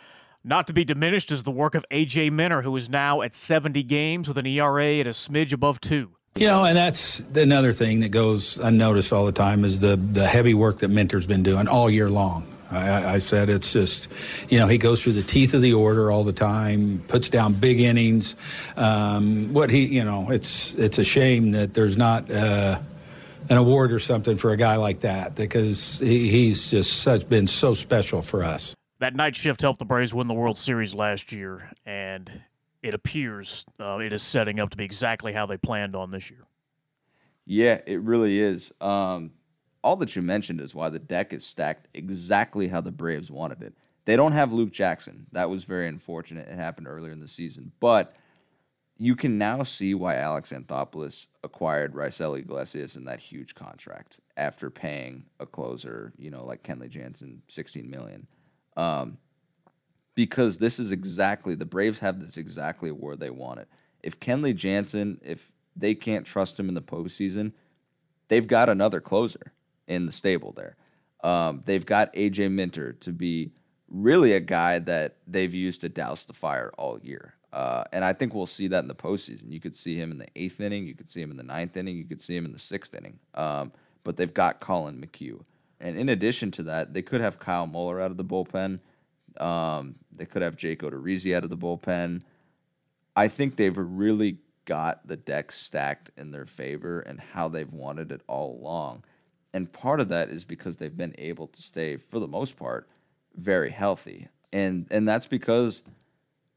not 0.44 0.66
to 0.66 0.72
be 0.72 0.85
diminished 0.85 1.33
is 1.33 1.42
the 1.42 1.51
work 1.51 1.75
of 1.75 1.85
A.J. 1.90 2.31
Minter, 2.31 2.62
who 2.62 2.77
is 2.77 2.88
now 2.88 3.22
at 3.22 3.35
70 3.35 3.83
games 3.85 4.29
with 4.29 4.37
an 4.38 4.46
ERA 4.46 4.98
at 4.98 5.07
a 5.07 5.11
smidge 5.11 5.53
above 5.53 5.81
two. 5.81 6.11
You 6.35 6.46
know, 6.46 6.64
and 6.64 6.77
that's 6.77 7.20
another 7.35 7.72
thing 7.72 8.01
that 8.01 8.09
goes 8.09 8.57
unnoticed 8.57 9.12
all 9.12 9.27
the 9.27 9.33
time 9.33 9.64
is 9.64 9.81
the, 9.81 9.96
the 9.96 10.27
heavy 10.27 10.55
work 10.55 10.79
that 10.79 10.88
Minter's 10.88 11.27
been 11.27 11.42
doing 11.42 11.68
all 11.68 11.90
year 11.90 12.09
long. 12.09 12.52
I, 12.73 13.15
I, 13.15 13.19
said 13.19 13.49
it's 13.49 13.73
just, 13.73 14.09
you 14.49 14.59
know, 14.59 14.67
he 14.67 14.79
goes 14.79 15.03
through 15.03 15.13
the 15.15 15.23
teeth 15.23 15.55
of 15.55 15.63
the 15.63 15.75
order 15.75 16.11
all 16.11 16.25
the 16.25 16.33
time, 16.33 17.03
puts 17.09 17.29
down 17.29 17.55
big 17.55 17.81
innings. 17.81 18.37
Um, 18.77 19.53
what 19.53 19.71
he, 19.71 19.85
you 19.85 20.05
know, 20.05 20.31
it's 20.31 20.75
it's 20.75 20.99
a 20.99 21.05
shame 21.05 21.53
that 21.53 21.75
there's 21.75 21.97
not 21.97 22.31
uh, 22.31 22.81
an 23.49 23.57
award 23.57 23.93
or 23.93 23.99
something 23.99 24.37
for 24.37 24.53
a 24.53 24.57
guy 24.57 24.77
like 24.77 25.01
that 25.01 25.35
because 25.35 25.99
he, 25.99 26.31
he's 26.31 26.71
just 26.71 27.03
such 27.03 27.29
been 27.29 27.47
so 27.47 27.75
special 27.75 28.23
for 28.23 28.43
us. 28.43 28.75
That 29.01 29.15
night 29.15 29.37
shift 29.37 29.61
helped 29.61 29.79
the 29.79 29.85
Braves 29.85 30.15
win 30.15 30.29
the 30.29 30.35
World 30.35 30.59
Series 30.59 30.95
last 30.95 31.33
year, 31.33 31.71
and 31.85 32.31
it 32.83 32.95
appears 32.95 33.65
uh, 33.81 33.99
it 33.99 34.13
is 34.13 34.23
setting 34.23 34.61
up 34.61 34.71
to 34.71 34.77
be 34.77 34.85
exactly 34.85 35.33
how 35.33 35.47
they 35.47 35.57
planned 35.57 35.97
on 35.97 36.11
this 36.11 36.31
year. 36.31 36.47
Yeah, 37.45 37.81
it 37.87 38.01
really 38.01 38.39
is. 38.39 38.73
Um, 38.81 39.33
all 39.83 39.97
that 39.97 40.14
you 40.14 40.23
mentioned 40.23 40.61
is 40.61 40.75
why 40.75 40.88
the 40.88 40.99
deck 40.99 41.33
is 41.33 41.45
stacked 41.45 41.88
exactly 41.95 42.68
how 42.68 42.81
the 42.81 42.92
Braves 42.92 43.31
wanted 43.31 43.62
it. 43.62 43.75
They 44.05 44.16
don't 44.16 44.33
have 44.33 44.53
Luke 44.53 44.73
Jackson. 44.73 45.27
That 45.33 45.51
was 45.51 45.64
very 45.64 45.88
unfortunate. 45.88 46.49
It 46.49 46.57
happened 46.57 46.88
earlier 46.88 47.12
in 47.12 47.21
the 47.21 47.29
season. 47.29 47.73
But 47.81 48.14
you 48.97 49.16
can 49.16 49.38
now 49.38 49.62
see 49.62 49.95
why 49.95 50.16
Alex 50.16 50.53
Anthopoulos 50.53 51.29
acquired 51.42 51.95
Raisel 51.95 52.38
Iglesias 52.38 52.97
in 52.97 53.05
that 53.07 53.21
huge 53.21 53.55
contract 53.55 54.21
after 54.37 54.71
paying 54.71 55.25
a 55.40 55.47
closer, 55.47 56.12
you 56.18 56.31
know, 56.31 56.45
like 56.45 56.62
Kenley 56.62 56.88
Jansen, 56.88 57.42
16 57.49 57.88
million. 57.88 58.27
Um, 58.77 59.18
because 60.14 60.59
this 60.59 60.79
is 60.79 60.92
exactly 60.92 61.55
the 61.55 61.64
Braves 61.64 61.99
have 62.01 62.21
this 62.21 62.37
exactly 62.37 62.90
where 62.90 63.16
they 63.16 63.31
want 63.31 63.61
it. 63.61 63.68
If 64.03 64.21
Kenley 64.21 64.55
Jansen, 64.55 65.21
if 65.25 65.51
they 65.75 65.95
can't 65.95 66.27
trust 66.27 66.59
him 66.59 66.68
in 66.68 66.75
the 66.75 66.83
postseason, 66.83 67.53
they've 68.29 68.47
got 68.47 68.68
another 68.68 69.01
closer 69.01 69.53
in 69.93 70.07
the 70.07 70.13
stable 70.13 70.53
there. 70.53 70.77
Um, 71.23 71.63
they've 71.65 71.87
got 71.87 72.13
AJ 72.15 72.51
Minter 72.51 72.95
to 72.95 73.13
be 73.13 73.53
really 73.89 74.33
a 74.33 74.41
guy 74.41 74.79
that 74.81 75.17
they've 75.27 75.53
used 75.53 75.83
to 75.83 75.89
douse 75.89 76.25
the 76.25 76.33
fire 76.33 76.73
all 76.79 76.99
year. 77.01 77.35
Uh, 77.53 77.85
and 77.93 78.05
I 78.05 78.15
think 78.15 78.35
we'll 78.35 78.47
see 78.47 78.69
that 78.69 78.81
in 78.83 78.89
the 78.89 78.95
postseason. 78.95 79.53
You 79.53 79.61
could 79.61 79.75
see 79.75 79.95
him 79.97 80.11
in 80.11 80.19
the 80.19 80.29
eighth 80.35 80.61
inning, 80.61 80.87
you 80.87 80.95
could 80.95 81.11
see 81.11 81.21
him 81.21 81.31
in 81.31 81.37
the 81.37 81.43
ninth 81.43 81.77
inning, 81.77 81.97
you 81.97 82.05
could 82.05 82.21
see 82.21 82.35
him 82.35 82.47
in 82.47 82.53
the 82.53 82.59
sixth 82.59 82.95
inning. 82.95 83.19
Um, 83.35 83.73
but 84.05 84.17
they've 84.17 84.33
got 84.33 84.61
Collin 84.61 84.97
McHugh. 84.97 85.45
And 85.79 85.99
in 85.99 86.09
addition 86.09 86.51
to 86.53 86.63
that, 86.65 86.95
they 86.95 87.03
could 87.03 87.21
have 87.21 87.39
Kyle 87.39 87.67
Muller 87.67 88.01
out 88.01 88.11
of 88.11 88.17
the 88.17 88.25
bullpen. 88.25 88.81
Um, 89.39 89.97
they 90.13 90.25
could 90.25 90.43
have 90.43 90.57
Jake 90.57 90.83
Odorizzi 90.83 91.37
out 91.37 91.45
of 91.45 91.51
the 91.51 91.57
bullpen. 91.57 92.23
I 93.15 93.29
think 93.29 93.57
they've 93.57 93.77
really 93.77 94.39
got 94.65 95.07
the 95.07 95.17
deck 95.17 95.53
stacked 95.53 96.11
in 96.17 96.31
their 96.31 96.47
favor 96.47 97.01
and 97.01 97.21
how 97.21 97.49
they've 97.49 97.73
wanted 97.73 98.13
it 98.13 98.23
all 98.27 98.59
along. 98.59 99.05
And 99.55 99.71
part 99.73 100.01
of 100.01 100.09
that 100.09 100.31
is 100.31 100.45
because 100.45 100.77
they've 100.77 100.97
been 100.97 101.15
able 101.19 101.47
to 101.49 101.62
stay, 101.62 101.97
for 101.97 102.19
the 102.19 102.29
most 102.29 102.57
part, 102.57 102.88
very 103.37 103.71
healthy. 103.71 104.29
And 104.53 104.87
and 104.91 105.07
that's 105.07 105.27
because 105.27 105.83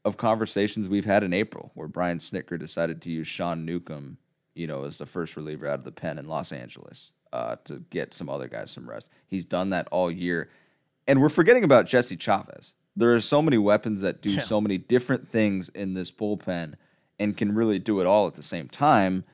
of 0.04 0.16
conversations 0.16 0.88
we've 0.88 1.04
had 1.04 1.22
in 1.22 1.32
April 1.32 1.70
where 1.74 1.88
Brian 1.88 2.18
Snitker 2.18 2.58
decided 2.58 3.02
to 3.02 3.10
use 3.10 3.26
Sean 3.26 3.64
Newcomb, 3.64 4.18
you 4.54 4.66
know, 4.66 4.84
as 4.84 4.98
the 4.98 5.06
first 5.06 5.36
reliever 5.36 5.66
out 5.66 5.80
of 5.80 5.84
the 5.84 5.92
pen 5.92 6.18
in 6.18 6.28
Los 6.28 6.52
Angeles 6.52 7.12
uh, 7.32 7.56
to 7.64 7.82
get 7.90 8.14
some 8.14 8.28
other 8.28 8.48
guys 8.48 8.70
some 8.70 8.88
rest. 8.88 9.08
He's 9.26 9.44
done 9.44 9.70
that 9.70 9.88
all 9.90 10.10
year. 10.10 10.48
And 11.06 11.20
we're 11.20 11.28
forgetting 11.28 11.64
about 11.64 11.86
Jesse 11.86 12.16
Chavez. 12.16 12.74
There 12.94 13.14
are 13.14 13.20
so 13.20 13.42
many 13.42 13.58
weapons 13.58 14.00
that 14.00 14.22
do 14.22 14.30
yeah. 14.30 14.40
so 14.40 14.60
many 14.60 14.78
different 14.78 15.28
things 15.28 15.68
in 15.70 15.94
this 15.94 16.10
bullpen 16.10 16.74
and 17.18 17.36
can 17.36 17.54
really 17.54 17.78
do 17.78 18.00
it 18.00 18.06
all 18.06 18.26
at 18.26 18.34
the 18.34 18.42
same 18.42 18.68
time 18.68 19.24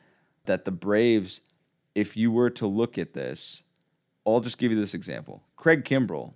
that 0.47 0.65
the 0.65 0.73
Braves– 0.73 1.41
if 1.95 2.17
you 2.17 2.31
were 2.31 2.51
to 2.51 2.67
look 2.67 2.99
at 2.99 3.13
this, 3.13 3.63
I'll 4.27 4.41
just 4.41 4.59
give 4.59 4.73
you 4.73 4.79
this 4.79 4.95
example. 4.95 5.43
Craig 5.57 5.85
Kimbrel, 5.85 6.35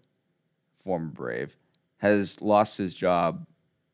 former 0.83 1.07
Brave, 1.07 1.57
has 1.99 2.41
lost 2.41 2.79
his 2.79 2.95
job 2.95 3.47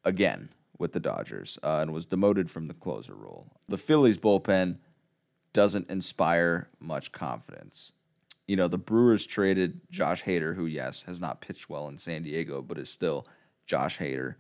again 0.05 0.49
with 0.79 0.93
the 0.93 1.01
Dodgers 1.01 1.59
uh, 1.63 1.79
and 1.81 1.93
was 1.93 2.07
demoted 2.07 2.51
from 2.51 2.67
the 2.67 2.75
closer 2.75 3.15
role. 3.15 3.47
The 3.69 3.79
Phillies 3.79 4.19
bullpen 4.19 4.79
doesn't 5.53 5.91
inspire 5.91 6.69
much 6.81 7.13
confidence. 7.13 7.93
You 8.47 8.57
know, 8.57 8.69
the 8.69 8.79
Brewers 8.79 9.25
traded 9.25 9.81
Josh 9.91 10.25
Hader, 10.25 10.57
who, 10.57 10.67
yes, 10.67 11.05
has 11.05 11.21
not 11.21 11.41
pitched 11.41 11.71
well 11.71 11.89
in 11.89 11.99
San 11.99 12.23
Diego, 12.25 12.63
but 12.63 12.79
is 12.79 12.91
still 12.91 13.27
Josh 13.67 13.99
Hader. 13.99 14.35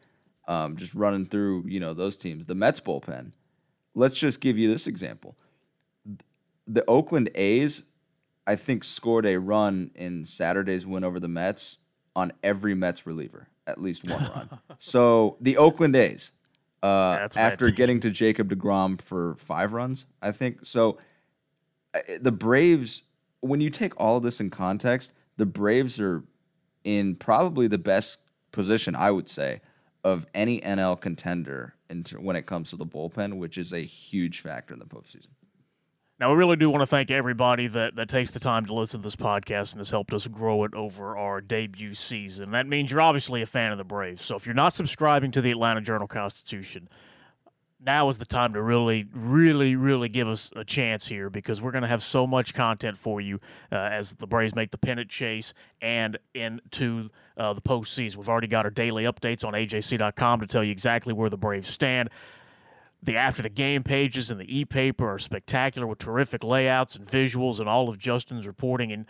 Um, 0.48 0.76
just 0.76 0.94
running 0.94 1.26
through, 1.26 1.66
you 1.68 1.78
know, 1.78 1.94
those 1.94 2.16
teams. 2.16 2.46
The 2.46 2.56
Mets 2.56 2.80
bullpen. 2.80 3.30
Let's 3.94 4.18
just 4.18 4.40
give 4.40 4.58
you 4.58 4.68
this 4.68 4.88
example 4.88 5.36
the 6.66 6.84
Oakland 6.88 7.30
A's, 7.34 7.82
I 8.46 8.56
think, 8.56 8.84
scored 8.84 9.26
a 9.26 9.38
run 9.38 9.90
in 9.94 10.24
Saturday's 10.24 10.86
win 10.86 11.04
over 11.04 11.20
the 11.20 11.28
Mets 11.28 11.78
on 12.14 12.32
every 12.42 12.74
Mets 12.74 13.06
reliever, 13.06 13.48
at 13.66 13.80
least 13.80 14.08
one 14.08 14.20
run. 14.20 14.58
so 14.78 15.36
the 15.40 15.56
Oakland 15.56 15.96
A's, 15.96 16.32
uh, 16.82 17.28
after 17.36 17.70
getting 17.70 18.00
to 18.00 18.10
Jacob 18.10 18.50
DeGrom 18.50 19.00
for 19.00 19.36
five 19.36 19.72
runs, 19.72 20.06
I 20.20 20.32
think. 20.32 20.66
So 20.66 20.98
the 22.20 22.32
Braves, 22.32 23.02
when 23.40 23.60
you 23.60 23.70
take 23.70 23.98
all 24.00 24.16
of 24.16 24.22
this 24.22 24.40
in 24.40 24.50
context, 24.50 25.12
the 25.36 25.46
Braves 25.46 26.00
are 26.00 26.24
in 26.84 27.14
probably 27.14 27.68
the 27.68 27.78
best 27.78 28.20
position, 28.50 28.94
I 28.94 29.10
would 29.10 29.28
say, 29.28 29.60
of 30.04 30.26
any 30.34 30.60
NL 30.60 31.00
contender 31.00 31.74
in, 31.88 32.04
when 32.18 32.36
it 32.36 32.46
comes 32.46 32.70
to 32.70 32.76
the 32.76 32.86
bullpen, 32.86 33.38
which 33.38 33.56
is 33.56 33.72
a 33.72 33.80
huge 33.80 34.40
factor 34.40 34.74
in 34.74 34.80
the 34.80 34.86
postseason. 34.86 35.28
Now, 36.20 36.30
we 36.30 36.36
really 36.36 36.56
do 36.56 36.70
want 36.70 36.82
to 36.82 36.86
thank 36.86 37.10
everybody 37.10 37.66
that, 37.68 37.96
that 37.96 38.08
takes 38.08 38.30
the 38.30 38.38
time 38.38 38.66
to 38.66 38.74
listen 38.74 39.00
to 39.00 39.04
this 39.04 39.16
podcast 39.16 39.72
and 39.72 39.80
has 39.80 39.90
helped 39.90 40.12
us 40.12 40.26
grow 40.28 40.62
it 40.64 40.74
over 40.74 41.16
our 41.16 41.40
debut 41.40 41.94
season. 41.94 42.52
That 42.52 42.68
means 42.68 42.90
you're 42.90 43.00
obviously 43.00 43.42
a 43.42 43.46
fan 43.46 43.72
of 43.72 43.78
the 43.78 43.84
Braves. 43.84 44.22
So 44.22 44.36
if 44.36 44.46
you're 44.46 44.54
not 44.54 44.72
subscribing 44.72 45.32
to 45.32 45.40
the 45.40 45.50
Atlanta 45.50 45.80
Journal 45.80 46.06
Constitution, 46.06 46.88
now 47.84 48.08
is 48.08 48.18
the 48.18 48.24
time 48.24 48.52
to 48.52 48.62
really, 48.62 49.08
really, 49.12 49.74
really 49.74 50.08
give 50.08 50.28
us 50.28 50.52
a 50.54 50.64
chance 50.64 51.06
here 51.06 51.28
because 51.28 51.60
we're 51.60 51.72
going 51.72 51.82
to 51.82 51.88
have 51.88 52.02
so 52.02 52.26
much 52.26 52.54
content 52.54 52.96
for 52.96 53.20
you 53.20 53.40
uh, 53.72 53.76
as 53.76 54.14
the 54.14 54.26
Braves 54.26 54.54
make 54.54 54.70
the 54.70 54.78
pennant 54.78 55.10
chase 55.10 55.52
and 55.80 56.18
into 56.34 57.10
uh, 57.36 57.52
the 57.52 57.60
postseason. 57.60 58.16
We've 58.18 58.28
already 58.28 58.46
got 58.46 58.64
our 58.64 58.70
daily 58.70 59.04
updates 59.04 59.44
on 59.44 59.54
AJC.com 59.54 60.40
to 60.40 60.46
tell 60.46 60.62
you 60.62 60.70
exactly 60.70 61.12
where 61.12 61.30
the 61.30 61.36
Braves 61.36 61.68
stand. 61.68 62.10
The 63.02 63.16
after 63.16 63.42
the 63.42 63.48
game 63.48 63.82
pages 63.82 64.30
in 64.30 64.38
the 64.38 64.58
e 64.58 64.64
paper 64.64 65.08
are 65.08 65.18
spectacular 65.18 65.86
with 65.86 65.98
terrific 65.98 66.44
layouts 66.44 66.94
and 66.96 67.06
visuals 67.06 67.58
and 67.58 67.68
all 67.68 67.88
of 67.88 67.98
Justin's 67.98 68.46
reporting. 68.46 68.92
And 68.92 69.06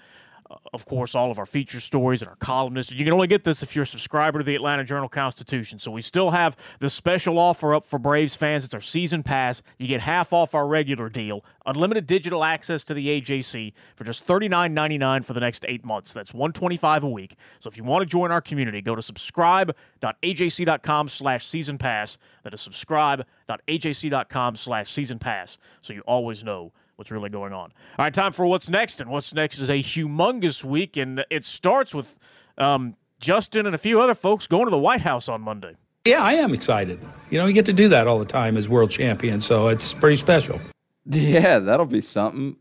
of 0.72 0.84
course, 0.84 1.14
all 1.14 1.30
of 1.30 1.38
our 1.38 1.46
feature 1.46 1.80
stories 1.80 2.22
and 2.22 2.28
our 2.28 2.36
columnists. 2.36 2.92
You 2.92 3.04
can 3.04 3.12
only 3.12 3.26
get 3.26 3.44
this 3.44 3.62
if 3.62 3.76
you're 3.76 3.84
a 3.84 3.86
subscriber 3.86 4.38
to 4.38 4.44
the 4.44 4.54
Atlanta 4.54 4.84
Journal 4.84 5.08
Constitution. 5.08 5.78
So 5.78 5.90
we 5.90 6.02
still 6.02 6.30
have 6.30 6.56
the 6.80 6.90
special 6.90 7.38
offer 7.38 7.74
up 7.74 7.84
for 7.84 7.98
Braves 7.98 8.34
fans. 8.34 8.64
It's 8.64 8.74
our 8.74 8.80
season 8.80 9.22
pass. 9.22 9.62
You 9.78 9.86
get 9.86 10.00
half 10.00 10.32
off 10.32 10.54
our 10.54 10.66
regular 10.66 11.08
deal, 11.08 11.44
unlimited 11.66 12.06
digital 12.06 12.44
access 12.44 12.84
to 12.84 12.94
the 12.94 13.20
AJC 13.20 13.72
for 13.96 14.04
just 14.04 14.26
$39.99 14.26 15.24
for 15.24 15.32
the 15.32 15.40
next 15.40 15.64
eight 15.68 15.84
months. 15.84 16.12
That's 16.12 16.34
125 16.34 17.04
a 17.04 17.08
week. 17.08 17.36
So 17.60 17.68
if 17.68 17.76
you 17.76 17.84
want 17.84 18.02
to 18.02 18.06
join 18.06 18.30
our 18.30 18.40
community, 18.40 18.80
go 18.80 18.94
to 18.94 19.02
subscribe.ajc.com 19.02 21.08
slash 21.08 21.46
season 21.46 21.78
pass. 21.78 22.18
That 22.42 22.54
is 22.54 22.60
subscribe.ajc.com 22.60 24.56
slash 24.56 24.92
season 24.92 25.18
pass. 25.18 25.58
So 25.80 25.92
you 25.92 26.00
always 26.02 26.44
know 26.44 26.72
what's 27.02 27.10
really 27.10 27.28
going 27.28 27.52
on. 27.52 27.72
All 27.98 28.04
right, 28.04 28.14
time 28.14 28.30
for 28.30 28.46
what's 28.46 28.70
next, 28.70 29.00
and 29.00 29.10
what's 29.10 29.34
next 29.34 29.58
is 29.58 29.68
a 29.68 29.82
humongous 29.82 30.62
week, 30.62 30.96
and 30.96 31.24
it 31.30 31.44
starts 31.44 31.92
with 31.92 32.16
um, 32.58 32.94
Justin 33.18 33.66
and 33.66 33.74
a 33.74 33.78
few 33.78 34.00
other 34.00 34.14
folks 34.14 34.46
going 34.46 34.66
to 34.66 34.70
the 34.70 34.78
White 34.78 35.00
House 35.00 35.28
on 35.28 35.40
Monday. 35.40 35.74
Yeah, 36.04 36.22
I 36.22 36.34
am 36.34 36.54
excited. 36.54 37.00
You 37.28 37.40
know, 37.40 37.46
you 37.46 37.54
get 37.54 37.66
to 37.66 37.72
do 37.72 37.88
that 37.88 38.06
all 38.06 38.20
the 38.20 38.24
time 38.24 38.56
as 38.56 38.68
world 38.68 38.92
champion, 38.92 39.40
so 39.40 39.66
it's 39.66 39.92
pretty 39.92 40.16
special. 40.16 40.60
Yeah, 41.04 41.58
that'll 41.58 41.86
be 41.86 42.00
something. 42.00 42.54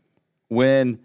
When 0.48 0.98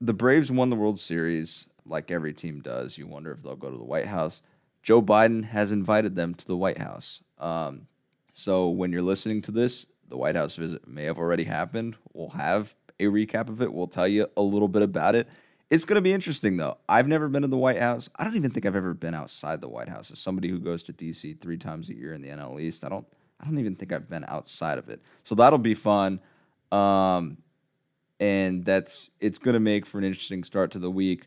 the 0.00 0.14
Braves 0.14 0.48
won 0.52 0.70
the 0.70 0.76
World 0.76 1.00
Series, 1.00 1.66
like 1.84 2.12
every 2.12 2.32
team 2.32 2.60
does, 2.60 2.96
you 2.96 3.08
wonder 3.08 3.32
if 3.32 3.42
they'll 3.42 3.56
go 3.56 3.68
to 3.68 3.76
the 3.76 3.82
White 3.82 4.06
House. 4.06 4.42
Joe 4.84 5.02
Biden 5.02 5.42
has 5.42 5.72
invited 5.72 6.14
them 6.14 6.34
to 6.34 6.46
the 6.46 6.56
White 6.56 6.78
House. 6.78 7.20
Um, 7.36 7.88
so 8.32 8.68
when 8.68 8.92
you're 8.92 9.02
listening 9.02 9.42
to 9.42 9.50
this, 9.50 9.86
the 10.12 10.18
White 10.18 10.36
House 10.36 10.56
visit 10.56 10.86
may 10.86 11.04
have 11.04 11.18
already 11.18 11.44
happened. 11.44 11.96
We'll 12.12 12.28
have 12.28 12.74
a 13.00 13.04
recap 13.04 13.48
of 13.48 13.62
it. 13.62 13.72
We'll 13.72 13.86
tell 13.86 14.06
you 14.06 14.26
a 14.36 14.42
little 14.42 14.68
bit 14.68 14.82
about 14.82 15.14
it. 15.14 15.26
It's 15.70 15.86
going 15.86 15.94
to 15.94 16.02
be 16.02 16.12
interesting, 16.12 16.58
though. 16.58 16.76
I've 16.86 17.08
never 17.08 17.30
been 17.30 17.40
to 17.42 17.48
the 17.48 17.56
White 17.56 17.80
House. 17.80 18.10
I 18.14 18.24
don't 18.24 18.36
even 18.36 18.50
think 18.50 18.66
I've 18.66 18.76
ever 18.76 18.92
been 18.92 19.14
outside 19.14 19.62
the 19.62 19.70
White 19.70 19.88
House. 19.88 20.10
As 20.10 20.18
somebody 20.18 20.50
who 20.50 20.58
goes 20.58 20.82
to 20.82 20.92
D.C. 20.92 21.32
three 21.40 21.56
times 21.56 21.88
a 21.88 21.94
year 21.94 22.12
in 22.12 22.20
the 22.20 22.28
NL 22.28 22.60
East, 22.60 22.84
I 22.84 22.90
don't. 22.90 23.06
I 23.40 23.46
don't 23.46 23.58
even 23.58 23.74
think 23.74 23.92
I've 23.92 24.08
been 24.08 24.24
outside 24.28 24.78
of 24.78 24.88
it. 24.88 25.00
So 25.24 25.34
that'll 25.34 25.58
be 25.58 25.74
fun. 25.74 26.20
Um, 26.70 27.38
and 28.20 28.64
that's 28.64 29.10
it's 29.18 29.38
going 29.38 29.54
to 29.54 29.60
make 29.60 29.84
for 29.84 29.98
an 29.98 30.04
interesting 30.04 30.44
start 30.44 30.72
to 30.72 30.78
the 30.78 30.90
week. 30.90 31.26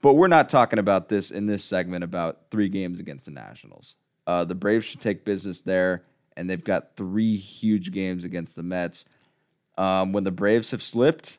But 0.00 0.14
we're 0.14 0.28
not 0.28 0.48
talking 0.48 0.78
about 0.78 1.08
this 1.08 1.30
in 1.32 1.46
this 1.46 1.64
segment 1.64 2.04
about 2.04 2.42
three 2.50 2.68
games 2.68 2.98
against 3.00 3.26
the 3.26 3.32
Nationals. 3.32 3.96
Uh, 4.26 4.44
the 4.44 4.54
Braves 4.54 4.86
should 4.86 5.00
take 5.00 5.24
business 5.24 5.60
there, 5.60 6.04
and 6.36 6.48
they've 6.48 6.62
got 6.62 6.96
three 6.96 7.36
huge 7.36 7.92
games 7.92 8.24
against 8.24 8.56
the 8.56 8.62
Mets. 8.62 9.04
Um, 9.78 10.12
when 10.12 10.24
the 10.24 10.30
Braves 10.30 10.70
have 10.70 10.82
slipped, 10.82 11.38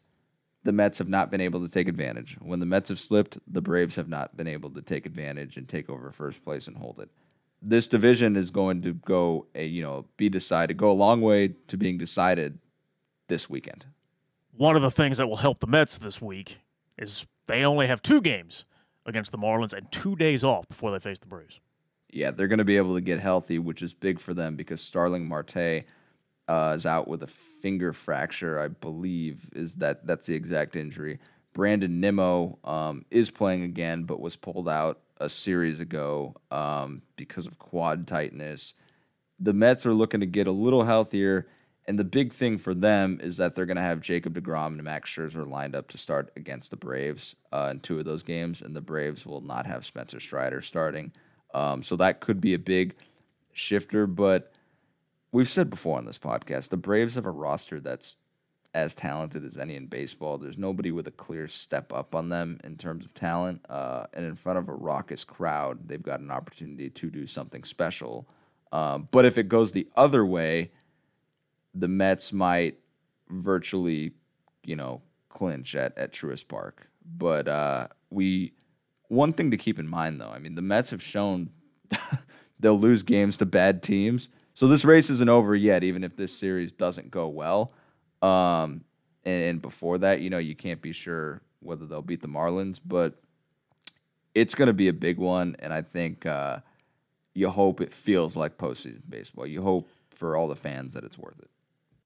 the 0.63 0.71
Mets 0.71 0.97
have 0.97 1.09
not 1.09 1.29
been 1.29 1.41
able 1.41 1.61
to 1.61 1.71
take 1.71 1.87
advantage. 1.87 2.37
When 2.41 2.59
the 2.59 2.65
Mets 2.65 2.89
have 2.89 2.99
slipped, 2.99 3.37
the 3.47 3.61
Braves 3.61 3.95
have 3.95 4.07
not 4.07 4.35
been 4.35 4.47
able 4.47 4.69
to 4.71 4.81
take 4.81 5.05
advantage 5.05 5.57
and 5.57 5.67
take 5.67 5.89
over 5.89 6.11
first 6.11 6.43
place 6.43 6.67
and 6.67 6.77
hold 6.77 6.99
it. 6.99 7.09
This 7.61 7.87
division 7.87 8.35
is 8.35 8.51
going 8.51 8.81
to 8.81 8.93
go 8.93 9.47
a 9.55 9.65
you 9.65 9.83
know 9.83 10.05
be 10.17 10.29
decided, 10.29 10.77
go 10.77 10.91
a 10.91 10.93
long 10.93 11.21
way 11.21 11.55
to 11.67 11.77
being 11.77 11.97
decided 11.97 12.59
this 13.27 13.49
weekend. 13.49 13.85
One 14.55 14.75
of 14.75 14.81
the 14.81 14.91
things 14.91 15.17
that 15.17 15.27
will 15.27 15.37
help 15.37 15.59
the 15.59 15.67
Mets 15.67 15.97
this 15.97 16.21
week 16.21 16.59
is 16.97 17.25
they 17.47 17.63
only 17.63 17.87
have 17.87 18.01
two 18.01 18.21
games 18.21 18.65
against 19.05 19.31
the 19.31 19.37
Marlins 19.37 19.73
and 19.73 19.91
two 19.91 20.15
days 20.15 20.43
off 20.43 20.67
before 20.67 20.91
they 20.91 20.99
face 20.99 21.19
the 21.19 21.27
Braves. 21.27 21.59
Yeah, 22.14 22.30
they're 22.30 22.47
going 22.47 22.59
to 22.59 22.64
be 22.64 22.78
able 22.78 22.93
to 22.93 23.01
get 23.01 23.20
healthy, 23.20 23.57
which 23.57 23.82
is 23.82 23.93
big 23.93 24.20
for 24.20 24.36
them 24.36 24.55
because 24.55 24.82
Starling 24.82 25.28
Marte 25.28 25.84
uh, 26.47 26.74
is 26.76 26.86
out 26.86 27.07
with 27.07 27.24
a 27.24 27.28
finger 27.28 27.91
fracture, 27.91 28.59
I 28.59 28.68
believe. 28.68 29.49
Is 29.53 29.76
that 29.78 30.05
that's 30.05 30.28
the 30.28 30.36
exact 30.36 30.76
injury? 30.76 31.20
Brandon 31.53 31.99
Nimmo 31.99 32.59
um, 32.64 33.05
is 33.09 33.32
playing 33.32 33.64
again, 33.64 34.03
but 34.03 34.20
was 34.20 34.36
pulled 34.36 34.70
out 34.70 34.99
a 35.20 35.28
series 35.28 35.80
ago 35.80 36.36
um, 36.51 37.01
because 37.16 37.47
of 37.47 37.57
quad 37.57 38.07
tightness. 38.07 38.74
The 39.39 39.53
Mets 39.53 39.86
are 39.86 39.93
looking 39.93 40.20
to 40.20 40.26
get 40.26 40.47
a 40.47 40.51
little 40.51 40.84
healthier, 40.84 41.47
and 41.86 41.97
the 41.97 42.03
big 42.03 42.32
thing 42.32 42.59
for 42.59 42.76
them 42.76 43.20
is 43.24 43.38
that 43.38 43.55
they're 43.55 43.66
going 43.66 43.78
to 43.78 43.84
have 43.84 44.01
Jacob 44.01 44.36
DeGrom 44.36 44.68
and 44.68 44.84
Max 44.84 45.09
Scherzer 45.09 45.47
lined 45.47 45.76
up 45.76 45.88
to 45.89 45.97
start 45.97 46.32
against 46.36 46.70
the 46.70 46.78
Braves 46.78 47.36
uh, 47.51 47.70
in 47.72 47.80
two 47.80 47.97
of 47.97 48.05
those 48.05 48.24
games, 48.24 48.61
and 48.61 48.76
the 48.76 48.82
Braves 48.82 49.26
will 49.26 49.41
not 49.41 49.66
have 49.66 49.86
Spencer 49.86 50.20
Strider 50.20 50.61
starting. 50.61 51.11
Um, 51.54 51.84
so 51.84 51.95
that 51.97 52.20
could 52.20 52.41
be 52.41 52.54
a 52.54 52.60
big 52.60 52.95
shifter, 53.51 54.08
but 54.08 54.51
we've 55.32 55.49
said 55.49 55.70
before 55.70 55.97
on 55.97 56.06
this 56.06 56.18
podcast, 56.18 56.70
the 56.70 56.78
Braves 56.78 57.16
have 57.16 57.26
a 57.26 57.32
roster 57.32 57.80
that's 57.80 58.18
as 58.74 58.95
talented 58.95 59.45
as 59.45 59.58
any 59.58 59.76
in 59.76 59.86
baseball. 59.86 60.38
There's 60.38 60.58
nobody 60.58 60.91
with 60.91 61.08
a 61.08 61.12
clear 61.12 61.47
step 61.47 61.93
up 61.93 62.16
on 62.16 62.30
them 62.30 62.60
in 62.64 62.76
terms 62.76 63.06
of 63.06 63.14
talent. 63.14 63.64
Uh, 63.70 64.06
and 64.14 64.26
in 64.26 64.36
front 64.36 64.58
of 64.58 64.68
a 64.68 64.74
raucous 64.74 65.24
crowd, 65.24 65.88
they've 65.88 66.01
got 66.01 66.20
an 66.20 66.32
opportunity 66.32 66.89
to 66.89 67.10
do 67.12 67.28
something 67.28 67.64
special. 67.64 68.28
Um, 68.72 69.08
but 69.12 69.26
if 69.26 69.38
it 69.38 69.47
goes 69.47 69.72
the 69.72 69.88
other 69.95 70.26
way, 70.26 70.72
the 71.76 71.88
Mets 71.88 72.34
might 72.34 72.80
virtually, 73.30 74.14
you 74.64 74.76
know, 74.76 75.01
clinch 75.30 75.76
at, 75.76 75.95
at 75.97 76.12
Truist 76.12 76.47
Park. 76.47 76.88
But 77.06 77.47
uh, 77.47 77.88
we, 78.10 78.54
one 79.08 79.34
thing 79.34 79.51
to 79.51 79.58
keep 79.58 79.80
in 79.80 79.88
mind 79.88 80.20
though, 80.20 80.30
I 80.30 80.39
mean, 80.39 80.56
the 80.56 80.62
Mets 80.62 80.91
have 80.91 81.01
shown 81.01 81.49
they'll 82.60 82.80
lose 82.80 83.04
games 83.04 83.38
to 83.38 83.45
bad 83.45 83.84
teams 83.84 84.30
so 84.54 84.68
this 84.68 84.86
race 84.86 85.10
isn't 85.10 85.30
over 85.30 85.56
yet, 85.56 85.84
even 85.84 86.04
if 86.04 86.16
this 86.16 86.36
series 86.38 86.72
doesn't 86.72 87.10
go 87.10 87.28
well. 87.28 87.72
Um, 88.22 88.84
and 89.26 89.62
before 89.62 89.97
that, 89.99 90.22
you 90.22 90.30
know, 90.30 90.38
you 90.38 90.56
can't 90.56 90.82
be 90.82 90.91
sure 90.91 91.41
whether 91.60 91.86
they'll 91.86 92.01
beat 92.01 92.22
the 92.22 92.28
Marlins, 92.28 92.80
but 92.86 93.16
it's 94.36 94.54
going 94.54 94.68
to 94.68 94.74
be 94.74 94.89
a 94.89 94.93
big 94.93 95.18
one. 95.18 95.56
And 95.60 95.74
I 95.74 95.82
think 95.82 96.26
uh, 96.26 96.60
you 97.34 97.49
hope 97.49 97.82
it 97.82 97.93
feels 97.93 98.36
like 98.36 98.58
postseason 98.58 99.01
baseball. 99.10 99.47
You 99.47 99.64
hope 99.64 99.89
for 100.12 100.38
all 100.38 100.47
the 100.47 100.56
fans 100.56 100.93
that 100.93 101.04
it's 101.04 101.18
worth 101.18 101.39
it. 101.39 101.49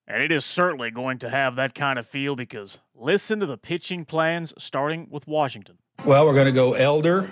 And 0.08 0.24
it 0.24 0.32
is 0.32 0.46
certainly 0.46 0.90
going 0.90 1.20
to 1.20 1.30
have 1.30 1.58
that 1.58 1.76
kind 1.76 2.00
of 2.00 2.08
feel 2.08 2.36
because 2.36 2.80
listen 2.96 3.42
to 3.42 3.46
the 3.46 3.58
pitching 3.58 4.06
plans 4.06 4.54
starting 4.58 5.08
with 5.10 5.28
Washington. 5.28 5.78
Well, 6.06 6.26
we're 6.26 6.34
going 6.34 6.46
to 6.46 6.54
go 6.54 6.74
Elder, 6.74 7.30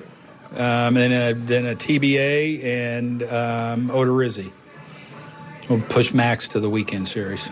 um, 0.51 0.97
and 0.97 1.13
a, 1.13 1.33
then 1.33 1.67
a 1.67 1.75
TBA 1.75 2.63
and 2.65 3.23
um, 3.23 3.89
Odorizzi. 3.89 4.51
We'll 5.69 5.81
push 5.81 6.13
Max 6.13 6.47
to 6.49 6.59
the 6.59 6.69
weekend 6.69 7.07
series. 7.07 7.49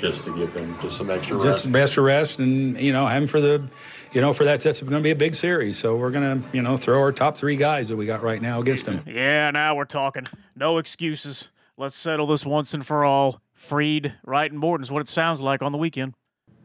Just 0.00 0.24
to 0.24 0.36
give 0.36 0.52
him 0.54 0.76
just 0.80 0.96
some 0.96 1.10
extra 1.10 1.36
just 1.40 1.64
rest. 1.64 1.76
extra 1.76 2.02
rest, 2.02 2.40
and 2.40 2.76
you 2.80 2.92
know, 2.92 3.06
him 3.06 3.26
for 3.26 3.40
the, 3.40 3.62
you 4.12 4.20
know, 4.20 4.32
for 4.32 4.44
that 4.44 4.60
that's 4.60 4.80
going 4.80 4.92
to 4.92 5.00
be 5.00 5.10
a 5.10 5.16
big 5.16 5.34
series. 5.34 5.78
So 5.78 5.96
we're 5.96 6.10
going 6.10 6.42
to, 6.42 6.56
you 6.56 6.62
know, 6.62 6.76
throw 6.76 7.00
our 7.00 7.10
top 7.12 7.36
three 7.36 7.56
guys 7.56 7.88
that 7.88 7.96
we 7.96 8.06
got 8.06 8.22
right 8.22 8.40
now 8.42 8.60
against 8.60 8.86
him. 8.86 9.02
Yeah, 9.06 9.50
now 9.50 9.74
we're 9.76 9.86
talking. 9.86 10.24
No 10.56 10.78
excuses. 10.78 11.48
Let's 11.76 11.96
settle 11.96 12.26
this 12.26 12.44
once 12.44 12.74
and 12.74 12.84
for 12.86 13.04
all. 13.04 13.40
Fried, 13.58 14.14
Wright, 14.24 14.50
and 14.50 14.60
Morton 14.60 14.84
is 14.84 14.90
what 14.90 15.02
it 15.02 15.08
sounds 15.08 15.40
like 15.40 15.62
on 15.62 15.72
the 15.72 15.78
weekend. 15.78 16.14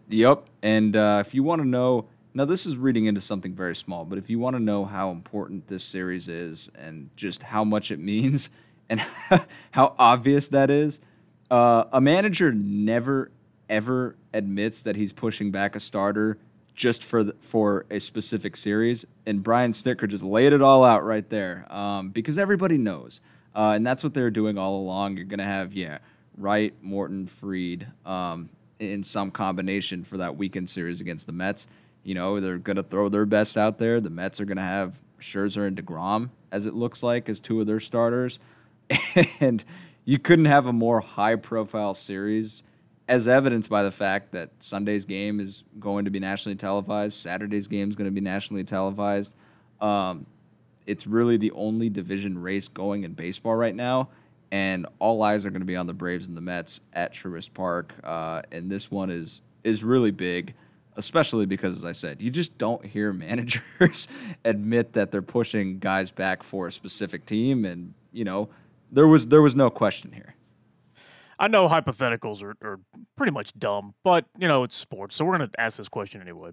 Yep. 0.09 0.45
And 0.61 0.95
uh, 0.95 1.23
if 1.25 1.33
you 1.33 1.41
want 1.41 1.61
to 1.61 1.67
know, 1.67 2.05
now 2.35 2.45
this 2.45 2.67
is 2.67 2.77
reading 2.77 3.05
into 3.05 3.19
something 3.19 3.55
very 3.55 3.75
small, 3.75 4.05
but 4.05 4.19
if 4.19 4.29
you 4.29 4.37
want 4.37 4.55
to 4.55 4.61
know 4.61 4.85
how 4.85 5.09
important 5.09 5.67
this 5.67 5.83
series 5.83 6.27
is 6.27 6.69
and 6.75 7.09
just 7.15 7.41
how 7.41 7.63
much 7.63 7.89
it 7.89 7.99
means, 7.99 8.49
and 8.89 9.01
how 9.71 9.95
obvious 9.97 10.49
that 10.49 10.69
is. 10.69 10.99
Uh, 11.49 11.85
a 11.91 11.99
manager 11.99 12.51
never 12.51 13.31
ever 13.69 14.15
admits 14.33 14.81
that 14.81 14.95
he's 14.95 15.11
pushing 15.11 15.49
back 15.49 15.75
a 15.75 15.79
starter 15.79 16.37
just 16.75 17.03
for 17.03 17.23
the, 17.23 17.35
for 17.41 17.85
a 17.89 17.99
specific 17.99 18.55
series, 18.55 19.05
and 19.25 19.41
Brian 19.41 19.71
Snitker 19.71 20.07
just 20.07 20.23
laid 20.23 20.53
it 20.53 20.61
all 20.61 20.83
out 20.83 21.03
right 21.03 21.27
there 21.29 21.65
um, 21.73 22.09
because 22.09 22.37
everybody 22.37 22.77
knows, 22.77 23.21
uh, 23.55 23.71
and 23.75 23.87
that's 23.87 24.03
what 24.03 24.13
they're 24.13 24.29
doing 24.29 24.57
all 24.59 24.75
along. 24.75 25.17
You're 25.17 25.25
gonna 25.25 25.43
have 25.43 25.73
yeah, 25.73 25.99
Wright, 26.37 26.73
Morton, 26.81 27.27
Fried, 27.27 27.87
um, 28.05 28.49
in 28.79 29.03
some 29.03 29.31
combination 29.31 30.03
for 30.03 30.17
that 30.17 30.35
weekend 30.35 30.69
series 30.69 31.01
against 31.01 31.25
the 31.27 31.33
Mets. 31.33 31.67
You 32.03 32.15
know 32.15 32.39
they're 32.39 32.57
gonna 32.57 32.83
throw 32.83 33.09
their 33.09 33.25
best 33.25 33.57
out 33.57 33.77
there. 33.77 34.01
The 34.01 34.09
Mets 34.09 34.41
are 34.41 34.45
gonna 34.45 34.61
have 34.61 35.01
Scherzer 35.19 35.67
and 35.67 35.77
Degrom, 35.77 36.29
as 36.51 36.65
it 36.65 36.73
looks 36.73 37.01
like, 37.01 37.29
as 37.29 37.39
two 37.39 37.61
of 37.61 37.67
their 37.67 37.79
starters. 37.79 38.39
and 39.39 39.63
you 40.05 40.19
couldn't 40.19 40.45
have 40.45 40.65
a 40.65 40.73
more 40.73 40.99
high 40.99 41.35
profile 41.35 41.93
series 41.93 42.63
as 43.07 43.27
evidenced 43.27 43.69
by 43.69 43.83
the 43.83 43.91
fact 43.91 44.31
that 44.31 44.49
Sunday's 44.59 45.05
game 45.05 45.39
is 45.39 45.63
going 45.79 46.05
to 46.05 46.11
be 46.11 46.19
nationally 46.19 46.55
televised, 46.55 47.17
Saturday's 47.17 47.67
game 47.67 47.89
is 47.89 47.95
going 47.95 48.05
to 48.05 48.11
be 48.11 48.21
nationally 48.21 48.63
televised. 48.63 49.33
Um, 49.81 50.25
it's 50.85 51.07
really 51.07 51.37
the 51.37 51.51
only 51.51 51.89
division 51.89 52.37
race 52.37 52.67
going 52.67 53.03
in 53.03 53.13
baseball 53.13 53.55
right 53.55 53.75
now, 53.75 54.09
and 54.53 54.85
all 54.99 55.23
eyes 55.23 55.47
are 55.47 55.49
going 55.49 55.63
to 55.63 55.65
be 55.65 55.75
on 55.75 55.87
the 55.87 55.95
Braves 55.95 56.27
and 56.27 56.37
the 56.37 56.41
Mets 56.41 56.79
at 56.93 57.11
Truist 57.11 57.55
Park. 57.55 57.91
Uh, 58.03 58.43
and 58.51 58.69
this 58.69 58.91
one 58.91 59.09
is 59.09 59.41
is 59.63 59.83
really 59.83 60.11
big, 60.11 60.53
especially 60.95 61.47
because, 61.47 61.77
as 61.77 61.83
I 61.83 61.91
said, 61.91 62.21
you 62.21 62.29
just 62.29 62.55
don't 62.59 62.85
hear 62.85 63.11
managers 63.13 64.07
admit 64.45 64.93
that 64.93 65.11
they're 65.11 65.23
pushing 65.23 65.79
guys 65.79 66.11
back 66.11 66.43
for 66.43 66.67
a 66.67 66.71
specific 66.71 67.25
team, 67.25 67.65
and 67.65 67.95
you 68.11 68.23
know 68.23 68.47
there 68.91 69.07
was 69.07 69.27
there 69.27 69.41
was 69.41 69.55
no 69.55 69.71
question 69.71 70.11
here. 70.11 70.35
I 71.39 71.47
know 71.47 71.67
hypotheticals 71.67 72.43
are, 72.43 72.55
are 72.61 72.79
pretty 73.17 73.31
much 73.31 73.57
dumb, 73.57 73.95
but 74.03 74.25
you 74.37 74.47
know 74.47 74.63
it's 74.63 74.75
sports, 74.75 75.15
so 75.15 75.25
we're 75.25 75.35
going 75.35 75.49
to 75.49 75.59
ask 75.59 75.77
this 75.77 75.89
question 75.89 76.21
anyway. 76.21 76.51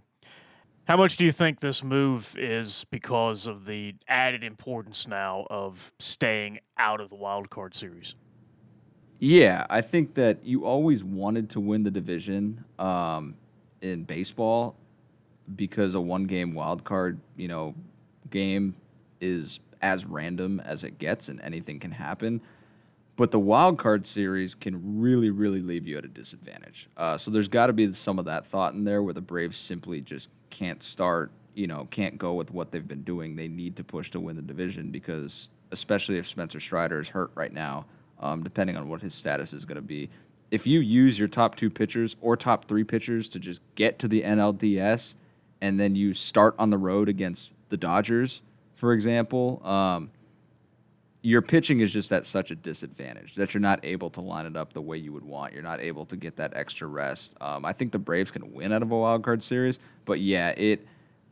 How 0.91 0.97
much 0.97 1.17
do 1.17 1.25
you 1.25 1.31
think 1.31 1.61
this 1.61 1.85
move 1.85 2.35
is 2.37 2.85
because 2.91 3.47
of 3.47 3.65
the 3.65 3.95
added 4.09 4.43
importance 4.43 5.07
now 5.07 5.47
of 5.49 5.93
staying 6.01 6.59
out 6.79 7.01
of 7.01 7.11
the 7.11 7.15
wild 7.15 7.49
card 7.49 7.77
series? 7.77 8.17
Yeah, 9.21 9.69
I 9.71 9.83
think 9.83 10.15
that 10.15 10.45
you 10.45 10.67
always 10.67 11.05
wanted 11.05 11.49
to 11.51 11.61
win 11.61 11.85
the 11.85 11.93
division 11.93 12.65
um, 12.81 13.37
in 13.81 14.03
baseball 14.03 14.75
because 15.55 15.95
a 15.95 16.01
one 16.01 16.25
game 16.25 16.55
wild 16.55 16.83
card, 16.83 17.21
you 17.37 17.47
know, 17.47 17.73
game 18.31 18.75
is 19.21 19.61
as 19.83 20.05
random 20.05 20.59
as 20.59 20.83
it 20.83 20.99
gets 20.99 21.29
and 21.29 21.41
anything 21.43 21.79
can 21.79 21.93
happen. 21.93 22.41
But 23.21 23.33
the 23.33 23.39
wild 23.39 23.77
card 23.77 24.07
series 24.07 24.55
can 24.55 24.99
really, 24.99 25.29
really 25.29 25.61
leave 25.61 25.87
you 25.87 25.99
at 25.99 26.07
a 26.07 26.09
disadvantage. 26.09 26.89
Uh, 26.97 27.19
so 27.19 27.31
there's 27.31 27.49
got 27.49 27.67
to 27.67 27.75
be 27.75 27.93
some 27.93 28.19
of 28.19 28.25
that 28.25 28.47
thought 28.47 28.73
in 28.73 28.85
there 28.85 29.03
where 29.03 29.13
the 29.13 29.21
Braves 29.21 29.59
simply 29.59 30.01
just 30.01 30.31
can't 30.49 30.83
start, 30.83 31.31
you 31.53 31.67
know, 31.67 31.87
can't 31.91 32.17
go 32.17 32.33
with 32.33 32.51
what 32.51 32.73
they've 32.73 32.89
been 32.89 33.03
doing. 33.03 33.37
They 33.37 33.47
need 33.47 33.77
to 33.77 33.85
push 33.85 34.11
to 34.13 34.21
win 34.21 34.37
the 34.37 34.43
division 34.43 34.91
because, 34.91 35.51
especially 35.71 36.17
if 36.17 36.27
Spencer 36.27 36.61
Strider 36.61 36.99
is 36.99 37.11
hurt 37.11 37.31
right 37.35 37.53
now, 37.53 37.85
um, 38.21 38.43
depending 38.43 38.79
on 38.79 38.89
what 38.89 39.03
his 39.03 39.15
status 39.15 39.53
is 39.53 39.67
going 39.67 39.77
to 39.77 39.83
be, 39.83 40.09
if 40.51 40.67
you 40.67 40.81
use 40.81 41.19
your 41.19 41.29
top 41.29 41.57
two 41.57 41.69
pitchers 41.69 42.17
or 42.23 42.39
top 42.39 42.65
three 42.65 42.85
pitchers 42.85 43.29
to 43.29 43.39
just 43.39 43.61
get 43.75 43.99
to 43.99 44.09
the 44.09 44.23
NLDS 44.23 45.15
and 45.61 45.79
then 45.79 45.95
you 45.95 46.15
start 46.15 46.55
on 46.59 46.71
the 46.71 46.79
road 46.79 47.11
against 47.11 47.53
the 47.69 47.77
Dodgers 47.77 48.41
for 48.81 48.95
example, 48.95 49.61
um, 49.63 50.11
your 51.23 51.43
pitching 51.43 51.81
is 51.81 51.93
just 51.93 52.13
at 52.13 52.25
such 52.25 52.51
a 52.51 52.55
disadvantage 52.55 53.35
that 53.35 53.53
you're 53.53 53.61
not 53.61 53.81
able 53.85 54.09
to 54.11 54.21
line 54.21 54.47
it 54.47 54.57
up 54.57 54.73
the 54.73 54.81
way 54.81 54.97
you 54.97 55.13
would 55.13 55.25
want. 55.25 55.53
You're 55.53 55.63
not 55.63 55.81
able 55.81 56.07
to 56.07 56.17
get 56.17 56.37
that 56.37 56.53
extra 56.57 56.87
rest. 56.87 57.35
Um, 57.41 57.65
I 57.65 57.73
think 57.73 57.93
the 57.93 57.99
Braves 57.99 58.31
can 58.31 58.53
win 58.53 58.73
out 58.73 58.83
of 58.83 58.91
a 58.91 58.97
wild 58.97 59.23
card 59.23 59.43
series, 59.45 59.79
but 60.07 60.21
yeah, 60.21 60.51
it 60.51 60.87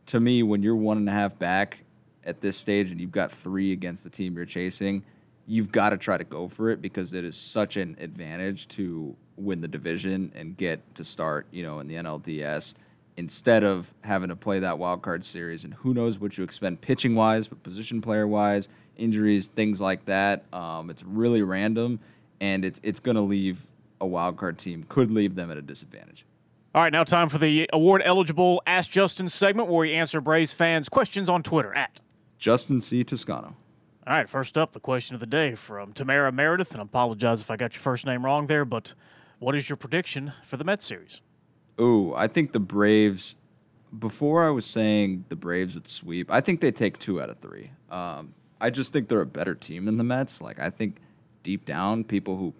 to 0.07 0.19
me 0.19 0.43
when 0.43 0.61
you're 0.61 0.75
one 0.75 0.97
and 0.97 1.09
a 1.09 1.11
half 1.11 1.37
back 1.37 1.79
at 2.23 2.41
this 2.41 2.57
stage 2.57 2.91
and 2.91 2.99
you've 2.99 3.11
got 3.11 3.31
three 3.31 3.71
against 3.71 4.03
the 4.03 4.09
team 4.09 4.35
you're 4.35 4.45
chasing, 4.45 5.03
you've 5.47 5.71
got 5.71 5.89
to 5.89 5.97
try 5.97 6.17
to 6.17 6.23
go 6.23 6.47
for 6.47 6.69
it 6.69 6.81
because 6.81 7.13
it 7.13 7.25
is 7.25 7.35
such 7.35 7.77
an 7.77 7.97
advantage 7.99 8.67
to 8.67 9.15
win 9.37 9.61
the 9.61 9.67
division 9.67 10.31
and 10.35 10.55
get 10.57 10.95
to 10.95 11.03
start, 11.03 11.47
you 11.51 11.63
know, 11.63 11.79
in 11.79 11.87
the 11.87 11.95
NLDS 11.95 12.75
instead 13.17 13.63
of 13.63 13.91
having 14.01 14.29
to 14.29 14.35
play 14.35 14.59
that 14.59 14.77
wild 14.77 15.01
card 15.01 15.25
series. 15.25 15.63
And 15.63 15.73
who 15.73 15.93
knows 15.93 16.19
what 16.19 16.37
you 16.37 16.43
expend 16.43 16.81
pitching 16.81 17.15
wise, 17.15 17.47
but 17.47 17.61
position 17.63 18.01
player 18.01 18.27
wise, 18.27 18.67
injuries, 18.97 19.47
things 19.47 19.79
like 19.79 20.05
that. 20.05 20.43
Um, 20.53 20.89
it's 20.89 21.03
really 21.03 21.41
random, 21.41 21.99
and 22.41 22.65
it's 22.65 22.79
it's 22.83 22.99
going 22.99 23.15
to 23.15 23.21
leave 23.21 23.59
a 24.01 24.07
wild 24.07 24.37
card 24.37 24.57
team 24.57 24.85
could 24.87 25.11
leave 25.11 25.35
them 25.35 25.51
at 25.51 25.57
a 25.57 25.61
disadvantage. 25.61 26.25
All 26.75 26.83
right, 26.83 26.93
now 26.93 27.03
time 27.03 27.29
for 27.29 27.39
the 27.39 27.67
award 27.73 28.01
eligible 28.05 28.61
Ask 28.67 28.91
Justin 28.91 29.27
segment 29.27 29.69
where 29.69 29.79
we 29.79 29.93
answer 29.93 30.21
Braves 30.21 30.53
fans' 30.53 30.87
questions 30.87 31.27
on 31.27 31.41
Twitter 31.43 31.73
at 31.73 31.99
Justin 32.37 32.79
C. 32.79 33.03
Toscano. 33.03 33.55
All 34.07 34.13
right, 34.13 34.29
first 34.29 34.57
up, 34.57 34.71
the 34.71 34.79
question 34.79 35.15
of 35.15 35.19
the 35.19 35.25
day 35.25 35.55
from 35.55 35.93
Tamara 35.93 36.31
Meredith, 36.31 36.71
and 36.71 36.81
I 36.81 36.83
apologize 36.83 37.41
if 37.41 37.51
I 37.51 37.57
got 37.57 37.73
your 37.73 37.81
first 37.81 38.05
name 38.05 38.23
wrong 38.23 38.47
there, 38.47 38.65
but 38.65 38.93
what 39.39 39.55
is 39.55 39.67
your 39.67 39.77
prediction 39.77 40.31
for 40.43 40.57
the 40.57 40.63
Mets 40.63 40.85
series? 40.85 41.21
Ooh, 41.79 42.13
I 42.15 42.27
think 42.27 42.51
the 42.51 42.59
Braves. 42.59 43.35
Before 43.97 44.45
I 44.45 44.51
was 44.51 44.67
saying 44.67 45.25
the 45.29 45.35
Braves 45.35 45.73
would 45.73 45.87
sweep, 45.87 46.29
I 46.31 46.41
think 46.41 46.61
they 46.61 46.71
take 46.71 46.99
two 46.99 47.19
out 47.19 47.31
of 47.31 47.39
three. 47.39 47.71
Um, 47.89 48.35
I 48.61 48.69
just 48.69 48.93
think 48.93 49.07
they're 49.07 49.21
a 49.21 49.25
better 49.25 49.55
team 49.55 49.85
than 49.85 49.97
the 49.97 50.03
Mets. 50.03 50.41
Like 50.41 50.59
I 50.59 50.69
think 50.69 50.97
deep 51.43 51.65
down, 51.65 52.03
people 52.03 52.37
who 52.37 52.53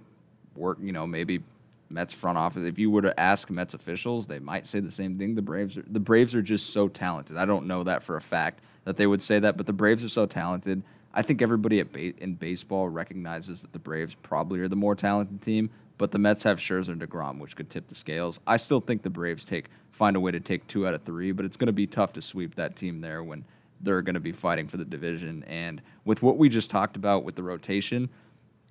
work, 0.55 0.77
you 0.81 0.91
know, 0.91 1.05
maybe 1.05 1.41
Mets 1.89 2.13
front 2.13 2.37
office. 2.37 2.65
If 2.65 2.77
you 2.77 2.91
were 2.91 3.01
to 3.01 3.19
ask 3.19 3.49
Mets 3.49 3.73
officials, 3.73 4.27
they 4.27 4.39
might 4.39 4.67
say 4.67 4.79
the 4.79 4.91
same 4.91 5.15
thing. 5.15 5.35
The 5.35 5.41
Braves 5.41 5.77
are 5.77 5.83
the 5.87 5.99
Braves 5.99 6.35
are 6.35 6.41
just 6.41 6.71
so 6.71 6.87
talented. 6.87 7.37
I 7.37 7.45
don't 7.45 7.67
know 7.67 7.83
that 7.83 8.03
for 8.03 8.15
a 8.15 8.21
fact 8.21 8.61
that 8.85 8.97
they 8.97 9.07
would 9.07 9.21
say 9.21 9.39
that, 9.39 9.57
but 9.57 9.65
the 9.65 9.73
Braves 9.73 10.03
are 10.03 10.09
so 10.09 10.25
talented. 10.25 10.83
I 11.13 11.23
think 11.23 11.41
everybody 11.41 11.79
at 11.79 11.91
ba- 11.91 12.17
in 12.21 12.35
baseball 12.35 12.87
recognizes 12.87 13.61
that 13.61 13.73
the 13.73 13.79
Braves 13.79 14.15
probably 14.15 14.59
are 14.59 14.67
the 14.67 14.75
more 14.75 14.95
talented 14.95 15.41
team, 15.41 15.71
but 15.97 16.11
the 16.11 16.19
Mets 16.19 16.43
have 16.43 16.59
Scherzer 16.59 16.89
and 16.89 17.01
Degrom, 17.01 17.39
which 17.39 17.55
could 17.55 17.69
tip 17.69 17.87
the 17.87 17.95
scales. 17.95 18.39
I 18.45 18.57
still 18.57 18.79
think 18.79 19.01
the 19.01 19.09
Braves 19.09 19.43
take 19.43 19.69
find 19.91 20.15
a 20.15 20.19
way 20.19 20.31
to 20.31 20.39
take 20.39 20.67
two 20.67 20.87
out 20.87 20.93
of 20.93 21.01
three, 21.03 21.31
but 21.31 21.45
it's 21.45 21.57
going 21.57 21.67
to 21.67 21.73
be 21.73 21.87
tough 21.87 22.13
to 22.13 22.21
sweep 22.21 22.55
that 22.55 22.75
team 22.75 23.01
there 23.01 23.23
when 23.23 23.43
they're 23.81 24.01
going 24.01 24.15
to 24.15 24.19
be 24.19 24.31
fighting 24.31 24.67
for 24.67 24.77
the 24.77 24.85
division. 24.85 25.43
And 25.47 25.81
with 26.05 26.21
what 26.21 26.37
we 26.37 26.49
just 26.49 26.69
talked 26.69 26.95
about 26.95 27.23
with 27.23 27.35
the 27.35 27.43
rotation, 27.43 28.09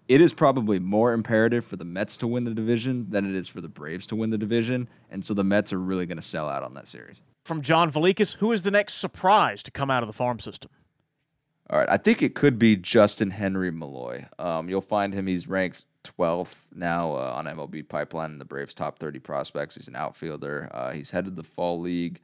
it 0.09 0.21
is 0.21 0.33
probably 0.33 0.79
more 0.79 1.13
imperative 1.13 1.65
for 1.65 1.77
the 1.77 1.85
Mets 1.85 2.17
to 2.19 2.27
win 2.27 2.45
the 2.45 2.55
division 2.55 3.07
than 3.11 3.29
it 3.29 3.35
is 3.35 3.49
for 3.49 3.61
the 3.61 3.69
Braves 3.69 4.07
to 4.07 4.17
win 4.17 4.31
the 4.31 4.39
division. 4.39 4.89
And 5.11 5.25
so 5.25 5.35
the 5.35 5.45
Mets 5.45 5.73
are 5.73 5.79
really 5.79 6.07
going 6.07 6.17
to 6.17 6.23
sell 6.23 6.49
out 6.49 6.63
on 6.63 6.75
that 6.75 6.89
series. 6.89 7.21
From 7.45 7.63
John 7.63 7.91
Valikas, 7.91 8.35
who 8.35 8.53
is 8.53 8.63
the 8.63 8.71
next 8.71 8.95
surprise 8.95 9.63
to 9.65 9.71
come 9.71 9.91
out 9.91 10.03
of 10.03 10.07
the 10.07 10.13
farm 10.13 10.39
system? 10.39 10.71
All 11.71 11.79
right, 11.79 11.89
I 11.91 11.99
think 11.99 12.23
it 12.23 12.35
could 12.35 12.59
be 12.59 12.77
Justin 12.77 13.31
Henry 13.31 13.71
Malloy. 13.71 14.27
Um, 14.39 14.71
you'll 14.71 14.81
find 14.81 15.13
him; 15.13 15.27
he's 15.27 15.47
ranked 15.47 15.85
12th 16.05 16.65
now 16.75 17.13
uh, 17.13 17.35
on 17.37 17.45
MLB 17.45 17.87
Pipeline 17.87 18.31
in 18.33 18.39
the 18.39 18.45
Braves' 18.45 18.73
top 18.73 18.99
30 18.99 19.19
prospects. 19.19 19.75
He's 19.75 19.89
an 19.89 19.97
outfielder. 19.97 20.71
Uh, 20.73 20.93
he's 20.93 21.11
headed 21.11 21.37
the 21.37 21.43
fall 21.43 21.79
league. 21.79 22.21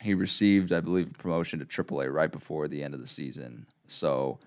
He 0.00 0.14
received, 0.14 0.72
I 0.72 0.80
believe, 0.80 1.12
promotion 1.18 1.58
to 1.58 1.64
AAA 1.64 2.12
right 2.12 2.30
before 2.30 2.68
the 2.68 2.82
end 2.82 2.94
of 2.94 3.00
the 3.00 3.06
season. 3.06 3.66
So 3.86 4.38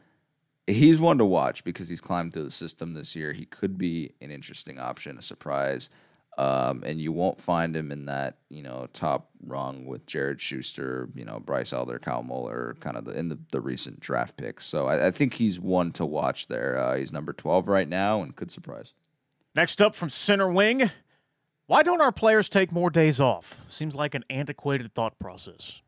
he's 0.67 0.99
one 0.99 1.17
to 1.17 1.25
watch 1.25 1.63
because 1.63 1.87
he's 1.87 2.01
climbed 2.01 2.33
through 2.33 2.43
the 2.43 2.51
system 2.51 2.93
this 2.93 3.15
year. 3.15 3.33
He 3.33 3.45
could 3.45 3.77
be 3.77 4.13
an 4.21 4.31
interesting 4.31 4.79
option, 4.79 5.17
a 5.17 5.21
surprise. 5.21 5.89
Um, 6.37 6.83
and 6.85 7.01
you 7.01 7.11
won't 7.11 7.41
find 7.41 7.75
him 7.75 7.91
in 7.91 8.05
that 8.05 8.37
you 8.49 8.63
know 8.63 8.87
top 8.93 9.29
rung 9.45 9.85
with 9.85 10.05
Jared 10.05 10.41
Schuster, 10.41 11.09
you 11.13 11.25
know 11.25 11.41
Bryce 11.41 11.73
Elder, 11.73 11.99
Kyle 11.99 12.23
Muller, 12.23 12.77
kind 12.79 12.95
of 12.95 13.03
the, 13.03 13.11
in 13.11 13.27
the, 13.27 13.37
the 13.51 13.59
recent 13.59 13.99
draft 13.99 14.37
picks. 14.37 14.65
So 14.65 14.87
I, 14.87 15.07
I 15.07 15.11
think 15.11 15.33
he's 15.33 15.59
one 15.59 15.91
to 15.93 16.05
watch 16.05 16.47
there. 16.47 16.77
Uh, 16.77 16.95
he's 16.95 17.11
number 17.11 17.33
twelve 17.33 17.67
right 17.67 17.89
now 17.89 18.21
and 18.21 18.33
could 18.33 18.51
surprise. 18.51 18.93
Next 19.53 19.81
up 19.81 19.95
from 19.95 20.09
center 20.09 20.49
wing, 20.49 20.89
why 21.69 21.83
don't 21.83 22.01
our 22.01 22.11
players 22.11 22.49
take 22.49 22.71
more 22.71 22.89
days 22.89 23.21
off? 23.21 23.61
Seems 23.67 23.93
like 23.93 24.15
an 24.15 24.25
antiquated 24.31 24.91
thought 24.95 25.19
process. 25.19 25.83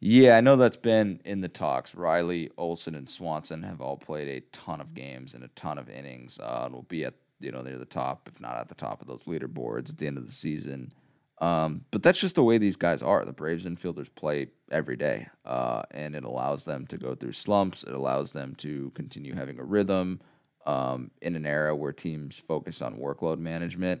Yeah, 0.00 0.38
I 0.38 0.40
know 0.40 0.56
that's 0.56 0.78
been 0.78 1.20
in 1.26 1.42
the 1.42 1.48
talks. 1.48 1.94
Riley, 1.94 2.48
Olson, 2.56 2.94
and 2.94 3.06
Swanson 3.06 3.62
have 3.64 3.82
all 3.82 3.98
played 3.98 4.28
a 4.28 4.40
ton 4.56 4.80
of 4.80 4.94
games 4.94 5.34
and 5.34 5.44
a 5.44 5.48
ton 5.48 5.76
of 5.76 5.90
innings, 5.90 6.38
uh, 6.38 6.62
and 6.64 6.74
will 6.74 6.84
be 6.84 7.04
at 7.04 7.12
you 7.38 7.52
know 7.52 7.60
near 7.60 7.76
the 7.76 7.84
top, 7.84 8.30
if 8.32 8.40
not 8.40 8.56
at 8.56 8.70
the 8.70 8.74
top 8.74 9.02
of 9.02 9.08
those 9.08 9.24
leaderboards 9.24 9.90
at 9.90 9.98
the 9.98 10.06
end 10.06 10.16
of 10.16 10.26
the 10.26 10.32
season. 10.32 10.90
Um, 11.36 11.84
but 11.90 12.02
that's 12.02 12.18
just 12.18 12.36
the 12.36 12.42
way 12.42 12.56
these 12.56 12.76
guys 12.76 13.02
are. 13.02 13.22
The 13.26 13.32
Braves 13.32 13.66
infielders 13.66 14.08
play 14.14 14.46
every 14.70 14.96
day, 14.96 15.28
uh, 15.44 15.82
and 15.90 16.14
it 16.14 16.24
allows 16.24 16.64
them 16.64 16.86
to 16.86 16.96
go 16.96 17.14
through 17.14 17.32
slumps. 17.32 17.82
It 17.82 17.92
allows 17.92 18.32
them 18.32 18.54
to 18.54 18.90
continue 18.94 19.34
having 19.34 19.58
a 19.58 19.64
rhythm 19.64 20.22
um, 20.64 21.10
in 21.20 21.36
an 21.36 21.44
era 21.44 21.76
where 21.76 21.92
teams 21.92 22.38
focus 22.38 22.80
on 22.80 22.96
workload 22.96 23.38
management. 23.38 24.00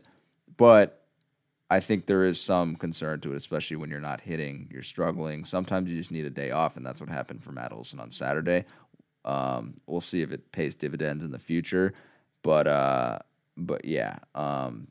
But 0.56 0.99
I 1.70 1.78
think 1.80 2.06
there 2.06 2.24
is 2.24 2.40
some 2.40 2.74
concern 2.74 3.20
to 3.20 3.32
it, 3.32 3.36
especially 3.36 3.76
when 3.76 3.90
you're 3.90 4.00
not 4.00 4.20
hitting, 4.20 4.68
you're 4.72 4.82
struggling. 4.82 5.44
Sometimes 5.44 5.88
you 5.88 5.96
just 5.96 6.10
need 6.10 6.26
a 6.26 6.30
day 6.30 6.50
off, 6.50 6.76
and 6.76 6.84
that's 6.84 7.00
what 7.00 7.08
happened 7.08 7.44
for 7.44 7.52
Matt 7.52 7.72
Olson 7.72 8.00
on 8.00 8.10
Saturday. 8.10 8.64
Um, 9.24 9.76
we'll 9.86 10.00
see 10.00 10.22
if 10.22 10.32
it 10.32 10.50
pays 10.50 10.74
dividends 10.74 11.24
in 11.24 11.30
the 11.30 11.38
future, 11.38 11.94
but 12.42 12.66
uh, 12.66 13.18
but 13.56 13.84
yeah, 13.84 14.18
um, 14.34 14.88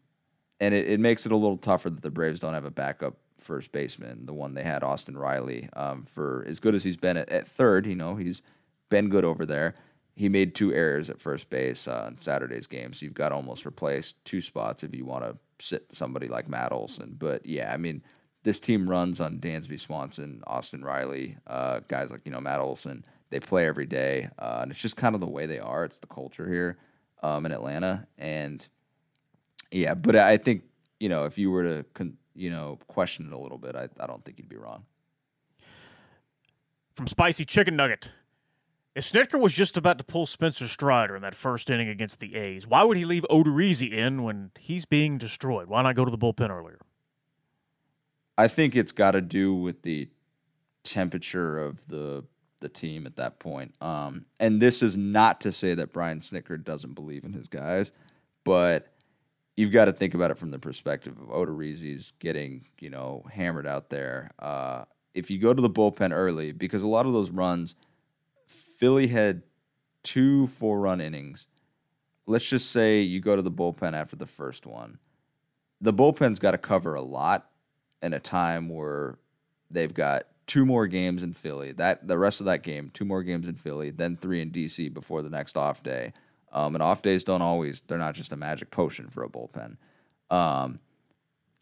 and 0.59 0.73
it, 0.73 0.87
it 0.87 0.99
makes 0.99 1.25
it 1.25 1.31
a 1.31 1.35
little 1.35 1.57
tougher 1.57 1.89
that 1.89 2.01
the 2.01 2.11
Braves 2.11 2.39
don't 2.39 2.53
have 2.53 2.65
a 2.65 2.71
backup 2.71 3.15
first 3.37 3.71
baseman, 3.71 4.25
the 4.25 4.33
one 4.33 4.53
they 4.53 4.63
had, 4.63 4.83
Austin 4.83 5.17
Riley. 5.17 5.69
Um, 5.73 6.05
for 6.05 6.45
as 6.47 6.59
good 6.59 6.75
as 6.75 6.83
he's 6.83 6.97
been 6.97 7.17
at, 7.17 7.29
at, 7.29 7.47
third, 7.47 7.85
you 7.85 7.95
know, 7.95 8.15
he's 8.15 8.41
been 8.89 9.09
good 9.09 9.25
over 9.25 9.45
there. 9.45 9.75
He 10.19 10.27
made 10.27 10.53
two 10.53 10.73
errors 10.73 11.09
at 11.09 11.21
first 11.21 11.49
base 11.49 11.87
uh, 11.87 12.03
on 12.07 12.19
Saturday's 12.19 12.67
game, 12.67 12.91
so 12.91 13.05
you've 13.05 13.13
got 13.13 13.31
almost 13.31 13.65
replaced 13.65 14.21
two 14.25 14.41
spots 14.41 14.83
if 14.83 14.93
you 14.93 15.05
want 15.05 15.23
to 15.23 15.37
sit 15.65 15.85
somebody 15.93 16.27
like 16.27 16.49
Matt 16.49 16.73
Olson. 16.73 17.15
But 17.17 17.45
yeah, 17.45 17.73
I 17.73 17.77
mean, 17.77 18.03
this 18.43 18.59
team 18.59 18.89
runs 18.89 19.21
on 19.21 19.39
Dansby 19.39 19.79
Swanson, 19.79 20.43
Austin 20.45 20.83
Riley, 20.83 21.37
uh, 21.47 21.79
guys 21.87 22.11
like 22.11 22.19
you 22.25 22.33
know 22.33 22.41
Matt 22.41 22.59
Olson. 22.59 23.05
They 23.29 23.39
play 23.39 23.65
every 23.65 23.85
day, 23.85 24.27
uh, 24.37 24.59
and 24.63 24.71
it's 24.71 24.81
just 24.81 24.97
kind 24.97 25.15
of 25.15 25.21
the 25.21 25.25
way 25.25 25.45
they 25.45 25.59
are. 25.59 25.85
It's 25.85 25.99
the 25.99 26.07
culture 26.07 26.49
here 26.49 26.77
um, 27.23 27.45
in 27.45 27.53
Atlanta, 27.53 28.05
and 28.17 28.67
yeah, 29.71 29.93
but 29.93 30.17
I 30.17 30.35
think 30.35 30.63
you 30.99 31.07
know 31.07 31.23
if 31.23 31.37
you 31.37 31.49
were 31.49 31.63
to 31.63 31.85
con- 31.93 32.17
you 32.35 32.49
know 32.49 32.77
question 32.89 33.25
it 33.27 33.31
a 33.31 33.37
little 33.39 33.57
bit, 33.57 33.73
I, 33.73 33.87
I 33.97 34.05
don't 34.05 34.25
think 34.25 34.37
you'd 34.37 34.49
be 34.49 34.57
wrong. 34.57 34.83
From 36.93 37.07
Spicy 37.07 37.45
Chicken 37.45 37.77
Nugget. 37.77 38.11
If 38.95 39.11
Snitker 39.11 39.39
was 39.39 39.53
just 39.53 39.77
about 39.77 39.97
to 39.99 40.03
pull 40.03 40.25
Spencer 40.25 40.67
Strider 40.67 41.15
in 41.15 41.21
that 41.21 41.35
first 41.35 41.69
inning 41.69 41.89
against 41.89 42.19
the 42.19 42.35
A's, 42.35 42.67
why 42.67 42.83
would 42.83 42.97
he 42.97 43.05
leave 43.05 43.25
Odorizzi 43.29 43.93
in 43.93 44.23
when 44.23 44.51
he's 44.59 44.85
being 44.85 45.17
destroyed? 45.17 45.67
Why 45.67 45.81
not 45.83 45.95
go 45.95 46.03
to 46.03 46.11
the 46.11 46.17
bullpen 46.17 46.49
earlier? 46.49 46.79
I 48.37 48.47
think 48.47 48.75
it's 48.75 48.91
got 48.91 49.11
to 49.11 49.21
do 49.21 49.53
with 49.53 49.83
the 49.83 50.09
temperature 50.83 51.59
of 51.59 51.87
the 51.87 52.23
the 52.61 52.69
team 52.69 53.05
at 53.05 53.15
that 53.15 53.39
point. 53.39 53.73
Um, 53.81 54.25
and 54.37 54.61
this 54.61 54.83
is 54.83 54.97
not 54.97 55.39
to 55.41 55.51
say 55.53 55.75
that 55.75 55.93
Brian 55.93 56.19
Snitker 56.19 56.61
doesn't 56.61 56.93
believe 56.93 57.23
in 57.23 57.31
his 57.31 57.47
guys, 57.47 57.93
but 58.43 58.91
you've 59.55 59.71
got 59.71 59.85
to 59.85 59.93
think 59.93 60.13
about 60.13 60.31
it 60.31 60.37
from 60.37 60.51
the 60.51 60.59
perspective 60.59 61.17
of 61.21 61.29
Odorizzi's 61.29 62.11
getting, 62.19 62.65
you 62.79 62.89
know, 62.89 63.23
hammered 63.31 63.65
out 63.65 63.89
there. 63.89 64.31
Uh, 64.39 64.83
if 65.13 65.31
you 65.31 65.37
go 65.37 65.53
to 65.53 65.61
the 65.61 65.69
bullpen 65.69 66.11
early, 66.11 66.51
because 66.51 66.83
a 66.83 66.87
lot 66.87 67.05
of 67.05 67.13
those 67.13 67.29
runs, 67.29 67.75
Philly 68.49 69.07
had 69.07 69.43
two 70.03 70.47
four 70.47 70.79
run 70.79 71.01
innings. 71.01 71.47
Let's 72.25 72.47
just 72.47 72.71
say 72.71 73.01
you 73.01 73.21
go 73.21 73.35
to 73.35 73.41
the 73.41 73.51
bullpen 73.51 73.93
after 73.93 74.15
the 74.15 74.25
first 74.25 74.65
one. 74.65 74.97
The 75.81 75.93
bullpen's 75.93 76.39
got 76.39 76.51
to 76.51 76.57
cover 76.57 76.95
a 76.95 77.01
lot 77.01 77.49
in 78.01 78.13
a 78.13 78.19
time 78.19 78.69
where 78.69 79.17
they've 79.69 79.93
got 79.93 80.25
two 80.47 80.65
more 80.65 80.87
games 80.87 81.21
in 81.23 81.33
Philly. 81.33 81.71
That 81.73 82.07
the 82.07 82.17
rest 82.17 82.39
of 82.39 82.47
that 82.47 82.63
game, 82.63 82.89
two 82.93 83.05
more 83.05 83.23
games 83.23 83.47
in 83.47 83.55
Philly, 83.55 83.91
then 83.91 84.17
three 84.17 84.41
in 84.41 84.51
DC 84.51 84.93
before 84.93 85.21
the 85.21 85.29
next 85.29 85.55
off 85.55 85.83
day. 85.83 86.13
Um, 86.51 86.75
and 86.75 86.81
off 86.81 87.03
days 87.03 87.23
don't 87.23 87.43
always 87.43 87.81
they're 87.81 87.99
not 87.99 88.15
just 88.15 88.33
a 88.33 88.37
magic 88.37 88.71
potion 88.71 89.09
for 89.09 89.23
a 89.23 89.29
bullpen. 89.29 89.77
Um, 90.31 90.79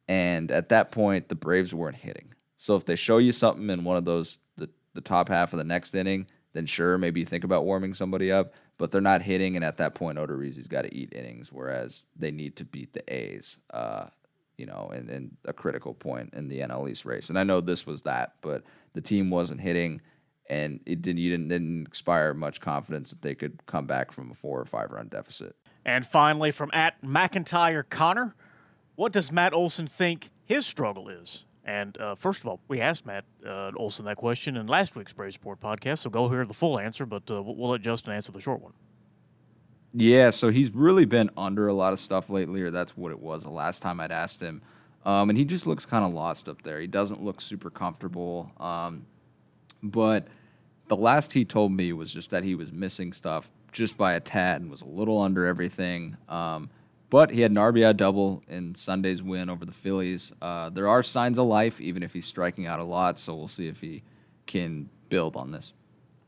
and 0.07 0.51
at 0.51 0.69
that 0.69 0.91
point, 0.91 1.27
the 1.27 1.35
Braves 1.35 1.73
weren't 1.73 1.97
hitting. 1.97 2.33
So 2.57 2.75
if 2.75 2.85
they 2.85 2.95
show 2.95 3.17
you 3.17 3.33
something 3.33 3.69
in 3.69 3.83
one 3.83 3.97
of 3.97 4.05
those 4.05 4.39
the 4.55 4.69
the 4.93 5.01
top 5.01 5.27
half 5.27 5.53
of 5.53 5.57
the 5.57 5.65
next 5.65 5.93
inning, 5.93 6.27
then 6.57 6.65
sure, 6.65 6.97
maybe 6.97 7.19
you 7.19 7.25
think 7.25 7.43
about 7.43 7.65
warming 7.65 7.93
somebody 7.93 8.31
up. 8.31 8.53
But 8.77 8.91
they're 8.91 9.01
not 9.01 9.21
hitting, 9.23 9.55
and 9.55 9.65
at 9.65 9.77
that 9.77 9.95
point, 9.95 10.19
Odorizzi's 10.19 10.67
got 10.67 10.83
to 10.83 10.93
eat 10.93 11.11
innings, 11.13 11.51
whereas 11.51 12.03
they 12.15 12.29
need 12.29 12.57
to 12.57 12.65
beat 12.65 12.93
the 12.93 13.03
A's. 13.11 13.57
Uh, 13.71 14.07
you 14.57 14.65
know, 14.65 14.91
in, 14.93 15.09
in 15.09 15.37
a 15.45 15.53
critical 15.53 15.93
point 15.93 16.33
in 16.33 16.47
the 16.47 16.61
NL 16.61 16.89
East 16.89 17.05
race. 17.05 17.29
And 17.29 17.37
I 17.37 17.43
know 17.43 17.61
this 17.61 17.85
was 17.85 18.01
that, 18.03 18.33
but 18.41 18.63
the 18.93 19.01
team 19.01 19.29
wasn't 19.29 19.61
hitting, 19.61 20.01
and 20.49 20.79
it 20.85 21.03
didn't. 21.03 21.19
You 21.19 21.29
didn't, 21.29 21.49
didn't 21.49 21.85
inspire 21.87 22.33
much 22.33 22.59
confidence 22.59 23.11
that 23.11 23.21
they 23.21 23.35
could 23.35 23.63
come 23.67 23.85
back 23.85 24.11
from 24.11 24.31
a 24.31 24.33
four 24.33 24.59
or 24.59 24.65
five 24.65 24.91
run 24.91 25.07
deficit. 25.07 25.55
And 25.85 26.05
finally, 26.05 26.51
from 26.51 26.71
at 26.73 26.99
McIntyre 27.01 27.87
Connor, 27.87 28.35
what 28.95 29.11
does 29.11 29.31
Matt 29.31 29.53
Olson 29.53 29.87
think 29.87 30.29
his 30.45 30.65
struggle 30.65 31.07
is? 31.07 31.45
And 31.67 31.99
uh, 31.99 32.15
first 32.15 32.39
of 32.39 32.47
all, 32.47 32.61
we 32.69 32.79
asked 32.79 33.05
Matt 33.05 33.25
uh, 33.45 33.71
Olson 33.75 34.05
that 34.05 34.15
question 34.15 34.55
in 34.55 34.67
last 34.67 34.95
week's 34.95 35.11
Braves 35.11 35.35
Report 35.35 35.59
podcast, 35.59 35.99
so 35.99 36.09
go 36.09 36.29
hear 36.29 36.45
the 36.45 36.53
full 36.53 36.79
answer, 36.79 37.05
but 37.05 37.29
uh, 37.29 37.41
we'll 37.41 37.69
let 37.69 37.81
Justin 37.81 38.13
answer 38.13 38.31
the 38.31 38.39
short 38.39 38.61
one. 38.61 38.71
Yeah, 39.93 40.29
so 40.29 40.49
he's 40.49 40.71
really 40.73 41.05
been 41.05 41.29
under 41.35 41.67
a 41.67 41.73
lot 41.73 41.91
of 41.91 41.99
stuff 41.99 42.29
lately, 42.29 42.61
or 42.61 42.71
that's 42.71 42.95
what 42.95 43.11
it 43.11 43.19
was 43.19 43.43
the 43.43 43.49
last 43.49 43.81
time 43.81 43.99
I'd 43.99 44.11
asked 44.13 44.41
him. 44.41 44.61
Um, 45.05 45.29
and 45.29 45.37
he 45.37 45.43
just 45.43 45.67
looks 45.67 45.85
kind 45.85 46.05
of 46.05 46.13
lost 46.13 46.47
up 46.47 46.61
there. 46.61 46.79
He 46.79 46.87
doesn't 46.87 47.23
look 47.23 47.41
super 47.41 47.69
comfortable. 47.69 48.51
Um, 48.59 49.05
but 49.83 50.27
the 50.87 50.95
last 50.95 51.33
he 51.33 51.43
told 51.45 51.71
me 51.73 51.91
was 51.93 52.13
just 52.13 52.29
that 52.31 52.43
he 52.43 52.55
was 52.55 52.71
missing 52.71 53.11
stuff 53.11 53.49
just 53.71 53.97
by 53.97 54.13
a 54.13 54.19
tad 54.19 54.61
and 54.61 54.71
was 54.71 54.81
a 54.81 54.87
little 54.87 55.21
under 55.21 55.45
everything. 55.45 56.15
Um, 56.29 56.69
but 57.09 57.31
he 57.31 57.41
had 57.41 57.51
an 57.51 57.57
RBI 57.57 57.95
double 57.95 58.43
in 58.47 58.75
Sunday's 58.75 59.23
win 59.23 59.49
over 59.49 59.65
the 59.65 59.71
Phillies. 59.71 60.33
Uh, 60.41 60.69
there 60.69 60.87
are 60.87 61.01
signs 61.03 61.37
of 61.37 61.47
life, 61.47 61.79
even 61.79 62.03
if 62.03 62.13
he's 62.13 62.25
striking 62.25 62.67
out 62.67 62.79
a 62.79 62.83
lot. 62.83 63.19
So 63.19 63.33
we'll 63.35 63.47
see 63.47 63.67
if 63.67 63.79
he 63.79 64.03
can 64.45 64.89
build 65.09 65.35
on 65.35 65.51
this. 65.51 65.73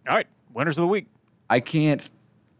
All 0.08 0.16
right, 0.16 0.28
winners 0.54 0.78
of 0.78 0.84
the 0.84 0.88
week. 0.88 1.08
I 1.50 1.60
can't, 1.60 2.10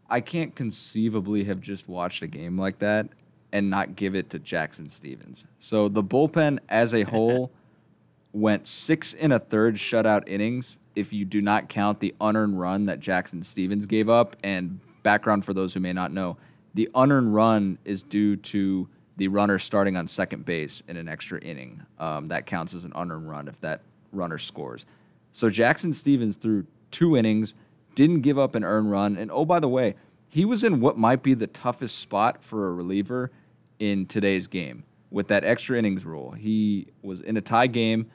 I 0.08 0.20
can't 0.20 0.54
conceivably 0.54 1.44
have 1.44 1.60
just 1.60 1.88
watched 1.88 2.22
a 2.22 2.26
game 2.26 2.58
like 2.58 2.78
that 2.80 3.08
and 3.52 3.70
not 3.70 3.96
give 3.96 4.14
it 4.14 4.30
to 4.30 4.38
Jackson 4.38 4.90
Stephens. 4.90 5.46
So 5.58 5.88
the 5.88 6.02
bullpen 6.02 6.58
as 6.68 6.94
a 6.94 7.02
whole 7.02 7.50
went 8.32 8.66
six 8.66 9.14
and 9.14 9.32
a 9.32 9.38
third 9.38 9.76
shutout 9.76 10.28
innings 10.28 10.78
if 10.94 11.12
you 11.12 11.24
do 11.24 11.40
not 11.40 11.68
count 11.68 12.00
the 12.00 12.14
unearned 12.20 12.58
run 12.60 12.86
that 12.86 13.00
Jackson 13.00 13.42
Stephens 13.42 13.86
gave 13.86 14.08
up. 14.08 14.36
And 14.42 14.80
background 15.02 15.44
for 15.44 15.54
those 15.54 15.74
who 15.74 15.80
may 15.80 15.92
not 15.92 16.12
know, 16.12 16.36
the 16.74 16.88
unearned 16.94 17.34
run 17.34 17.78
is 17.84 18.02
due 18.02 18.36
to 18.36 18.88
the 19.16 19.28
runner 19.28 19.58
starting 19.58 19.96
on 19.96 20.08
second 20.08 20.44
base 20.44 20.82
in 20.88 20.96
an 20.96 21.08
extra 21.08 21.40
inning. 21.40 21.82
Um, 21.98 22.28
that 22.28 22.46
counts 22.46 22.74
as 22.74 22.84
an 22.84 22.92
unearned 22.94 23.28
run 23.28 23.48
if 23.48 23.60
that 23.60 23.82
runner 24.12 24.38
scores. 24.38 24.86
So 25.32 25.50
Jackson 25.50 25.92
Stephens 25.92 26.36
threw 26.36 26.66
two 26.90 27.16
innings, 27.16 27.54
didn't 27.94 28.22
give 28.22 28.38
up 28.38 28.54
an 28.54 28.64
earned 28.64 28.90
run. 28.90 29.16
And 29.16 29.30
oh, 29.30 29.44
by 29.44 29.60
the 29.60 29.68
way, 29.68 29.94
he 30.28 30.44
was 30.44 30.64
in 30.64 30.80
what 30.80 30.96
might 30.96 31.22
be 31.22 31.34
the 31.34 31.46
toughest 31.48 31.98
spot 31.98 32.42
for 32.42 32.68
a 32.68 32.72
reliever 32.72 33.30
in 33.78 34.06
today's 34.06 34.46
game 34.46 34.84
with 35.10 35.28
that 35.28 35.44
extra 35.44 35.76
innings 35.76 36.04
rule. 36.04 36.30
He 36.32 36.86
was 37.02 37.20
in 37.20 37.36
a 37.36 37.40
tie 37.40 37.66
game 37.66 38.10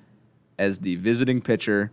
as 0.57 0.79
the 0.79 0.95
visiting 0.95 1.41
pitcher 1.41 1.91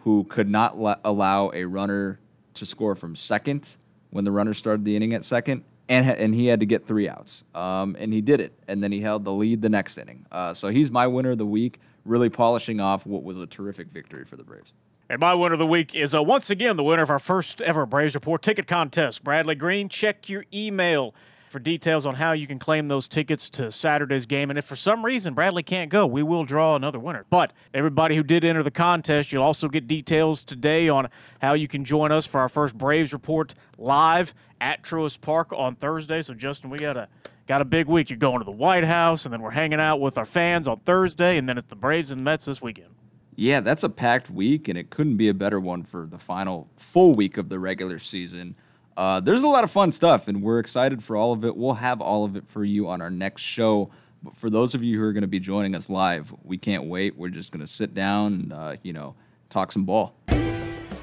who 0.00 0.24
could 0.24 0.48
not 0.48 0.78
la- 0.78 0.96
allow 1.04 1.52
a 1.54 1.64
runner 1.64 2.18
to 2.54 2.66
score 2.66 2.94
from 2.94 3.14
second 3.14 3.76
when 4.12 4.24
the 4.24 4.30
runner 4.30 4.54
started 4.54 4.84
the 4.84 4.94
inning 4.94 5.14
at 5.14 5.24
second, 5.24 5.64
and 5.88 6.08
and 6.08 6.34
he 6.34 6.46
had 6.46 6.60
to 6.60 6.66
get 6.66 6.86
three 6.86 7.08
outs, 7.08 7.42
um, 7.54 7.96
and 7.98 8.12
he 8.12 8.20
did 8.20 8.40
it, 8.40 8.52
and 8.68 8.82
then 8.82 8.92
he 8.92 9.00
held 9.00 9.24
the 9.24 9.32
lead 9.32 9.62
the 9.62 9.68
next 9.68 9.98
inning. 9.98 10.24
Uh, 10.30 10.54
so 10.54 10.68
he's 10.68 10.90
my 10.90 11.06
winner 11.06 11.32
of 11.32 11.38
the 11.38 11.46
week, 11.46 11.80
really 12.04 12.28
polishing 12.28 12.80
off 12.80 13.04
what 13.06 13.24
was 13.24 13.38
a 13.38 13.46
terrific 13.46 13.88
victory 13.88 14.24
for 14.24 14.36
the 14.36 14.44
Braves. 14.44 14.74
And 15.10 15.20
my 15.20 15.34
winner 15.34 15.54
of 15.54 15.58
the 15.58 15.66
week 15.66 15.94
is 15.94 16.14
uh, 16.14 16.22
once 16.22 16.48
again 16.50 16.76
the 16.76 16.84
winner 16.84 17.02
of 17.02 17.10
our 17.10 17.18
first 17.18 17.60
ever 17.62 17.84
Braves 17.84 18.14
Report 18.14 18.42
ticket 18.42 18.66
contest, 18.66 19.24
Bradley 19.24 19.54
Green. 19.54 19.88
Check 19.88 20.28
your 20.28 20.44
email 20.54 21.14
for 21.52 21.60
details 21.60 22.06
on 22.06 22.14
how 22.14 22.32
you 22.32 22.46
can 22.46 22.58
claim 22.58 22.88
those 22.88 23.06
tickets 23.06 23.48
to 23.50 23.70
Saturday's 23.70 24.26
game. 24.26 24.50
And 24.50 24.58
if 24.58 24.64
for 24.64 24.74
some 24.74 25.04
reason 25.04 25.34
Bradley 25.34 25.62
can't 25.62 25.90
go, 25.90 26.06
we 26.06 26.22
will 26.22 26.44
draw 26.44 26.74
another 26.74 26.98
winner. 26.98 27.24
But 27.30 27.52
everybody 27.74 28.16
who 28.16 28.22
did 28.22 28.44
enter 28.44 28.62
the 28.62 28.70
contest, 28.70 29.32
you'll 29.32 29.44
also 29.44 29.68
get 29.68 29.86
details 29.86 30.42
today 30.42 30.88
on 30.88 31.08
how 31.40 31.54
you 31.54 31.68
can 31.68 31.84
join 31.84 32.10
us 32.10 32.26
for 32.26 32.40
our 32.40 32.48
first 32.48 32.76
Braves 32.76 33.12
report 33.12 33.54
live 33.78 34.34
at 34.60 34.82
Truist 34.82 35.20
Park 35.20 35.52
on 35.52 35.76
Thursday. 35.76 36.22
So 36.22 36.34
Justin, 36.34 36.70
we 36.70 36.78
got 36.78 36.96
a 36.96 37.08
got 37.46 37.60
a 37.60 37.64
big 37.64 37.86
week. 37.86 38.10
You're 38.10 38.16
going 38.16 38.38
to 38.38 38.44
the 38.44 38.50
White 38.50 38.84
House, 38.84 39.26
and 39.26 39.32
then 39.32 39.42
we're 39.42 39.50
hanging 39.50 39.80
out 39.80 40.00
with 40.00 40.16
our 40.18 40.24
fans 40.24 40.66
on 40.66 40.80
Thursday, 40.80 41.36
and 41.36 41.48
then 41.48 41.58
it's 41.58 41.68
the 41.68 41.76
Braves 41.76 42.10
and 42.10 42.24
Mets 42.24 42.46
this 42.46 42.62
weekend. 42.62 42.88
Yeah, 43.34 43.60
that's 43.60 43.82
a 43.82 43.88
packed 43.88 44.30
week, 44.30 44.68
and 44.68 44.78
it 44.78 44.90
couldn't 44.90 45.16
be 45.16 45.28
a 45.28 45.34
better 45.34 45.58
one 45.58 45.82
for 45.82 46.06
the 46.06 46.18
final 46.18 46.68
full 46.76 47.14
week 47.14 47.36
of 47.38 47.48
the 47.48 47.58
regular 47.58 47.98
season. 47.98 48.54
Uh, 48.96 49.20
there's 49.20 49.42
a 49.42 49.48
lot 49.48 49.64
of 49.64 49.70
fun 49.70 49.92
stuff, 49.92 50.28
and 50.28 50.42
we're 50.42 50.58
excited 50.58 51.02
for 51.02 51.16
all 51.16 51.32
of 51.32 51.44
it. 51.44 51.56
We'll 51.56 51.74
have 51.74 52.00
all 52.00 52.24
of 52.24 52.36
it 52.36 52.46
for 52.46 52.64
you 52.64 52.88
on 52.88 53.00
our 53.00 53.10
next 53.10 53.42
show. 53.42 53.90
But 54.22 54.36
for 54.36 54.50
those 54.50 54.74
of 54.74 54.82
you 54.82 54.98
who 54.98 55.04
are 55.04 55.12
going 55.12 55.22
to 55.22 55.28
be 55.28 55.40
joining 55.40 55.74
us 55.74 55.90
live, 55.90 56.32
we 56.44 56.58
can't 56.58 56.84
wait. 56.84 57.16
We're 57.16 57.28
just 57.28 57.52
going 57.52 57.64
to 57.64 57.66
sit 57.66 57.94
down 57.94 58.34
and, 58.34 58.52
uh, 58.52 58.76
you 58.82 58.92
know, 58.92 59.14
talk 59.48 59.72
some 59.72 59.84
ball. 59.84 60.14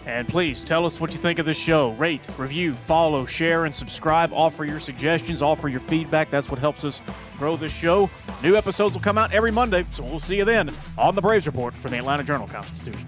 And 0.06 0.28
please 0.28 0.64
tell 0.64 0.86
us 0.86 1.00
what 1.00 1.12
you 1.12 1.18
think 1.18 1.38
of 1.38 1.46
the 1.46 1.54
show. 1.54 1.92
Rate, 1.92 2.26
review, 2.38 2.74
follow, 2.74 3.26
share, 3.26 3.66
and 3.66 3.76
subscribe. 3.76 4.32
Offer 4.34 4.66
your 4.66 4.80
suggestions, 4.80 5.42
offer 5.42 5.68
your 5.68 5.82
feedback. 5.82 6.32
That's 6.32 6.50
what 6.50 6.60
helps 6.60 6.84
us 6.84 7.02
grow 7.38 7.56
this 7.56 7.74
show. 7.74 8.10
New 8.42 8.56
episodes 8.56 8.96
will 8.96 9.02
come 9.02 9.18
out 9.18 9.34
every 9.34 9.52
Monday, 9.52 9.86
so 9.92 10.04
we'll 10.04 10.20
see 10.20 10.38
you 10.38 10.46
then 10.46 10.74
on 10.98 11.14
the 11.14 11.22
Braves 11.22 11.46
Report 11.46 11.76
from 11.76 11.92
the 11.92 11.98
Atlanta 11.98 12.24
Journal 12.24 12.48
Constitution. 12.48 13.08